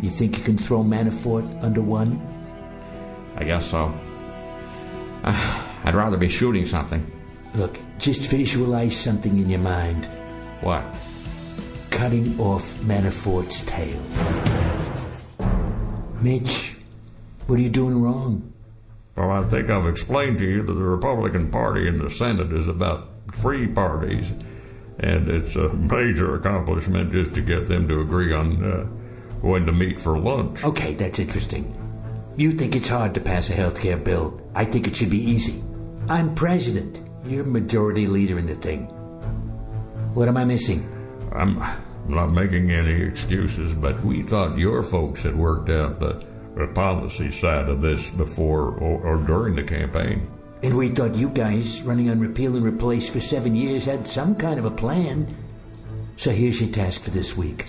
You 0.02 0.10
think 0.10 0.36
you 0.36 0.42
can 0.42 0.58
throw 0.58 0.82
Manafort 0.82 1.62
under 1.62 1.80
one? 1.80 2.20
I 3.36 3.44
guess 3.44 3.70
so. 3.70 3.94
Ah, 5.22 5.80
I'd 5.84 5.94
rather 5.94 6.16
be 6.16 6.28
shooting 6.28 6.66
something. 6.66 7.08
Look, 7.54 7.78
just 7.98 8.28
visualize 8.28 8.96
something 8.96 9.38
in 9.38 9.48
your 9.48 9.60
mind. 9.60 10.06
What? 10.60 10.82
Cutting 11.90 12.38
off 12.40 12.64
Manafort's 12.80 13.64
tail. 13.64 14.02
Mitch, 16.20 16.78
what 17.46 17.60
are 17.60 17.62
you 17.62 17.70
doing 17.70 18.02
wrong? 18.02 18.52
Well, 19.14 19.30
I 19.30 19.48
think 19.48 19.70
I've 19.70 19.86
explained 19.86 20.40
to 20.40 20.50
you 20.50 20.62
that 20.64 20.72
the 20.72 20.82
Republican 20.82 21.48
Party 21.48 21.86
in 21.86 21.98
the 21.98 22.10
Senate 22.10 22.52
is 22.52 22.66
about 22.66 23.08
three 23.34 23.68
parties, 23.68 24.32
and 25.01 25.28
it's 25.28 25.57
a 25.57 25.68
major 25.70 26.34
accomplishment 26.34 27.12
just 27.12 27.34
to 27.34 27.40
get 27.40 27.66
them 27.66 27.88
to 27.88 28.01
agree 28.01 28.32
on 28.32 28.62
uh, 28.64 28.84
when 29.40 29.64
to 29.66 29.72
meet 29.72 29.98
for 29.98 30.18
lunch. 30.18 30.64
Okay, 30.64 30.94
that's 30.94 31.18
interesting. 31.18 31.76
You 32.36 32.53
think 32.53 32.76
it's 32.76 32.88
hard 32.88 33.14
to 33.14 33.20
pass 33.20 33.51
a 33.51 33.55
health 33.55 33.80
care 33.80 33.96
bill. 33.96 34.40
I 34.55 34.64
think 34.64 34.86
it 34.86 34.96
should 34.96 35.11
be 35.11 35.22
easy. 35.22 35.62
I'm 36.09 36.34
president. 36.34 37.03
You're 37.24 37.44
majority 37.44 38.07
leader 38.07 38.38
in 38.38 38.46
the 38.46 38.55
thing. 38.55 38.86
What 40.14 40.28
am 40.28 40.36
I 40.36 40.44
missing? 40.44 40.88
I'm 41.32 41.62
not 42.09 42.32
making 42.32 42.70
any 42.70 43.03
excuses, 43.03 43.74
but 43.74 44.01
we 44.03 44.22
thought 44.22 44.59
your 44.59 44.82
folks 44.82 45.22
had 45.22 45.36
worked 45.36 45.70
out 45.70 46.01
the, 46.01 46.24
the 46.57 46.66
policy 46.68 47.30
side 47.30 47.68
of 47.68 47.80
this 47.80 48.11
before 48.11 48.74
or, 48.78 49.01
or 49.03 49.16
during 49.18 49.55
the 49.55 49.62
campaign. 49.62 50.28
And 50.62 50.76
we 50.76 50.88
thought 50.88 51.14
you 51.14 51.30
guys, 51.30 51.82
running 51.82 52.11
on 52.11 52.20
repeal 52.20 52.56
and 52.56 52.64
replace 52.64 53.08
for 53.08 53.20
seven 53.20 53.54
years, 53.54 53.86
had 53.86 54.06
some 54.06 54.34
kind 54.34 54.58
of 54.58 54.66
a 54.66 54.70
plan. 54.70 55.34
So 56.16 56.30
here's 56.30 56.61
your 56.61 56.70
task 56.70 57.02
for 57.02 57.11
this 57.11 57.36
week 57.36 57.66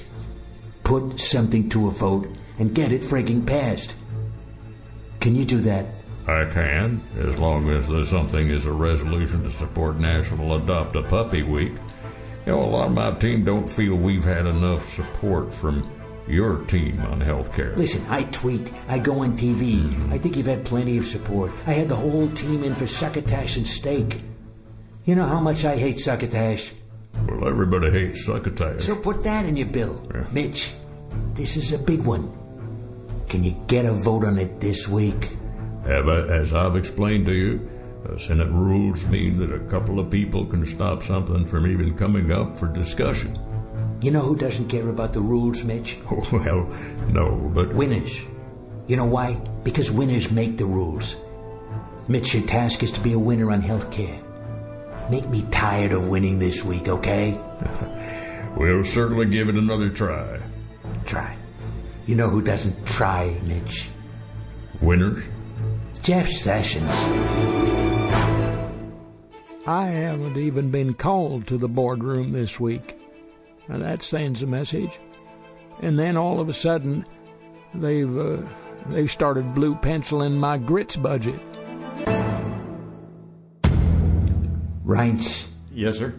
put 0.83 1.21
something 1.21 1.69
to 1.69 1.87
a 1.87 1.91
vote 1.91 2.27
and 2.59 2.75
get 2.75 2.91
it 2.91 3.01
frigging 3.01 3.47
passed. 3.47 3.95
Can 5.21 5.35
you 5.35 5.45
do 5.45 5.59
that? 5.59 5.85
I 6.27 6.45
can, 6.45 7.01
as 7.17 7.37
long 7.37 7.69
as 7.69 7.87
there's 7.87 8.09
something 8.09 8.51
as 8.51 8.65
a 8.65 8.71
resolution 8.71 9.43
to 9.43 9.51
support 9.51 9.99
National 9.99 10.55
Adopt 10.55 10.95
a 10.97 11.03
Puppy 11.03 11.43
Week. 11.43 11.73
You 12.45 12.51
know, 12.51 12.63
a 12.63 12.65
lot 12.65 12.87
of 12.87 12.93
my 12.93 13.11
team 13.11 13.45
don't 13.45 13.69
feel 13.69 13.95
we've 13.95 14.25
had 14.25 14.45
enough 14.45 14.89
support 14.89 15.53
from 15.53 15.89
your 16.27 16.57
team 16.65 16.99
on 17.01 17.21
health 17.21 17.53
care. 17.53 17.75
Listen, 17.75 18.05
I 18.09 18.23
tweet, 18.23 18.71
I 18.87 18.99
go 18.99 19.19
on 19.19 19.37
TV. 19.37 20.11
I 20.11 20.17
think 20.17 20.37
you've 20.37 20.45
had 20.45 20.63
plenty 20.65 20.97
of 20.97 21.05
support. 21.05 21.51
I 21.65 21.73
had 21.73 21.89
the 21.89 21.95
whole 21.95 22.29
team 22.31 22.63
in 22.63 22.75
for 22.75 22.87
succotash 22.87 23.57
and 23.57 23.67
steak. 23.67 24.21
You 25.05 25.15
know 25.15 25.25
how 25.25 25.39
much 25.39 25.65
I 25.65 25.75
hate 25.77 25.99
succotash? 25.99 26.73
Well, 27.27 27.47
everybody 27.47 27.91
hates 27.91 28.25
succotash. 28.25 28.83
So 28.83 28.95
put 28.95 29.23
that 29.23 29.45
in 29.45 29.57
your 29.57 29.67
bill. 29.67 30.01
Yeah. 30.13 30.25
Mitch, 30.31 30.73
this 31.33 31.57
is 31.57 31.71
a 31.71 31.77
big 31.77 32.01
one. 32.01 32.31
Can 33.29 33.43
you 33.43 33.51
get 33.67 33.85
a 33.85 33.93
vote 33.93 34.23
on 34.25 34.37
it 34.37 34.59
this 34.59 34.87
week? 34.87 35.37
As 35.85 36.53
I've 36.53 36.75
explained 36.75 37.25
to 37.25 37.33
you, 37.33 37.69
uh, 38.07 38.17
Senate 38.17 38.49
rules 38.51 39.07
mean 39.07 39.37
that 39.39 39.53
a 39.53 39.59
couple 39.59 39.99
of 39.99 40.09
people 40.09 40.45
can 40.45 40.65
stop 40.65 41.01
something 41.01 41.45
from 41.45 41.67
even 41.67 41.95
coming 41.95 42.31
up 42.31 42.57
for 42.57 42.67
discussion. 42.67 43.37
You 44.01 44.09
know 44.09 44.21
who 44.21 44.35
doesn't 44.35 44.67
care 44.67 44.89
about 44.89 45.13
the 45.13 45.21
rules, 45.21 45.63
Mitch? 45.63 45.99
Well, 46.31 46.67
no, 47.09 47.51
but 47.53 47.73
Winners. 47.73 48.21
You 48.87 48.97
know 48.97 49.05
why? 49.05 49.35
Because 49.63 49.91
winners 49.91 50.31
make 50.31 50.57
the 50.57 50.65
rules. 50.65 51.15
Mitch, 52.07 52.33
your 52.33 52.45
task 52.47 52.81
is 52.81 52.91
to 52.91 52.99
be 52.99 53.13
a 53.13 53.19
winner 53.19 53.51
on 53.51 53.61
health 53.61 53.91
care. 53.91 54.19
Make 55.09 55.29
me 55.29 55.43
tired 55.51 55.93
of 55.93 56.09
winning 56.09 56.39
this 56.39 56.63
week, 56.63 56.87
okay? 56.87 57.39
we'll 58.57 58.83
certainly 58.83 59.27
give 59.27 59.49
it 59.49 59.55
another 59.55 59.89
try. 59.89 60.41
Try. 61.05 61.37
You 62.07 62.15
know 62.15 62.29
who 62.29 62.41
doesn't 62.41 62.85
try, 62.87 63.39
Mitch? 63.43 63.89
Winners? 64.81 65.29
Jeff 66.01 66.27
Sessions. 66.27 66.95
I 69.67 69.85
haven't 69.85 70.37
even 70.37 70.71
been 70.71 70.95
called 70.95 71.45
to 71.47 71.57
the 71.57 71.69
boardroom 71.69 72.31
this 72.31 72.59
week. 72.59 73.00
Now 73.71 73.77
that 73.77 74.03
sends 74.03 74.43
a 74.43 74.47
message. 74.47 74.99
And 75.79 75.97
then 75.97 76.17
all 76.17 76.41
of 76.41 76.49
a 76.49 76.53
sudden, 76.53 77.05
they've 77.73 78.17
uh, 78.17 78.43
they've 78.87 79.09
started 79.09 79.55
blue 79.55 79.75
penciling 79.75 80.37
my 80.37 80.57
grits 80.57 80.97
budget. 80.97 81.39
Reince. 84.83 85.47
Yes, 85.73 85.99
sir. 85.99 86.13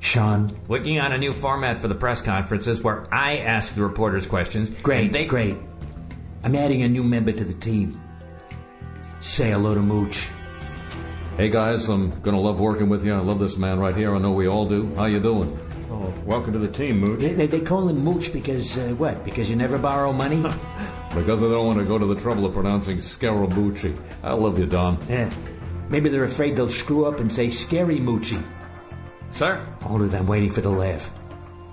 Sean. 0.00 0.58
Working 0.66 0.98
on 0.98 1.12
a 1.12 1.18
new 1.18 1.32
format 1.32 1.78
for 1.78 1.86
the 1.86 1.94
press 1.94 2.20
conferences 2.20 2.82
where 2.82 3.06
I 3.14 3.38
ask 3.38 3.74
the 3.74 3.82
reporters 3.82 4.26
questions. 4.26 4.70
Great, 4.70 5.06
and 5.06 5.10
they 5.12 5.26
great. 5.26 5.56
I'm 6.42 6.56
adding 6.56 6.82
a 6.82 6.88
new 6.88 7.04
member 7.04 7.30
to 7.30 7.44
the 7.44 7.52
team. 7.52 8.00
Say 9.20 9.52
hello 9.52 9.76
to 9.76 9.80
Mooch. 9.80 10.28
Hey 11.36 11.50
guys, 11.50 11.88
I'm 11.88 12.10
gonna 12.22 12.40
love 12.40 12.58
working 12.58 12.88
with 12.88 13.04
you. 13.04 13.14
I 13.14 13.20
love 13.20 13.38
this 13.38 13.56
man 13.56 13.78
right 13.78 13.94
here. 13.94 14.12
I 14.12 14.18
know 14.18 14.32
we 14.32 14.48
all 14.48 14.66
do. 14.66 14.92
How 14.96 15.04
you 15.04 15.20
doing? 15.20 15.56
Oh, 15.90 16.12
welcome 16.26 16.52
to 16.52 16.58
the 16.58 16.68
team, 16.68 16.98
Mooch. 17.00 17.20
They, 17.20 17.32
they, 17.32 17.46
they 17.46 17.60
call 17.60 17.88
him 17.88 18.04
Mooch 18.04 18.32
because, 18.32 18.76
uh, 18.76 18.94
what? 18.98 19.24
Because 19.24 19.48
you 19.48 19.56
never 19.56 19.78
borrow 19.78 20.12
money? 20.12 20.42
Because 21.14 21.42
I 21.42 21.48
don't 21.48 21.66
want 21.66 21.78
to 21.78 21.86
go 21.86 21.96
to 21.98 22.04
the 22.04 22.14
trouble 22.14 22.44
of 22.44 22.52
pronouncing 22.52 22.98
Scarabucci. 22.98 23.98
I 24.22 24.34
love 24.34 24.58
you, 24.58 24.66
Don. 24.66 24.98
yeah. 25.08 25.32
Maybe 25.88 26.10
they're 26.10 26.24
afraid 26.24 26.54
they'll 26.54 26.68
screw 26.68 27.06
up 27.06 27.18
and 27.18 27.32
say 27.32 27.48
Scary 27.48 27.96
Moochie. 27.96 28.42
Sir, 29.30 29.56
Hold 29.80 30.02
it, 30.02 30.14
I'm 30.14 30.26
waiting 30.26 30.50
for 30.50 30.60
the 30.60 30.68
laugh. 30.70 31.10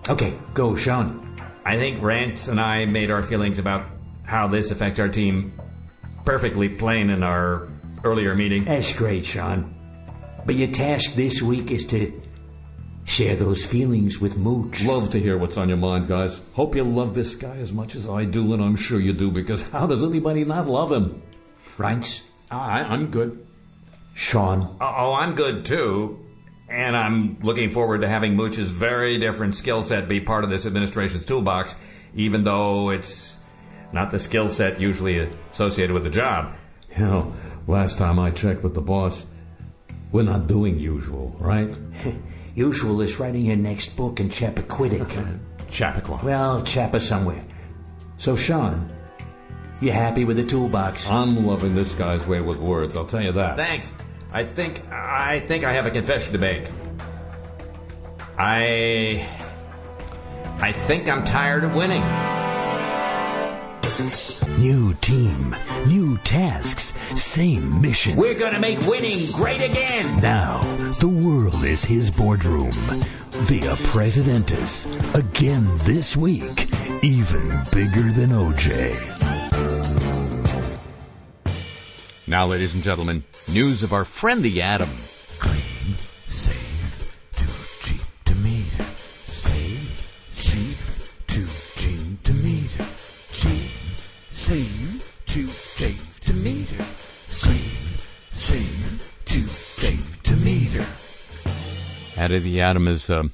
Okay, 0.08 0.34
go, 0.54 0.74
Sean. 0.78 1.38
I 1.66 1.78
think 1.78 2.00
Reince 2.02 2.48
and 2.48 2.62
I 2.62 2.86
made 2.86 3.12
our 3.12 3.22
feelings 3.22 3.60
about 3.60 3.86
how 4.24 4.48
this 4.48 4.72
affects 4.72 5.02
our 5.02 5.10
team 5.10 5.52
perfectly 6.24 6.70
plain 6.70 7.10
in 7.10 7.22
our 7.22 7.68
earlier 8.06 8.36
meeting. 8.36 8.64
That's 8.64 8.94
great, 8.94 9.26
Sean. 9.26 9.76
But 10.46 10.56
your 10.56 10.70
task 10.70 11.14
this 11.16 11.42
week 11.42 11.72
is 11.72 11.86
to 11.88 12.10
share 13.06 13.36
those 13.36 13.64
feelings 13.64 14.20
with 14.20 14.38
Mooch. 14.38 14.84
Love 14.84 15.12
to 15.12 15.20
hear 15.20 15.38
what's 15.38 15.58
on 15.58 15.70
your 15.70 15.78
mind, 15.78 16.08
guys. 16.08 16.42
Hope 16.54 16.76
you 16.76 16.84
love 16.84 17.14
this 17.14 17.36
guy 17.36 17.56
as 17.58 17.72
much 17.72 17.96
as 17.96 18.10
I 18.10 18.26
do, 18.26 18.54
and 18.54 18.62
I'm 18.62 18.76
sure 18.76 19.00
you 19.00 19.14
do, 19.14 19.32
because 19.32 19.64
how 19.72 19.88
does 19.88 20.04
anybody 20.04 20.44
not 20.44 20.68
love 20.68 20.92
him? 20.92 21.22
Reince, 21.78 22.24
ah, 22.52 22.68
I, 22.68 22.80
I'm 22.82 23.12
good. 23.12 23.46
Sean, 24.14 24.78
Oh, 24.80 25.14
I'm 25.14 25.36
good 25.36 25.66
too. 25.66 26.20
And 26.68 26.98
I'm 26.98 27.38
looking 27.42 27.70
forward 27.70 28.02
to 28.02 28.10
having 28.10 28.36
Mooch's 28.36 28.72
very 28.72 29.20
different 29.20 29.56
skill 29.56 29.84
set 29.84 30.08
be 30.08 30.20
part 30.20 30.44
of 30.44 30.50
this 30.50 30.66
administration's 30.66 31.26
toolbox, 31.26 31.76
even 32.16 32.44
though 32.44 32.90
it's 32.90 33.38
not 33.92 34.10
the 34.10 34.18
skill 34.18 34.48
set 34.50 34.80
usually 34.82 35.30
associated 35.52 35.94
with 35.94 36.04
the 36.04 36.10
job. 36.10 36.56
You 36.98 37.06
know, 37.06 37.34
last 37.68 37.98
time 37.98 38.18
I 38.18 38.32
checked 38.32 38.64
with 38.64 38.74
the 38.74 38.82
boss, 38.82 39.26
we're 40.12 40.24
not 40.24 40.48
doing 40.48 40.80
usual, 40.80 41.36
right? 41.40 41.76
usual 42.56 43.02
is 43.02 43.20
writing 43.20 43.46
your 43.46 43.58
next 43.58 43.96
book 43.96 44.20
in 44.20 44.30
Chappaquiddick. 44.30 45.40
Chappaqua. 45.70 46.22
well, 46.24 46.62
Chappa 46.62 47.00
somewhere. 47.02 47.44
So, 48.18 48.36
Sean, 48.36 48.90
you 49.82 49.92
happy 49.92 50.24
with 50.24 50.38
the 50.38 50.46
toolbox? 50.46 51.10
I'm 51.10 51.46
loving 51.46 51.76
this 51.76 51.94
guy's 51.94 52.26
way 52.26 52.40
with 52.40 52.58
words, 52.58 52.96
I'll 52.96 53.06
tell 53.06 53.22
you 53.22 53.34
that. 53.34 53.58
Thanks. 53.58 53.94
I 54.32 54.44
think 54.44 54.82
I 54.92 55.42
think 55.42 55.64
I 55.64 55.74
have 55.74 55.86
a 55.86 55.92
confession 55.92 56.34
to 56.34 56.40
make. 56.40 56.68
I 58.38 59.26
I 60.60 60.72
think 60.72 61.08
I'm 61.10 61.24
tired 61.24 61.64
of 61.64 61.76
winning. 61.76 62.04
New 64.60 64.94
team, 64.96 65.56
new 65.88 66.18
tasks, 66.20 66.85
same 67.16 67.82
mission. 67.82 68.16
We're 68.16 68.34
gonna 68.34 68.60
make 68.60 68.80
winning 68.82 69.20
great 69.34 69.62
again. 69.62 70.22
Now, 70.22 70.62
the 71.00 71.08
world 71.08 71.64
is 71.64 71.84
his 71.84 72.12
boardroom. 72.12 72.72
Via 72.72 73.76
Presidentis. 73.92 74.86
Again 75.16 75.70
this 75.84 76.16
week. 76.18 76.68
Even 77.04 77.50
bigger 77.72 78.12
than 78.12 78.32
OJ. 78.32 78.94
Now, 82.28 82.48
ladies 82.48 82.74
and 82.74 82.84
gentlemen, 82.84 83.24
news 83.54 83.84
of 83.84 83.94
our 83.94 84.04
friend 84.04 84.42
the 84.42 84.62
Atom. 84.62 84.90
Claim, 85.38 85.96
save, 86.26 86.75
The 102.16 102.62
Atom 102.62 102.88
is 102.88 103.10
um, 103.10 103.34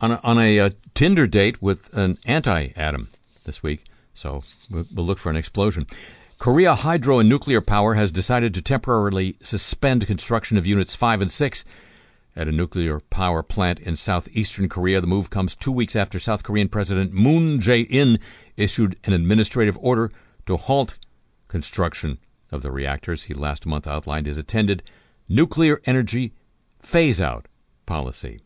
on 0.00 0.12
a, 0.12 0.20
on 0.22 0.38
a 0.38 0.60
uh, 0.60 0.70
Tinder 0.94 1.26
date 1.26 1.60
with 1.60 1.92
an 1.92 2.16
anti-atom 2.24 3.10
this 3.44 3.60
week, 3.60 3.84
so 4.14 4.44
we'll, 4.70 4.86
we'll 4.94 5.04
look 5.04 5.18
for 5.18 5.30
an 5.30 5.36
explosion. 5.36 5.84
Korea 6.38 6.76
Hydro 6.76 7.18
and 7.18 7.28
Nuclear 7.28 7.60
Power 7.60 7.94
has 7.94 8.12
decided 8.12 8.54
to 8.54 8.62
temporarily 8.62 9.36
suspend 9.42 10.06
construction 10.06 10.56
of 10.56 10.64
units 10.64 10.94
5 10.94 11.22
and 11.22 11.30
6 11.30 11.64
at 12.36 12.46
a 12.46 12.52
nuclear 12.52 13.00
power 13.00 13.42
plant 13.42 13.80
in 13.80 13.96
southeastern 13.96 14.68
Korea. 14.68 15.00
The 15.00 15.08
move 15.08 15.28
comes 15.28 15.56
two 15.56 15.72
weeks 15.72 15.96
after 15.96 16.20
South 16.20 16.44
Korean 16.44 16.68
President 16.68 17.12
Moon 17.12 17.58
Jae-in 17.58 18.20
issued 18.56 18.96
an 19.04 19.12
administrative 19.12 19.76
order 19.80 20.12
to 20.46 20.56
halt 20.56 20.98
construction 21.48 22.18
of 22.52 22.62
the 22.62 22.70
reactors. 22.70 23.24
He 23.24 23.34
last 23.34 23.66
month 23.66 23.88
outlined 23.88 24.26
his 24.26 24.38
intended 24.38 24.84
nuclear 25.28 25.82
energy 25.84 26.32
phase-out 26.78 27.47
policy. 27.88 28.40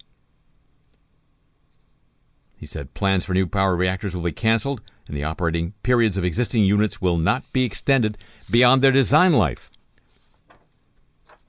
He 2.57 2.65
said 2.65 2.95
plans 2.95 3.25
for 3.25 3.35
new 3.35 3.49
power 3.49 3.75
reactors 3.75 4.15
will 4.15 4.23
be 4.23 4.31
canceled 4.31 4.81
and 5.09 5.17
the 5.17 5.25
operating 5.25 5.73
periods 5.83 6.17
of 6.17 6.25
existing 6.25 6.65
units 6.65 7.03
will 7.03 7.19
not 7.19 7.43
be 7.53 7.65
extended 7.65 8.17
beyond 8.49 8.83
their 8.83 8.93
design 8.93 9.33
life. 9.33 9.69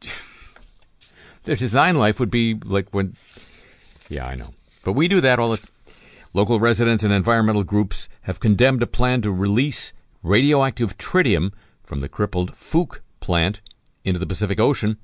their 1.44 1.56
design 1.56 1.98
life 1.98 2.20
would 2.20 2.32
be 2.32 2.56
like 2.56 2.90
when. 2.90 3.16
Yeah, 4.10 4.26
I 4.26 4.34
know. 4.34 4.56
But 4.84 4.94
we 4.94 5.08
do 5.08 5.22
that 5.22 5.40
all 5.40 5.52
the. 5.52 5.70
Local 6.36 6.60
residents 6.60 7.04
and 7.04 7.14
environmental 7.14 7.64
groups 7.64 8.10
have 8.24 8.40
condemned 8.40 8.82
a 8.82 8.88
plan 8.88 9.22
to 9.22 9.32
release 9.32 9.94
radioactive 10.24 10.98
tritium 10.98 11.52
from 11.84 12.02
the 12.02 12.10
crippled 12.10 12.54
Fook 12.54 13.02
plant 13.20 13.62
into 14.04 14.20
the 14.20 14.26
Pacific 14.26 14.60
Ocean. 14.60 14.98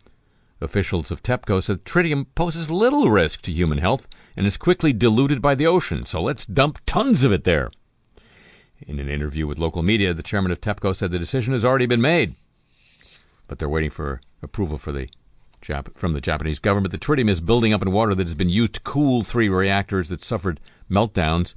Officials 0.62 1.12
of 1.12 1.24
TEPCO 1.24 1.64
said 1.64 1.86
tritium 1.86 2.26
poses 2.36 2.70
little 2.70 3.10
risk 3.10 3.42
to 3.44 3.52
human 3.52 3.78
health 3.78 4.08
and 4.36 4.46
is 4.46 4.58
quickly 4.58 4.92
diluted 4.92 5.42
by 5.42 5.56
the 5.56 5.68
ocean, 5.68 6.06
so 6.06 6.22
let's 6.22 6.46
dump 6.46 6.80
tons 6.86 7.24
of 7.24 7.32
it 7.32 7.46
there. 7.46 7.72
In 8.86 9.00
an 9.00 9.10
interview 9.10 9.48
with 9.48 9.58
local 9.58 9.84
media, 9.84 10.14
the 10.14 10.24
chairman 10.24 10.52
of 10.52 10.60
TEPCO 10.60 10.96
said 10.96 11.12
the 11.12 11.20
decision 11.20 11.54
has 11.54 11.64
already 11.64 11.86
been 11.86 12.02
made, 12.02 12.36
but 13.48 13.60
they're 13.60 13.70
waiting 13.70 13.90
for 13.90 14.20
approval 14.42 14.78
for 14.78 14.92
the 14.92 15.08
Jap- 15.62 15.98
from 15.98 16.14
the 16.14 16.22
Japanese 16.22 16.60
government. 16.60 16.92
The 16.92 16.98
tritium 16.98 17.30
is 17.30 17.42
building 17.42 17.74
up 17.74 17.82
in 17.82 17.92
water 17.92 18.16
that 18.16 18.28
has 18.28 18.36
been 18.36 18.48
used 18.50 18.76
to 18.76 18.82
cool 18.82 19.24
three 19.24 19.50
reactors 19.50 20.10
that 20.10 20.24
suffered 20.24 20.60
meltdowns. 20.90 21.56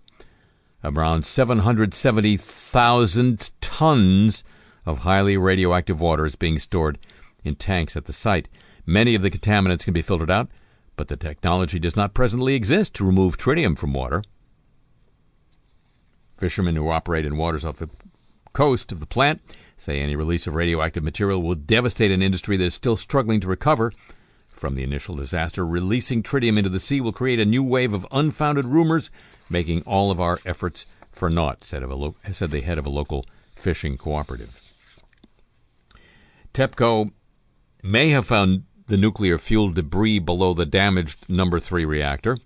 Around 0.84 1.24
770,000 1.24 3.50
tons 3.60 4.42
of 4.84 4.98
highly 4.98 5.36
radioactive 5.36 6.00
water 6.00 6.26
is 6.26 6.34
being 6.34 6.58
stored 6.58 6.98
in 7.44 7.54
tanks 7.54 7.96
at 7.96 8.06
the 8.06 8.12
site. 8.12 8.48
Many 8.86 9.14
of 9.14 9.22
the 9.22 9.30
contaminants 9.30 9.84
can 9.84 9.94
be 9.94 10.02
filtered 10.02 10.30
out, 10.30 10.48
but 10.96 11.08
the 11.08 11.16
technology 11.16 11.78
does 11.78 11.96
not 11.96 12.14
presently 12.14 12.54
exist 12.54 12.94
to 12.94 13.04
remove 13.04 13.36
tritium 13.36 13.76
from 13.76 13.92
water. 13.92 14.22
Fishermen 16.36 16.76
who 16.76 16.90
operate 16.90 17.24
in 17.24 17.36
waters 17.36 17.64
off 17.64 17.78
the 17.78 17.90
coast 18.52 18.92
of 18.92 19.00
the 19.00 19.06
plant 19.06 19.40
say 19.76 20.00
any 20.00 20.14
release 20.14 20.46
of 20.46 20.54
radioactive 20.54 21.02
material 21.02 21.42
will 21.42 21.54
devastate 21.54 22.10
an 22.10 22.22
industry 22.22 22.56
that 22.56 22.64
is 22.64 22.74
still 22.74 22.96
struggling 22.96 23.40
to 23.40 23.48
recover 23.48 23.92
from 24.48 24.74
the 24.74 24.84
initial 24.84 25.16
disaster. 25.16 25.66
Releasing 25.66 26.22
tritium 26.22 26.56
into 26.56 26.70
the 26.70 26.78
sea 26.78 27.00
will 27.00 27.12
create 27.12 27.40
a 27.40 27.44
new 27.44 27.64
wave 27.64 27.92
of 27.92 28.06
unfounded 28.12 28.64
rumors, 28.64 29.10
making 29.50 29.82
all 29.82 30.10
of 30.10 30.20
our 30.20 30.38
efforts 30.44 30.86
for 31.10 31.28
naught, 31.28 31.64
said, 31.64 31.82
lo- 31.82 32.14
said 32.30 32.50
the 32.50 32.60
head 32.60 32.78
of 32.78 32.86
a 32.86 32.90
local 32.90 33.26
fishing 33.56 33.96
cooperative. 33.96 34.60
TEPCO 36.54 37.10
may 37.82 38.10
have 38.10 38.26
found 38.26 38.64
the 38.92 38.98
nuclear 38.98 39.38
fuel 39.38 39.70
debris 39.70 40.18
below 40.18 40.52
the 40.52 40.66
damaged 40.66 41.26
number 41.26 41.58
3 41.58 41.86
reactor. 41.86 42.36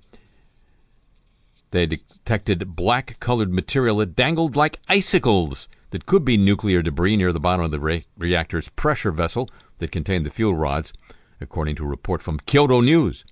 They 1.73 1.87
detected 1.87 2.77
black 2.77 3.19
colored 3.19 3.53
material 3.53 3.97
that 3.97 4.15
dangled 4.15 4.55
like 4.55 4.79
icicles 4.89 5.69
that 5.91 6.07
could 6.07 6.25
be 6.25 6.37
nuclear 6.37 6.83
debris 6.83 7.17
near 7.17 7.33
the 7.33 7.41
bottom 7.41 7.65
of 7.65 7.73
the 7.73 7.81
re- 7.81 8.07
reactor's 8.17 8.69
pressure 8.69 9.11
vessel 9.11 9.51
that 9.79 9.91
contained 9.91 10.25
the 10.25 10.31
fuel 10.31 10.55
rods, 10.55 10.93
according 11.41 11.75
to 11.75 11.85
a 11.85 11.89
report 11.89 12.23
from 12.23 12.39
Kyodo 12.39 12.81
News, 12.81 13.25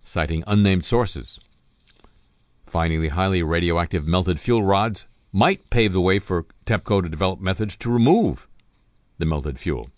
citing 0.00 0.44
unnamed 0.46 0.84
sources. 0.84 1.40
Finding 2.64 3.02
the 3.02 3.08
highly 3.08 3.42
radioactive 3.42 4.06
melted 4.06 4.38
fuel 4.38 4.62
rods 4.62 5.08
might 5.32 5.68
pave 5.68 5.92
the 5.92 6.00
way 6.00 6.20
for 6.20 6.46
TEPCO 6.64 7.02
to 7.02 7.08
develop 7.08 7.40
methods 7.40 7.74
to 7.78 7.90
remove 7.90 8.46
the 9.18 9.26
melted 9.26 9.58
fuel. 9.58 9.90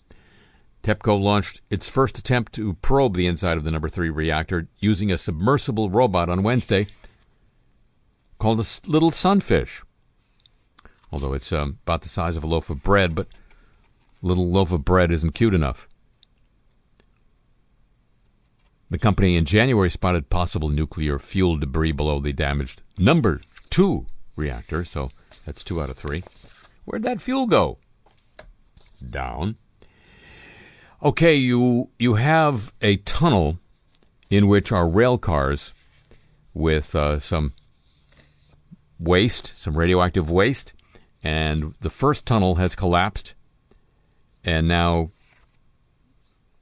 TEPCO 0.83 1.21
launched 1.21 1.61
its 1.71 1.89
first 1.89 2.19
attempt 2.19 2.53
to 2.55 2.75
probe 2.75 3.15
the 3.15 3.27
inside 3.27 3.57
of 3.57 3.65
the 3.65 3.71
number 3.71 3.89
3 3.89 4.11
reactor 4.11 4.69
using 4.79 5.13
a 5.13 5.19
submersible 5.19 5.91
robot 5.91 6.29
on 6.29 6.43
Wednesday 6.43 6.89
called 8.39 8.59
a 8.59 8.67
little 8.91 9.13
sunfish. 9.13 9.83
Although 11.13 11.35
it's 11.35 11.53
um, 11.53 11.79
about 11.85 12.03
the 12.03 12.09
size 12.09 12.37
of 12.37 12.43
a 12.43 12.49
loaf 12.49 12.69
of 12.71 12.83
bread, 12.83 13.15
but 13.15 13.29
little 14.23 14.51
loaf 14.51 14.73
of 14.73 14.85
bread 14.85 15.13
isn't 15.13 15.33
cute 15.33 15.55
enough. 15.55 15.87
The 18.91 18.99
company 18.99 19.37
in 19.37 19.45
January 19.45 19.91
spotted 19.91 20.31
possible 20.31 20.69
nuclear 20.69 21.19
fuel 21.19 21.57
debris 21.57 21.93
below 21.93 22.19
the 22.19 22.33
damaged 22.33 22.83
number 22.99 23.41
2 23.71 24.07
reactor, 24.37 24.85
so 24.85 25.11
that's 25.47 25.63
2 25.63 25.81
out 25.81 25.91
of 25.91 25.97
3. 25.97 26.25
Where'd 26.85 27.05
that 27.05 27.23
fuel 27.23 27.47
go? 27.47 27.79
Down. 29.09 29.57
Okay, 31.05 31.35
you 31.35 31.91
you 31.99 32.15
have 32.15 32.73
a 32.81 32.97
tunnel 32.99 33.59
in 34.31 34.47
which 34.47 34.71
are 34.71 34.89
rail 34.89 35.19
cars 35.19 35.75
with 36.55 36.95
uh, 36.95 37.19
some 37.19 37.55
waste, 39.01 39.59
some 39.59 39.77
radioactive 39.77 40.31
waste, 40.31 40.75
and 41.21 41.75
the 41.81 41.91
first 41.91 42.25
tunnel 42.25 42.55
has 42.55 42.77
collapsed, 42.77 43.35
and 44.45 44.69
now 44.69 45.11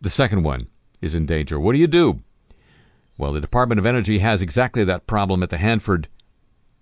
the 0.01 0.09
second 0.09 0.43
one 0.43 0.69
is 1.03 1.15
in 1.15 1.27
danger. 1.27 1.61
What 1.61 1.73
do 1.73 1.79
you 1.79 1.87
do? 1.87 2.23
Well, 3.19 3.35
the 3.35 3.43
Department 3.43 3.79
of 3.79 3.85
Energy 3.85 4.21
has 4.21 4.41
exactly 4.41 4.85
that 4.85 5.07
problem 5.07 5.43
at 5.43 5.51
the 5.51 5.59
Hanford 5.59 6.09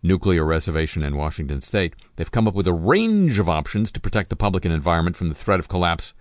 nuclear 0.00 0.44
reservation 0.44 1.02
in 1.02 1.16
Washington 1.16 1.60
state. 1.60 1.94
They've 2.14 2.30
come 2.30 2.46
up 2.46 2.54
with 2.54 2.68
a 2.68 2.72
range 2.72 3.40
of 3.40 3.48
options 3.48 3.90
to 3.90 4.00
protect 4.00 4.30
the 4.30 4.36
public 4.36 4.64
and 4.64 4.72
environment 4.72 5.16
from 5.16 5.28
the 5.28 5.34
threat 5.34 5.58
of 5.58 5.66
collapse 5.66 6.14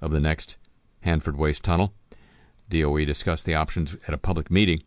of 0.00 0.12
the 0.12 0.20
next 0.20 0.58
Hanford 1.06 1.36
Waste 1.36 1.62
Tunnel. 1.62 1.94
DOE 2.68 3.04
discussed 3.04 3.44
the 3.44 3.54
options 3.54 3.96
at 4.08 4.12
a 4.12 4.18
public 4.18 4.50
meeting. 4.50 4.82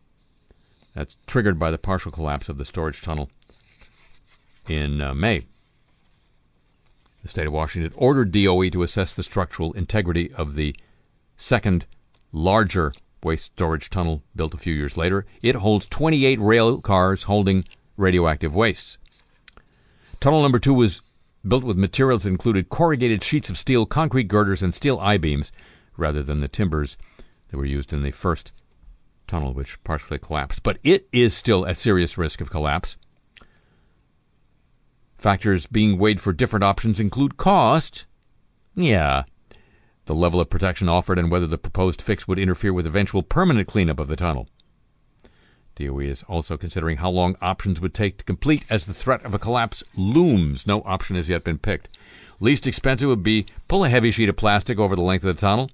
That's 0.93 1.17
triggered 1.25 1.57
by 1.57 1.71
the 1.71 1.77
partial 1.77 2.11
collapse 2.11 2.49
of 2.49 2.57
the 2.57 2.65
storage 2.65 3.01
tunnel 3.01 3.29
in 4.67 5.01
uh, 5.01 5.15
May. 5.15 5.45
The 7.23 7.29
state 7.29 7.47
of 7.47 7.53
Washington 7.53 7.93
ordered 7.95 8.33
DOE 8.33 8.69
to 8.69 8.83
assess 8.83 9.13
the 9.13 9.23
structural 9.23 9.71
integrity 9.73 10.31
of 10.33 10.55
the 10.55 10.75
second, 11.37 11.85
larger 12.33 12.91
waste 13.23 13.45
storage 13.45 13.89
tunnel 13.89 14.21
built 14.35 14.53
a 14.53 14.57
few 14.57 14.73
years 14.73 14.97
later. 14.97 15.25
It 15.41 15.55
holds 15.55 15.87
28 15.87 16.39
rail 16.41 16.81
cars 16.81 17.23
holding 17.23 17.63
radioactive 17.95 18.53
wastes. 18.53 18.97
Tunnel 20.19 20.41
number 20.41 20.59
two 20.59 20.73
was 20.73 21.01
built 21.47 21.63
with 21.63 21.77
materials 21.77 22.23
that 22.23 22.29
included 22.29 22.67
corrugated 22.67 23.23
sheets 23.23 23.49
of 23.49 23.57
steel, 23.57 23.85
concrete 23.85 24.27
girders, 24.27 24.61
and 24.61 24.73
steel 24.73 24.99
I 24.99 25.17
beams 25.17 25.53
rather 25.99 26.23
than 26.23 26.41
the 26.41 26.47
timbers 26.47 26.97
that 27.49 27.57
were 27.57 27.65
used 27.65 27.93
in 27.93 28.03
the 28.03 28.11
first 28.11 28.51
tunnel, 29.27 29.53
which 29.53 29.81
partially 29.83 30.19
collapsed. 30.19 30.63
But 30.63 30.79
it 30.83 31.07
is 31.11 31.33
still 31.35 31.65
at 31.65 31.77
serious 31.77 32.17
risk 32.17 32.41
of 32.41 32.49
collapse. 32.49 32.97
Factors 35.17 35.67
being 35.67 35.97
weighed 35.97 36.21
for 36.21 36.31
different 36.31 36.63
options 36.63 36.99
include 36.99 37.37
cost. 37.37 38.05
Yeah. 38.75 39.23
The 40.05 40.15
level 40.15 40.39
of 40.39 40.49
protection 40.49 40.89
offered 40.89 41.19
and 41.19 41.29
whether 41.29 41.45
the 41.45 41.57
proposed 41.57 42.01
fix 42.01 42.27
would 42.27 42.39
interfere 42.39 42.73
with 42.73 42.87
eventual 42.87 43.21
permanent 43.21 43.67
cleanup 43.67 43.99
of 43.99 44.07
the 44.07 44.15
tunnel. 44.15 44.47
DOE 45.75 45.99
is 45.99 46.23
also 46.23 46.57
considering 46.57 46.97
how 46.97 47.09
long 47.09 47.37
options 47.41 47.79
would 47.79 47.93
take 47.93 48.17
to 48.17 48.23
complete 48.25 48.65
as 48.69 48.85
the 48.85 48.93
threat 48.93 49.23
of 49.23 49.33
a 49.33 49.39
collapse 49.39 49.83
looms. 49.95 50.65
No 50.65 50.81
option 50.81 51.15
has 51.15 51.29
yet 51.29 51.43
been 51.43 51.57
picked. 51.57 51.97
Least 52.39 52.67
expensive 52.67 53.07
would 53.07 53.23
be 53.23 53.45
pull 53.67 53.83
a 53.83 53.89
heavy 53.89 54.11
sheet 54.11 54.29
of 54.29 54.35
plastic 54.35 54.79
over 54.79 54.95
the 54.95 55.01
length 55.01 55.23
of 55.23 55.35
the 55.35 55.39
tunnel. 55.39 55.69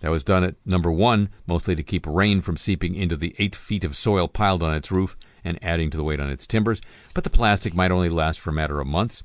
That 0.00 0.10
was 0.10 0.24
done 0.24 0.44
at 0.44 0.56
number 0.64 0.92
one, 0.92 1.30
mostly 1.46 1.74
to 1.74 1.82
keep 1.82 2.06
rain 2.06 2.40
from 2.40 2.56
seeping 2.56 2.94
into 2.94 3.16
the 3.16 3.34
eight 3.38 3.56
feet 3.56 3.84
of 3.84 3.96
soil 3.96 4.28
piled 4.28 4.62
on 4.62 4.74
its 4.74 4.92
roof 4.92 5.16
and 5.42 5.58
adding 5.62 5.90
to 5.90 5.96
the 5.96 6.04
weight 6.04 6.20
on 6.20 6.30
its 6.30 6.46
timbers, 6.46 6.80
but 7.14 7.24
the 7.24 7.30
plastic 7.30 7.74
might 7.74 7.90
only 7.90 8.08
last 8.08 8.40
for 8.40 8.50
a 8.50 8.54
matter 8.54 8.80
of 8.80 8.86
months. 8.86 9.22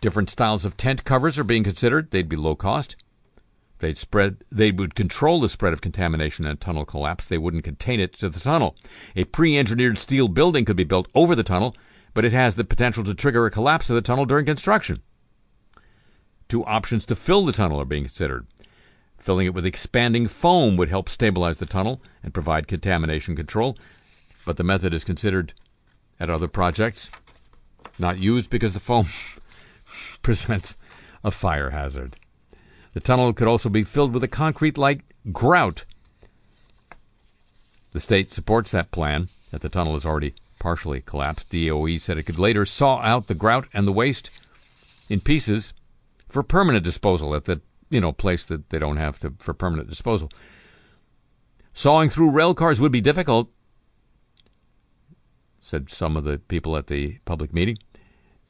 Different 0.00 0.30
styles 0.30 0.64
of 0.64 0.76
tent 0.76 1.04
covers 1.04 1.38
are 1.38 1.44
being 1.44 1.64
considered. 1.64 2.10
They'd 2.10 2.28
be 2.28 2.36
low 2.36 2.54
cost. 2.54 2.96
They'd 3.78 3.98
spread 3.98 4.44
they 4.50 4.70
would 4.70 4.94
control 4.94 5.40
the 5.40 5.48
spread 5.48 5.72
of 5.72 5.80
contamination 5.80 6.46
and 6.46 6.60
tunnel 6.60 6.84
collapse. 6.84 7.24
They 7.24 7.38
wouldn't 7.38 7.64
contain 7.64 8.00
it 8.00 8.14
to 8.18 8.28
the 8.28 8.40
tunnel. 8.40 8.76
A 9.16 9.24
pre-engineered 9.24 9.98
steel 9.98 10.28
building 10.28 10.64
could 10.64 10.76
be 10.76 10.84
built 10.84 11.08
over 11.14 11.34
the 11.34 11.42
tunnel, 11.42 11.74
but 12.12 12.24
it 12.24 12.32
has 12.32 12.56
the 12.56 12.64
potential 12.64 13.04
to 13.04 13.14
trigger 13.14 13.46
a 13.46 13.50
collapse 13.50 13.88
of 13.88 13.94
the 13.94 14.02
tunnel 14.02 14.26
during 14.26 14.44
construction. 14.44 15.00
Two 16.48 16.64
options 16.64 17.06
to 17.06 17.16
fill 17.16 17.44
the 17.44 17.52
tunnel 17.52 17.80
are 17.80 17.86
being 17.86 18.04
considered. 18.04 18.46
Filling 19.20 19.46
it 19.46 19.54
with 19.54 19.66
expanding 19.66 20.26
foam 20.26 20.76
would 20.76 20.88
help 20.88 21.08
stabilize 21.08 21.58
the 21.58 21.66
tunnel 21.66 22.00
and 22.22 22.34
provide 22.34 22.66
contamination 22.66 23.36
control, 23.36 23.76
but 24.46 24.56
the 24.56 24.64
method 24.64 24.94
is 24.94 25.04
considered 25.04 25.52
at 26.18 26.30
other 26.30 26.48
projects 26.48 27.10
not 27.98 28.18
used 28.18 28.48
because 28.48 28.72
the 28.72 28.80
foam 28.80 29.06
presents 30.22 30.76
a 31.22 31.30
fire 31.30 31.70
hazard. 31.70 32.16
The 32.94 33.00
tunnel 33.00 33.34
could 33.34 33.46
also 33.46 33.68
be 33.68 33.84
filled 33.84 34.14
with 34.14 34.24
a 34.24 34.28
concrete 34.28 34.78
like 34.78 35.02
grout. 35.32 35.84
The 37.92 38.00
state 38.00 38.32
supports 38.32 38.70
that 38.70 38.90
plan, 38.90 39.28
that 39.50 39.60
the 39.60 39.68
tunnel 39.68 39.96
is 39.96 40.06
already 40.06 40.34
partially 40.58 41.02
collapsed. 41.02 41.50
DOE 41.50 41.98
said 41.98 42.16
it 42.16 42.22
could 42.22 42.38
later 42.38 42.64
saw 42.64 43.00
out 43.00 43.26
the 43.26 43.34
grout 43.34 43.66
and 43.74 43.86
the 43.86 43.92
waste 43.92 44.30
in 45.10 45.20
pieces 45.20 45.74
for 46.26 46.42
permanent 46.42 46.84
disposal 46.84 47.34
at 47.34 47.44
the 47.44 47.60
you 47.90 48.00
know 48.00 48.12
place 48.12 48.46
that 48.46 48.70
they 48.70 48.78
don't 48.78 48.96
have 48.96 49.20
to 49.20 49.34
for 49.38 49.52
permanent 49.52 49.88
disposal. 49.88 50.30
Sawing 51.72 52.08
through 52.08 52.30
rail 52.30 52.54
cars 52.54 52.80
would 52.80 52.92
be 52.92 53.00
difficult, 53.00 53.50
said 55.60 55.90
some 55.90 56.16
of 56.16 56.24
the 56.24 56.38
people 56.38 56.76
at 56.76 56.86
the 56.86 57.18
public 57.24 57.52
meeting, 57.52 57.76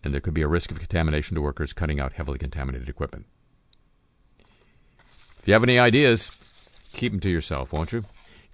and 0.05 0.15
there 0.15 0.21
could 0.21 0.35
be 0.35 0.43
a 0.43 0.49
risk 0.49 0.71
of 0.71 0.79
contamination 0.79 1.35
to 1.35 1.43
workers 1.43 1.73
cutting 1.73 2.01
out 2.01 2.13
heavily 2.13 2.39
contaminated 2.39 2.89
equipment. 2.89 3.27
If 5.39 5.49
you 5.49 5.55
have 5.55 5.63
any 5.63 5.79
ideas, 5.79 6.31
keep 6.93 7.13
them 7.13 7.21
to 7.21 7.31
yourself, 7.31 7.73
won't 7.73 7.93
you? 7.93 8.05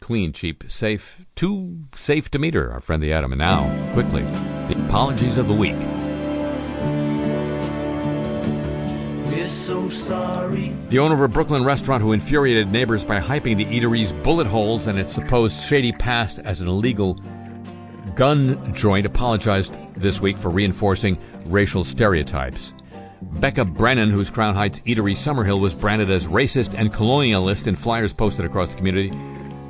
Clean, 0.01 0.33
cheap, 0.33 0.65
safe, 0.69 1.27
too 1.35 1.85
safe 1.95 2.31
to 2.31 2.39
meter, 2.39 2.73
our 2.73 2.81
friend 2.81 3.03
the 3.03 3.13
Atom. 3.13 3.33
And 3.33 3.41
now, 3.41 3.93
quickly, 3.93 4.23
the 4.23 4.85
apologies 4.87 5.39
of 5.39 5.49
the 5.49 5.55
week. 5.55 5.77
We're 9.37 9.51
so 9.51 9.91
sorry. 9.91 10.75
The 10.87 10.99
owner 10.99 11.15
of 11.15 11.21
a 11.21 11.29
Brooklyn 11.29 11.63
restaurant 11.63 12.03
who 12.03 12.13
infuriated 12.13 12.73
neighbors 12.73 13.05
by 13.05 13.21
hyping 13.21 13.59
the 13.59 13.67
eatery's 13.67 14.15
bullet 14.15 14.47
holes 14.47 14.87
and 14.87 14.99
its 14.99 15.13
supposed 15.13 15.63
shady 15.63 15.93
past 15.93 16.39
as 16.39 16.63
an 16.63 16.69
illegal 16.69 17.21
gun 18.15 18.73
joint 18.73 19.05
apologized 19.05 19.79
this 19.95 20.23
week 20.23 20.39
for 20.39 20.49
reinforcing 20.49 21.19
racial 21.49 21.85
stereotypes. 21.85 22.73
Becca 23.21 23.67
Brennan, 23.67 24.09
whose 24.09 24.31
Crown 24.31 24.55
Heights 24.55 24.81
eatery 24.81 25.13
Summerhill 25.13 25.61
was 25.61 25.75
branded 25.75 26.09
as 26.09 26.29
racist 26.29 26.73
and 26.75 26.91
colonialist 26.91 27.67
in 27.67 27.77
flyers 27.77 28.15
posted 28.15 28.47
across 28.47 28.71
the 28.71 28.79
community, 28.79 29.11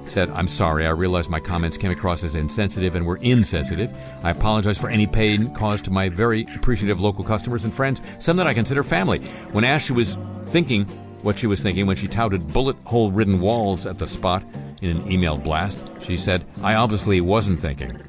said, 0.09 0.31
I'm 0.31 0.49
sorry, 0.49 0.87
I 0.87 0.91
realize 0.91 1.29
my 1.29 1.41
comments 1.41 1.77
came 1.77 1.91
across 1.91 2.25
as 2.25 2.35
insensitive 2.35 2.95
and 2.95 3.07
were 3.07 3.19
insensitive. 3.19 3.93
I 4.23 4.31
apologize 4.31 4.79
for 4.79 4.89
any 4.89 5.07
pain 5.07 5.53
caused 5.55 5.85
to 5.87 5.91
my 5.91 6.09
very 6.09 6.47
appreciative 6.55 7.01
local 7.01 7.25
customers 7.25 7.65
and 7.65 7.75
friends, 7.75 8.03
some 8.19 8.37
that 8.37 8.47
I 8.47 8.55
consider 8.55 8.83
family. 8.83 9.19
When 9.53 9.65
asked, 9.65 9.87
she 9.87 9.93
was 9.93 10.17
thinking 10.47 10.87
what 11.23 11.39
she 11.39 11.47
was 11.47 11.61
thinking 11.61 11.87
when 11.87 11.97
she 11.97 12.07
touted 12.07 12.53
bullet 12.53 12.77
hole 12.85 13.11
ridden 13.11 13.41
walls 13.41 13.87
at 13.87 13.99
the 13.99 14.07
spot 14.07 14.45
in 14.81 14.97
an 14.97 15.11
email 15.11 15.37
blast. 15.37 15.85
She 16.01 16.17
said, 16.17 16.45
I 16.63 16.75
obviously 16.75 17.21
wasn't 17.21 17.61
thinking. 17.61 18.01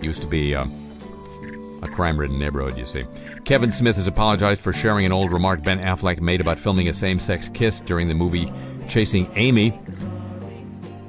Used 0.00 0.22
to 0.22 0.28
be 0.28 0.54
uh, 0.54 0.66
a 1.82 1.88
crime 1.88 2.18
ridden 2.18 2.38
neighborhood, 2.38 2.76
you 2.76 2.84
see. 2.84 3.04
Kevin 3.44 3.70
Smith 3.70 3.96
has 3.96 4.08
apologized 4.08 4.60
for 4.60 4.72
sharing 4.72 5.06
an 5.06 5.12
old 5.12 5.32
remark 5.32 5.62
Ben 5.62 5.80
Affleck 5.80 6.20
made 6.20 6.40
about 6.40 6.58
filming 6.58 6.88
a 6.88 6.94
same 6.94 7.18
sex 7.18 7.48
kiss 7.48 7.80
during 7.80 8.08
the 8.08 8.14
movie 8.14 8.50
Chasing 8.88 9.30
Amy. 9.34 9.78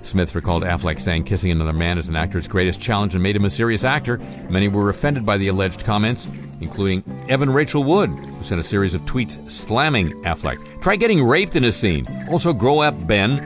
Smith 0.06 0.36
recalled 0.36 0.64
Affleck 0.64 1.00
saying 1.00 1.24
kissing 1.24 1.52
another 1.52 1.74
man 1.74 1.98
is 1.98 2.10
an 2.10 2.16
actor's 2.16 2.48
greatest 2.48 2.80
challenge 2.80 3.16
and 3.16 3.24
made 3.24 3.36
him 3.36 3.46
a 3.46 3.50
serious 3.50 3.84
actor. 3.84 4.20
Many 4.50 4.68
were 4.68 4.90
offended 4.90 5.26
by 5.26 5.38
the 5.38 5.48
alleged 5.48 5.84
comments, 5.84 6.30
including 6.62 7.04
Evan 7.28 7.52
Rachel 7.52 7.84
Wood, 7.84 8.12
who 8.12 8.44
sent 8.44 8.60
a 8.60 8.64
series 8.64 8.94
of 8.94 9.02
tweets 9.02 9.50
slamming 9.50 10.12
Affleck. 10.22 10.80
Try 10.80 10.96
getting 10.96 11.26
raped 11.26 11.56
in 11.56 11.64
a 11.64 11.72
scene. 11.72 12.08
Also, 12.30 12.54
grow 12.54 12.82
up, 12.82 13.08
Ben. 13.08 13.40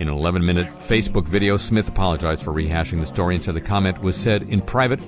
In 0.00 0.08
an 0.08 0.14
11 0.14 0.44
minute 0.44 0.68
Facebook 0.80 1.26
video, 1.26 1.56
Smith 1.56 1.88
apologized 1.88 2.42
for 2.42 2.52
rehashing 2.52 3.00
the 3.00 3.06
story 3.06 3.34
and 3.34 3.42
said 3.42 3.54
the 3.54 3.60
comment 3.60 4.02
was 4.02 4.16
said 4.16 4.42
in 4.42 4.60
private. 4.60 5.00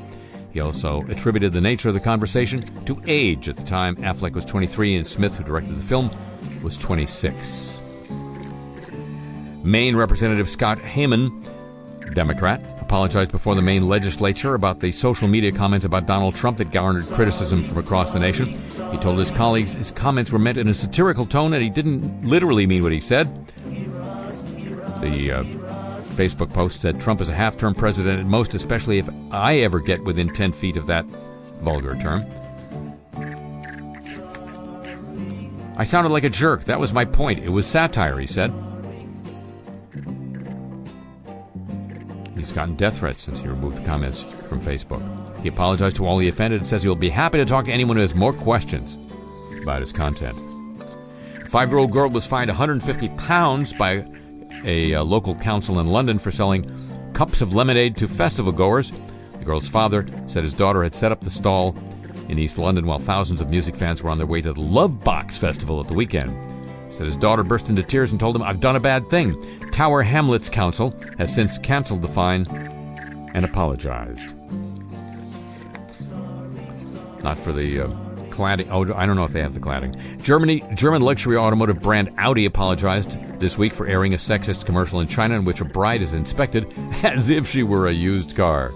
He 0.52 0.61
also 0.61 1.02
attributed 1.09 1.52
the 1.52 1.61
nature 1.61 1.88
of 1.88 1.94
the 1.94 2.00
conversation 2.00 2.84
to 2.86 2.98
age. 3.07 3.50
At 3.50 3.59
the 3.59 3.64
time, 3.64 3.96
Affleck 3.96 4.32
was 4.32 4.46
23 4.46 4.96
and 4.96 5.07
Smith, 5.07 5.36
who 5.36 5.44
directed 5.44 5.74
the 5.74 5.82
film, 5.82 6.11
was 6.62 6.78
26. 6.78 7.82
Maine 9.67 9.97
Representative 9.97 10.49
Scott 10.49 10.79
Heyman, 10.79 11.43
Democrat, 12.14 12.62
apologized 12.81 13.33
before 13.33 13.57
the 13.57 13.62
Maine 13.62 13.89
legislature 13.89 14.55
about 14.55 14.79
the 14.79 14.93
social 14.93 15.27
media 15.27 15.51
comments 15.51 15.85
about 15.85 16.07
Donald 16.07 16.37
Trump 16.37 16.59
that 16.59 16.71
garnered 16.71 17.05
criticism 17.07 17.64
from 17.64 17.79
across 17.79 18.12
the 18.12 18.21
nation. 18.21 18.53
He 18.93 18.99
told 18.99 19.19
his 19.19 19.33
colleagues 19.33 19.73
his 19.73 19.91
comments 19.91 20.31
were 20.31 20.39
meant 20.39 20.57
in 20.57 20.69
a 20.69 20.75
satirical 20.75 21.27
tone 21.27 21.53
and 21.53 21.64
he 21.64 21.69
didn't 21.69 22.25
literally 22.25 22.64
mean 22.64 22.85
what 22.85 22.93
he 22.93 23.01
said. 23.01 23.27
The 25.03 25.33
uh, 25.33 25.43
Facebook 26.14 26.53
post 26.53 26.81
said 26.81 27.01
Trump 27.01 27.21
is 27.21 27.29
a 27.29 27.35
half 27.35 27.57
term 27.57 27.75
president 27.75 28.21
at 28.21 28.27
most, 28.27 28.55
especially 28.55 28.99
if 28.99 29.09
I 29.33 29.57
ever 29.57 29.81
get 29.81 30.05
within 30.05 30.33
10 30.33 30.53
feet 30.53 30.77
of 30.77 30.87
that 30.87 31.05
vulgar 31.61 31.97
term. 31.97 32.25
I 35.77 35.83
sounded 35.83 36.11
like 36.11 36.25
a 36.25 36.31
jerk. 36.31 36.67
That 36.67 36.79
was 36.79 36.93
my 36.93 37.05
point. 37.05 37.41
It 37.41 37.51
was 37.51 37.67
satire, 37.67 38.21
he 38.21 38.27
said. 38.27 38.53
He's 42.47 42.55
gotten 42.55 42.76
death 42.76 42.99
threats 42.99 43.22
since 43.22 43.40
he 43.40 43.49
removed 43.49 43.78
the 43.78 43.84
comments 43.84 44.22
from 44.49 44.61
Facebook. 44.61 45.03
He 45.42 45.49
apologized 45.49 45.97
to 45.97 46.07
all 46.07 46.20
he 46.20 46.28
offended 46.28 46.61
and 46.61 46.68
says 46.68 46.80
he 46.80 46.88
will 46.88 46.94
be 46.94 47.09
happy 47.09 47.38
to 47.38 47.44
talk 47.44 47.64
to 47.64 47.72
anyone 47.72 47.97
who 47.97 48.03
has 48.03 48.14
more 48.14 48.32
questions 48.32 48.97
about 49.61 49.80
his 49.80 49.92
content. 49.92 50.38
A 51.42 51.49
five 51.49 51.70
year 51.70 51.78
old 51.78 51.90
girl 51.90 52.09
was 52.09 52.24
fined 52.24 52.49
150 52.49 53.09
pounds 53.16 53.72
by 53.72 54.07
a 54.64 54.94
uh, 54.94 55.03
local 55.03 55.34
council 55.34 55.80
in 55.80 55.88
London 55.88 56.20
for 56.20 56.30
selling 56.30 56.70
cups 57.14 57.40
of 57.40 57.53
lemonade 57.53 57.97
to 57.97 58.07
festival 58.07 58.53
goers. 58.53 58.92
The 59.40 59.44
girl's 59.44 59.68
father 59.68 60.07
said 60.26 60.44
his 60.44 60.55
daughter 60.55 60.84
had 60.84 60.94
set 60.94 61.11
up 61.11 61.22
the 61.22 61.30
stall 61.30 61.76
in 62.28 62.38
East 62.38 62.59
London 62.59 62.86
while 62.86 63.01
thousands 63.01 63.40
of 63.40 63.51
music 63.51 63.74
fans 63.74 64.05
were 64.05 64.11
on 64.11 64.18
their 64.18 64.26
way 64.28 64.40
to 64.40 64.53
the 64.53 64.61
Lovebox 64.61 65.36
Festival 65.36 65.80
at 65.80 65.88
the 65.88 65.94
weekend. 65.94 66.30
Said 66.89 67.07
his 67.07 67.16
daughter 67.16 67.43
burst 67.43 67.68
into 67.68 67.82
tears 67.82 68.12
and 68.12 68.20
told 68.20 68.37
him, 68.37 68.43
I've 68.43 68.61
done 68.61 68.76
a 68.76 68.80
bad 68.80 69.09
thing. 69.09 69.41
Tower 69.70 70.03
Hamlets 70.03 70.49
Council 70.49 70.95
has 71.18 71.34
since 71.34 71.59
canceled 71.59 72.03
the 72.03 72.09
fine 72.09 72.47
and 73.34 73.45
apologized. 73.45 74.34
Not 77.22 77.39
for 77.39 77.53
the 77.53 77.80
uh, 77.80 77.89
cladding. 78.30 78.68
Oh, 78.70 78.95
I 78.95 79.07
don't 79.07 79.16
know 79.16 79.24
if 79.24 79.32
they 79.32 79.43
have 79.43 79.55
the 79.55 79.61
cladding. 79.61 80.22
Germany, 80.22 80.62
German 80.74 81.03
luxury 81.03 81.37
automotive 81.37 81.82
brand 81.82 82.12
Audi 82.18 82.45
apologized 82.45 83.18
this 83.41 83.59
week 83.59 83.72
for 83.72 83.87
airing 83.87 84.14
a 84.14 84.16
sexist 84.16 84.64
commercial 84.64 85.01
in 85.01 85.09
China 85.09 85.34
in 85.34 85.45
which 85.45 85.61
a 85.61 85.64
bride 85.64 86.03
is 86.03 86.14
inspected 86.14 86.72
as 87.03 87.30
if 87.30 87.49
she 87.49 87.62
were 87.62 87.89
a 87.89 87.93
used 87.93 88.37
car. 88.37 88.72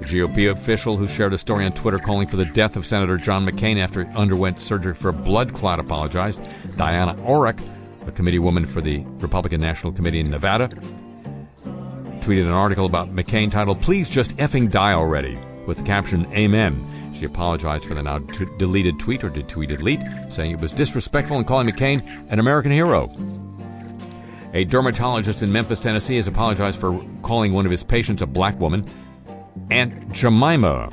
A 0.00 0.04
GOP 0.04 0.50
official 0.50 0.96
who 0.96 1.06
shared 1.06 1.34
a 1.34 1.38
story 1.38 1.66
on 1.66 1.72
Twitter 1.72 1.98
calling 1.98 2.26
for 2.26 2.36
the 2.36 2.46
death 2.46 2.76
of 2.76 2.86
Senator 2.86 3.18
John 3.18 3.44
McCain 3.44 3.78
after 3.78 4.04
he 4.04 4.16
underwent 4.16 4.58
surgery 4.58 4.94
for 4.94 5.10
a 5.10 5.12
blood 5.12 5.52
clot 5.52 5.78
apologized. 5.78 6.40
Diana 6.76 7.14
Orrick, 7.22 7.60
a 8.06 8.12
committee 8.12 8.38
woman 8.38 8.64
for 8.64 8.80
the 8.80 9.04
Republican 9.18 9.60
National 9.60 9.92
Committee 9.92 10.20
in 10.20 10.30
Nevada, 10.30 10.68
tweeted 12.20 12.44
an 12.44 12.52
article 12.52 12.86
about 12.86 13.14
McCain 13.14 13.50
titled, 13.50 13.82
Please 13.82 14.08
Just 14.08 14.34
Effing 14.38 14.70
Die 14.70 14.92
Already, 14.92 15.38
with 15.66 15.76
the 15.76 15.84
caption, 15.84 16.26
Amen. 16.32 17.12
She 17.14 17.26
apologized 17.26 17.84
for 17.84 17.92
the 17.92 18.02
now 18.02 18.18
t- 18.18 18.46
deleted 18.56 18.98
tweet, 18.98 19.22
or 19.22 19.28
did 19.28 19.50
tweet 19.50 19.68
delete, 19.68 20.00
saying 20.30 20.52
it 20.52 20.60
was 20.60 20.72
disrespectful 20.72 21.36
and 21.36 21.46
calling 21.46 21.68
McCain 21.68 22.02
an 22.32 22.38
American 22.38 22.72
hero. 22.72 23.10
A 24.54 24.64
dermatologist 24.64 25.42
in 25.42 25.52
Memphis, 25.52 25.78
Tennessee 25.78 26.16
has 26.16 26.26
apologized 26.26 26.80
for 26.80 27.04
calling 27.22 27.52
one 27.52 27.66
of 27.66 27.70
his 27.70 27.84
patients 27.84 28.22
a 28.22 28.26
black 28.26 28.58
woman, 28.58 28.84
Aunt 29.70 30.12
Jemima. 30.12 30.88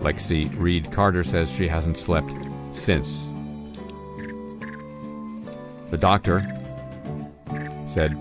Lexi 0.00 0.52
Reed 0.58 0.92
Carter 0.92 1.24
says 1.24 1.50
she 1.50 1.66
hasn't 1.66 1.98
slept 1.98 2.30
since. 2.72 3.28
The 5.90 5.98
doctor 5.98 6.40
said, 7.86 8.16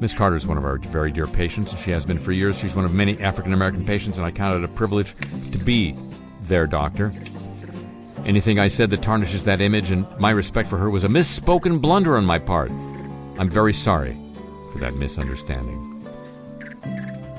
Miss 0.00 0.14
Carter 0.14 0.36
is 0.36 0.46
one 0.46 0.58
of 0.58 0.64
our 0.64 0.78
very 0.78 1.10
dear 1.10 1.26
patients, 1.26 1.72
and 1.72 1.80
she 1.80 1.90
has 1.90 2.06
been 2.06 2.18
for 2.18 2.32
years. 2.32 2.58
She's 2.58 2.76
one 2.76 2.84
of 2.84 2.94
many 2.94 3.18
African 3.20 3.52
American 3.52 3.84
patients, 3.84 4.18
and 4.18 4.26
I 4.26 4.30
count 4.30 4.56
it 4.56 4.64
a 4.64 4.68
privilege 4.68 5.14
to 5.52 5.58
be 5.58 5.96
their 6.42 6.66
doctor. 6.66 7.12
Anything 8.24 8.58
I 8.58 8.68
said 8.68 8.90
that 8.90 9.02
tarnishes 9.02 9.44
that 9.44 9.60
image 9.60 9.90
and 9.90 10.06
my 10.18 10.30
respect 10.30 10.68
for 10.68 10.78
her 10.78 10.90
was 10.90 11.04
a 11.04 11.08
misspoken 11.08 11.80
blunder 11.80 12.16
on 12.16 12.26
my 12.26 12.38
part. 12.38 12.70
I'm 13.38 13.50
very 13.50 13.72
sorry 13.72 14.16
for 14.72 14.78
that 14.78 14.94
misunderstanding. 14.94 15.87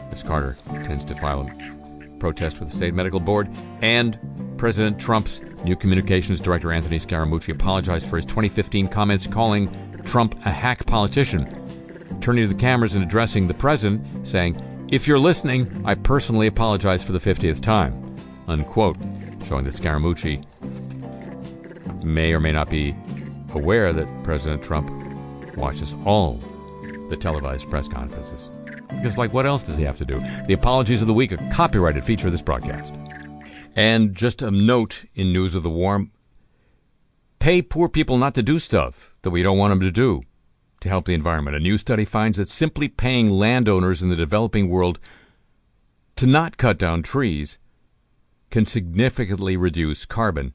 Ms. 0.10 0.24
Carter 0.24 0.58
intends 0.72 1.06
to 1.06 1.16
file 1.16 1.42
a 1.42 2.20
protest 2.20 2.60
with 2.60 2.70
the 2.70 2.76
state 2.76 2.94
medical 2.94 3.20
board, 3.20 3.50
and 3.82 4.18
President 4.58 5.00
Trump's 5.00 5.42
new 5.64 5.76
communications 5.76 6.40
director 6.40 6.72
Anthony 6.72 6.98
Scaramucci 6.98 7.54
apologized 7.54 8.08
for 8.08 8.18
his 8.18 8.26
2015 8.26 8.88
comments 8.88 9.28
calling 9.28 9.70
Trump 10.04 10.36
a 10.46 10.52
hack 10.52 10.86
politician, 10.86 11.48
turning 12.20 12.44
to 12.44 12.54
the 12.54 12.60
cameras 12.60 12.96
and 12.96 13.04
addressing 13.04 13.48
the 13.48 13.54
president, 13.54 14.28
saying, 14.28 14.62
"If 14.90 15.08
you're 15.08 15.20
listening, 15.20 15.82
I 15.86 15.96
personally 15.96 16.48
apologize 16.48 17.04
for 17.04 17.14
the 17.14 17.20
50th 17.20 17.62
time." 17.62 17.94
Unquote, 18.48 18.98
showing 19.46 19.64
that 19.66 19.74
Scaramucci 19.74 20.44
may 22.04 22.34
or 22.34 22.40
may 22.40 22.52
not 22.52 22.70
be 22.70 22.96
aware 23.54 23.94
that 23.94 24.08
President 24.24 24.62
Trump 24.62 24.92
watches 25.56 25.96
all 26.06 26.40
the 27.10 27.18
televised 27.18 27.70
press 27.70 27.88
conferences. 27.88 28.52
Because, 28.90 29.18
like, 29.18 29.34
what 29.34 29.46
else 29.46 29.64
does 29.64 29.78
he 29.78 29.84
have 29.84 29.98
to 29.98 30.06
do? 30.06 30.20
The 30.48 30.54
apologies 30.54 31.02
of 31.02 31.08
the 31.08 31.14
week, 31.14 31.32
a 31.32 31.38
copyrighted 31.50 32.04
feature 32.04 32.28
of 32.28 32.34
this 32.34 32.42
broadcast. 32.42 32.94
And 33.76 34.16
just 34.16 34.42
a 34.42 34.52
note 34.52 35.06
in 35.16 35.32
news 35.32 35.56
of 35.56 35.64
the 35.64 35.70
warm 35.70 36.12
pay 37.40 37.62
poor 37.62 37.88
people 37.88 38.18
not 38.18 38.36
to 38.36 38.44
do 38.44 38.60
stuff 38.60 39.16
that 39.22 39.30
we 39.30 39.42
don't 39.42 39.58
want 39.58 39.72
them 39.72 39.80
to 39.80 39.92
do 39.92 40.22
to 40.82 40.90
help 40.90 41.06
the 41.06 41.14
environment. 41.14 41.56
A 41.56 41.60
new 41.60 41.78
study 41.78 42.06
finds 42.06 42.38
that 42.38 42.50
simply 42.50 42.88
paying 42.88 43.32
landowners 43.32 44.02
in 44.02 44.10
the 44.10 44.16
developing 44.16 44.70
world 44.70 45.00
to 46.18 46.28
not 46.28 46.58
cut 46.58 46.78
down 46.78 47.02
trees 47.02 47.58
can 48.50 48.66
significantly 48.66 49.56
reduce 49.56 50.06
carbon 50.06 50.54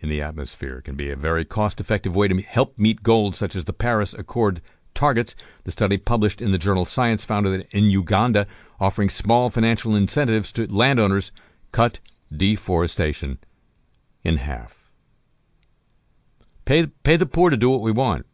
in 0.00 0.08
the 0.08 0.20
atmosphere. 0.20 0.78
It 0.78 0.84
can 0.84 0.96
be 0.96 1.10
a 1.10 1.16
very 1.16 1.44
cost 1.44 1.80
effective 1.80 2.14
way 2.14 2.28
to 2.28 2.42
help 2.42 2.78
meet 2.78 3.02
goals 3.02 3.36
such 3.36 3.56
as 3.56 3.64
the 3.64 3.72
Paris 3.72 4.12
Accord 4.14 4.60
targets. 4.96 5.36
The 5.64 5.70
study 5.70 5.96
published 5.96 6.42
in 6.42 6.50
the 6.50 6.58
journal 6.58 6.84
Science 6.84 7.24
found 7.24 7.46
that 7.46 7.72
in 7.72 7.90
Uganda, 7.90 8.46
offering 8.80 9.10
small 9.10 9.50
financial 9.50 9.94
incentives 9.94 10.50
to 10.52 10.66
landowners 10.72 11.30
cut 11.70 12.00
deforestation 12.34 13.38
in 14.24 14.38
half. 14.38 14.90
Pay, 16.64 16.88
pay 17.04 17.16
the 17.16 17.26
poor 17.26 17.50
to 17.50 17.56
do 17.56 17.70
what 17.70 17.82
we 17.82 17.92
want. 17.92 18.26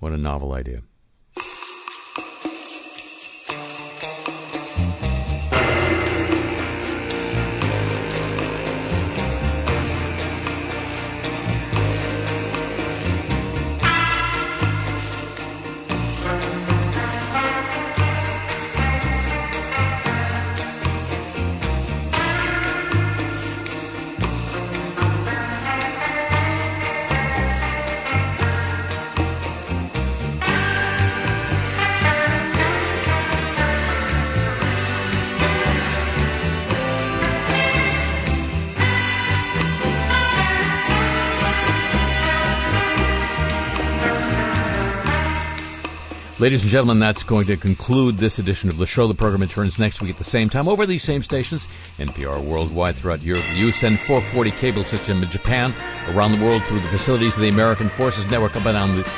What 0.00 0.12
a 0.12 0.18
novel 0.18 0.52
idea. 0.52 0.82
Ladies 46.40 46.62
and 46.62 46.70
gentlemen, 46.70 46.98
that's 46.98 47.22
going 47.22 47.46
to 47.46 47.56
conclude 47.56 48.16
this 48.16 48.40
edition 48.40 48.68
of 48.68 48.76
the 48.76 48.86
show. 48.86 49.06
The 49.06 49.14
program 49.14 49.40
returns 49.40 49.78
next 49.78 50.02
week 50.02 50.10
at 50.10 50.18
the 50.18 50.24
same 50.24 50.48
time 50.48 50.66
over 50.66 50.84
these 50.84 51.04
same 51.04 51.22
stations, 51.22 51.68
NPR 51.96 52.42
worldwide 52.42 52.96
throughout 52.96 53.22
Europe. 53.22 53.44
USEN 53.44 53.96
440 53.96 54.50
cable 54.50 54.82
system 54.82 55.22
in 55.22 55.30
Japan, 55.30 55.72
around 56.08 56.32
the 56.32 56.44
world 56.44 56.64
through 56.64 56.80
the 56.80 56.88
facilities 56.88 57.36
of 57.36 57.42
the 57.42 57.48
American 57.50 57.88
Forces 57.88 58.28
Network 58.28 58.56
up 58.56 58.66
and 58.66 58.74
down 58.74 58.96
the 58.96 59.08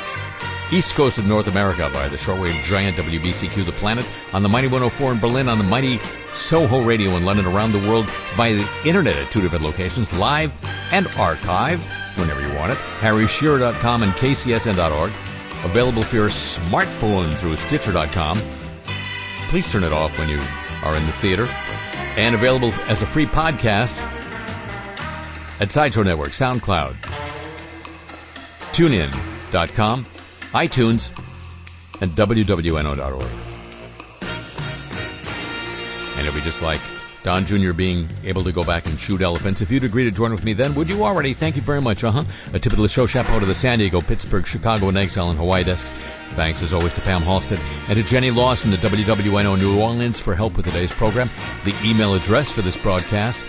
east 0.71 0.93
coast 0.93 1.17
of 1.17 1.25
North 1.25 1.47
America 1.47 1.89
by 1.91 2.07
the 2.07 2.17
shortwave 2.17 2.61
giant 2.65 2.97
WBCQ 2.97 3.65
The 3.65 3.71
Planet, 3.73 4.07
on 4.31 4.43
the 4.43 4.49
Mighty 4.49 4.67
104 4.67 5.13
in 5.13 5.19
Berlin, 5.19 5.49
on 5.49 5.57
the 5.57 5.63
Mighty 5.63 5.97
Soho 6.33 6.83
Radio 6.83 7.17
in 7.17 7.25
London, 7.25 7.47
around 7.47 7.71
the 7.71 7.89
world 7.89 8.07
via 8.35 8.53
the 8.53 8.69
internet 8.85 9.15
at 9.15 9.31
two 9.31 9.41
different 9.41 9.65
locations, 9.65 10.15
live 10.19 10.55
and 10.91 11.07
archive 11.17 11.81
whenever 12.13 12.41
you 12.41 12.53
want 12.53 12.71
it, 12.71 12.77
harryshearer.com 12.99 14.03
and 14.03 14.11
kcsn.org. 14.13 15.11
Available 15.67 16.03
for 16.03 16.15
your 16.15 16.29
smartphone 16.29 17.33
through 17.33 17.57
Stitcher.com. 17.57 18.41
Please 19.49 19.69
turn 19.69 19.83
it 19.83 19.91
off 19.91 20.17
when 20.17 20.29
you 20.29 20.39
are 20.81 20.95
in 20.95 21.05
the 21.05 21.11
theater. 21.11 21.45
And 22.15 22.33
available 22.35 22.71
as 22.87 23.01
a 23.01 23.05
free 23.05 23.25
podcast 23.25 24.01
at 25.59 25.69
Sideshow 25.69 26.03
Network, 26.03 26.31
SoundCloud, 26.31 26.93
TuneIn.com, 28.71 30.05
iTunes, 30.53 31.11
and 32.01 32.11
WWNO.org. 32.11 33.27
And 36.17 36.25
it'll 36.25 36.33
be 36.33 36.45
just 36.45 36.61
like 36.61 36.79
Don 37.27 37.45
Jr. 37.45 37.73
being 37.73 38.07
able 38.23 38.41
to 38.45 38.53
go 38.53 38.63
back 38.63 38.85
and 38.85 38.97
shoot 38.97 39.21
elephants. 39.21 39.59
If 39.59 39.69
you'd 39.69 39.83
agree 39.83 40.05
to 40.05 40.11
join 40.11 40.31
with 40.31 40.45
me 40.45 40.53
then, 40.53 40.73
would 40.75 40.87
you 40.87 41.03
already? 41.03 41.33
Thank 41.33 41.57
you 41.57 41.61
very 41.61 41.81
much. 41.81 42.05
Uh 42.05 42.11
huh. 42.11 42.23
A 42.53 42.59
tip 42.59 42.71
of 42.71 42.79
the 42.79 42.87
show, 42.87 43.05
chapeau 43.05 43.37
to 43.37 43.45
the 43.45 43.53
San 43.53 43.79
Diego, 43.79 43.99
Pittsburgh, 43.99 44.45
Chicago, 44.45 44.87
and 44.87 44.97
Exile 44.97 45.29
and 45.29 45.37
Hawaii 45.37 45.65
desks. 45.65 45.93
Thanks 46.35 46.63
as 46.63 46.73
always 46.73 46.93
to 46.93 47.01
Pam 47.01 47.23
Halstead 47.23 47.59
and 47.89 47.97
to 47.97 48.03
Jenny 48.03 48.31
Lawson 48.31 48.71
at 48.71 48.79
WWNO 48.79 49.59
New 49.59 49.77
Orleans 49.77 50.21
for 50.21 50.35
help 50.35 50.55
with 50.55 50.67
today's 50.67 50.93
program. 50.93 51.29
The 51.65 51.75
email 51.83 52.13
address 52.13 52.49
for 52.49 52.61
this 52.61 52.81
broadcast, 52.81 53.41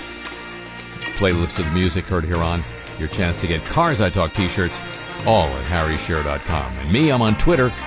playlist 1.18 1.60
of 1.60 1.66
the 1.66 1.70
music 1.70 2.04
heard 2.04 2.24
here 2.24 2.42
on, 2.42 2.64
your 2.98 3.06
chance 3.06 3.40
to 3.42 3.46
get 3.46 3.62
Cars 3.66 4.00
I 4.00 4.10
Talk 4.10 4.34
t 4.34 4.48
shirts, 4.48 4.76
all 5.24 5.46
at 5.46 5.64
harryshearer.com. 5.66 6.72
And 6.78 6.92
me, 6.92 7.12
I'm 7.12 7.22
on 7.22 7.38
Twitter. 7.38 7.70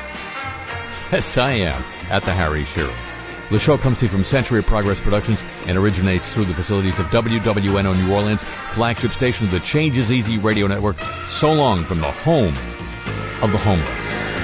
Yes, 1.12 1.38
I 1.38 1.52
am, 1.52 1.84
at 2.10 2.24
the 2.24 2.32
Harry 2.32 2.64
Shearer. 2.64 3.11
The 3.52 3.60
show 3.60 3.78
comes 3.78 3.98
to 3.98 4.06
you 4.06 4.10
from 4.10 4.24
Century 4.24 4.60
of 4.60 4.66
Progress 4.66 5.02
Productions 5.02 5.44
and 5.66 5.78
originates 5.78 6.34
through 6.34 6.46
the 6.46 6.54
facilities 6.54 7.00
of 7.00 7.08
WWNO 7.08 7.98
New 7.98 8.14
Orleans, 8.14 8.44
flagship 8.44 9.12
station 9.12 9.46
of 9.46 9.52
the 9.52 9.60
Change 9.60 9.98
is 9.98 10.10
Easy 10.10 10.38
radio 10.38 10.68
network, 10.68 10.96
so 11.26 11.52
long 11.52 11.84
from 11.84 12.00
the 12.00 12.10
home 12.10 12.56
of 13.44 13.52
the 13.52 13.58
homeless. 13.58 14.41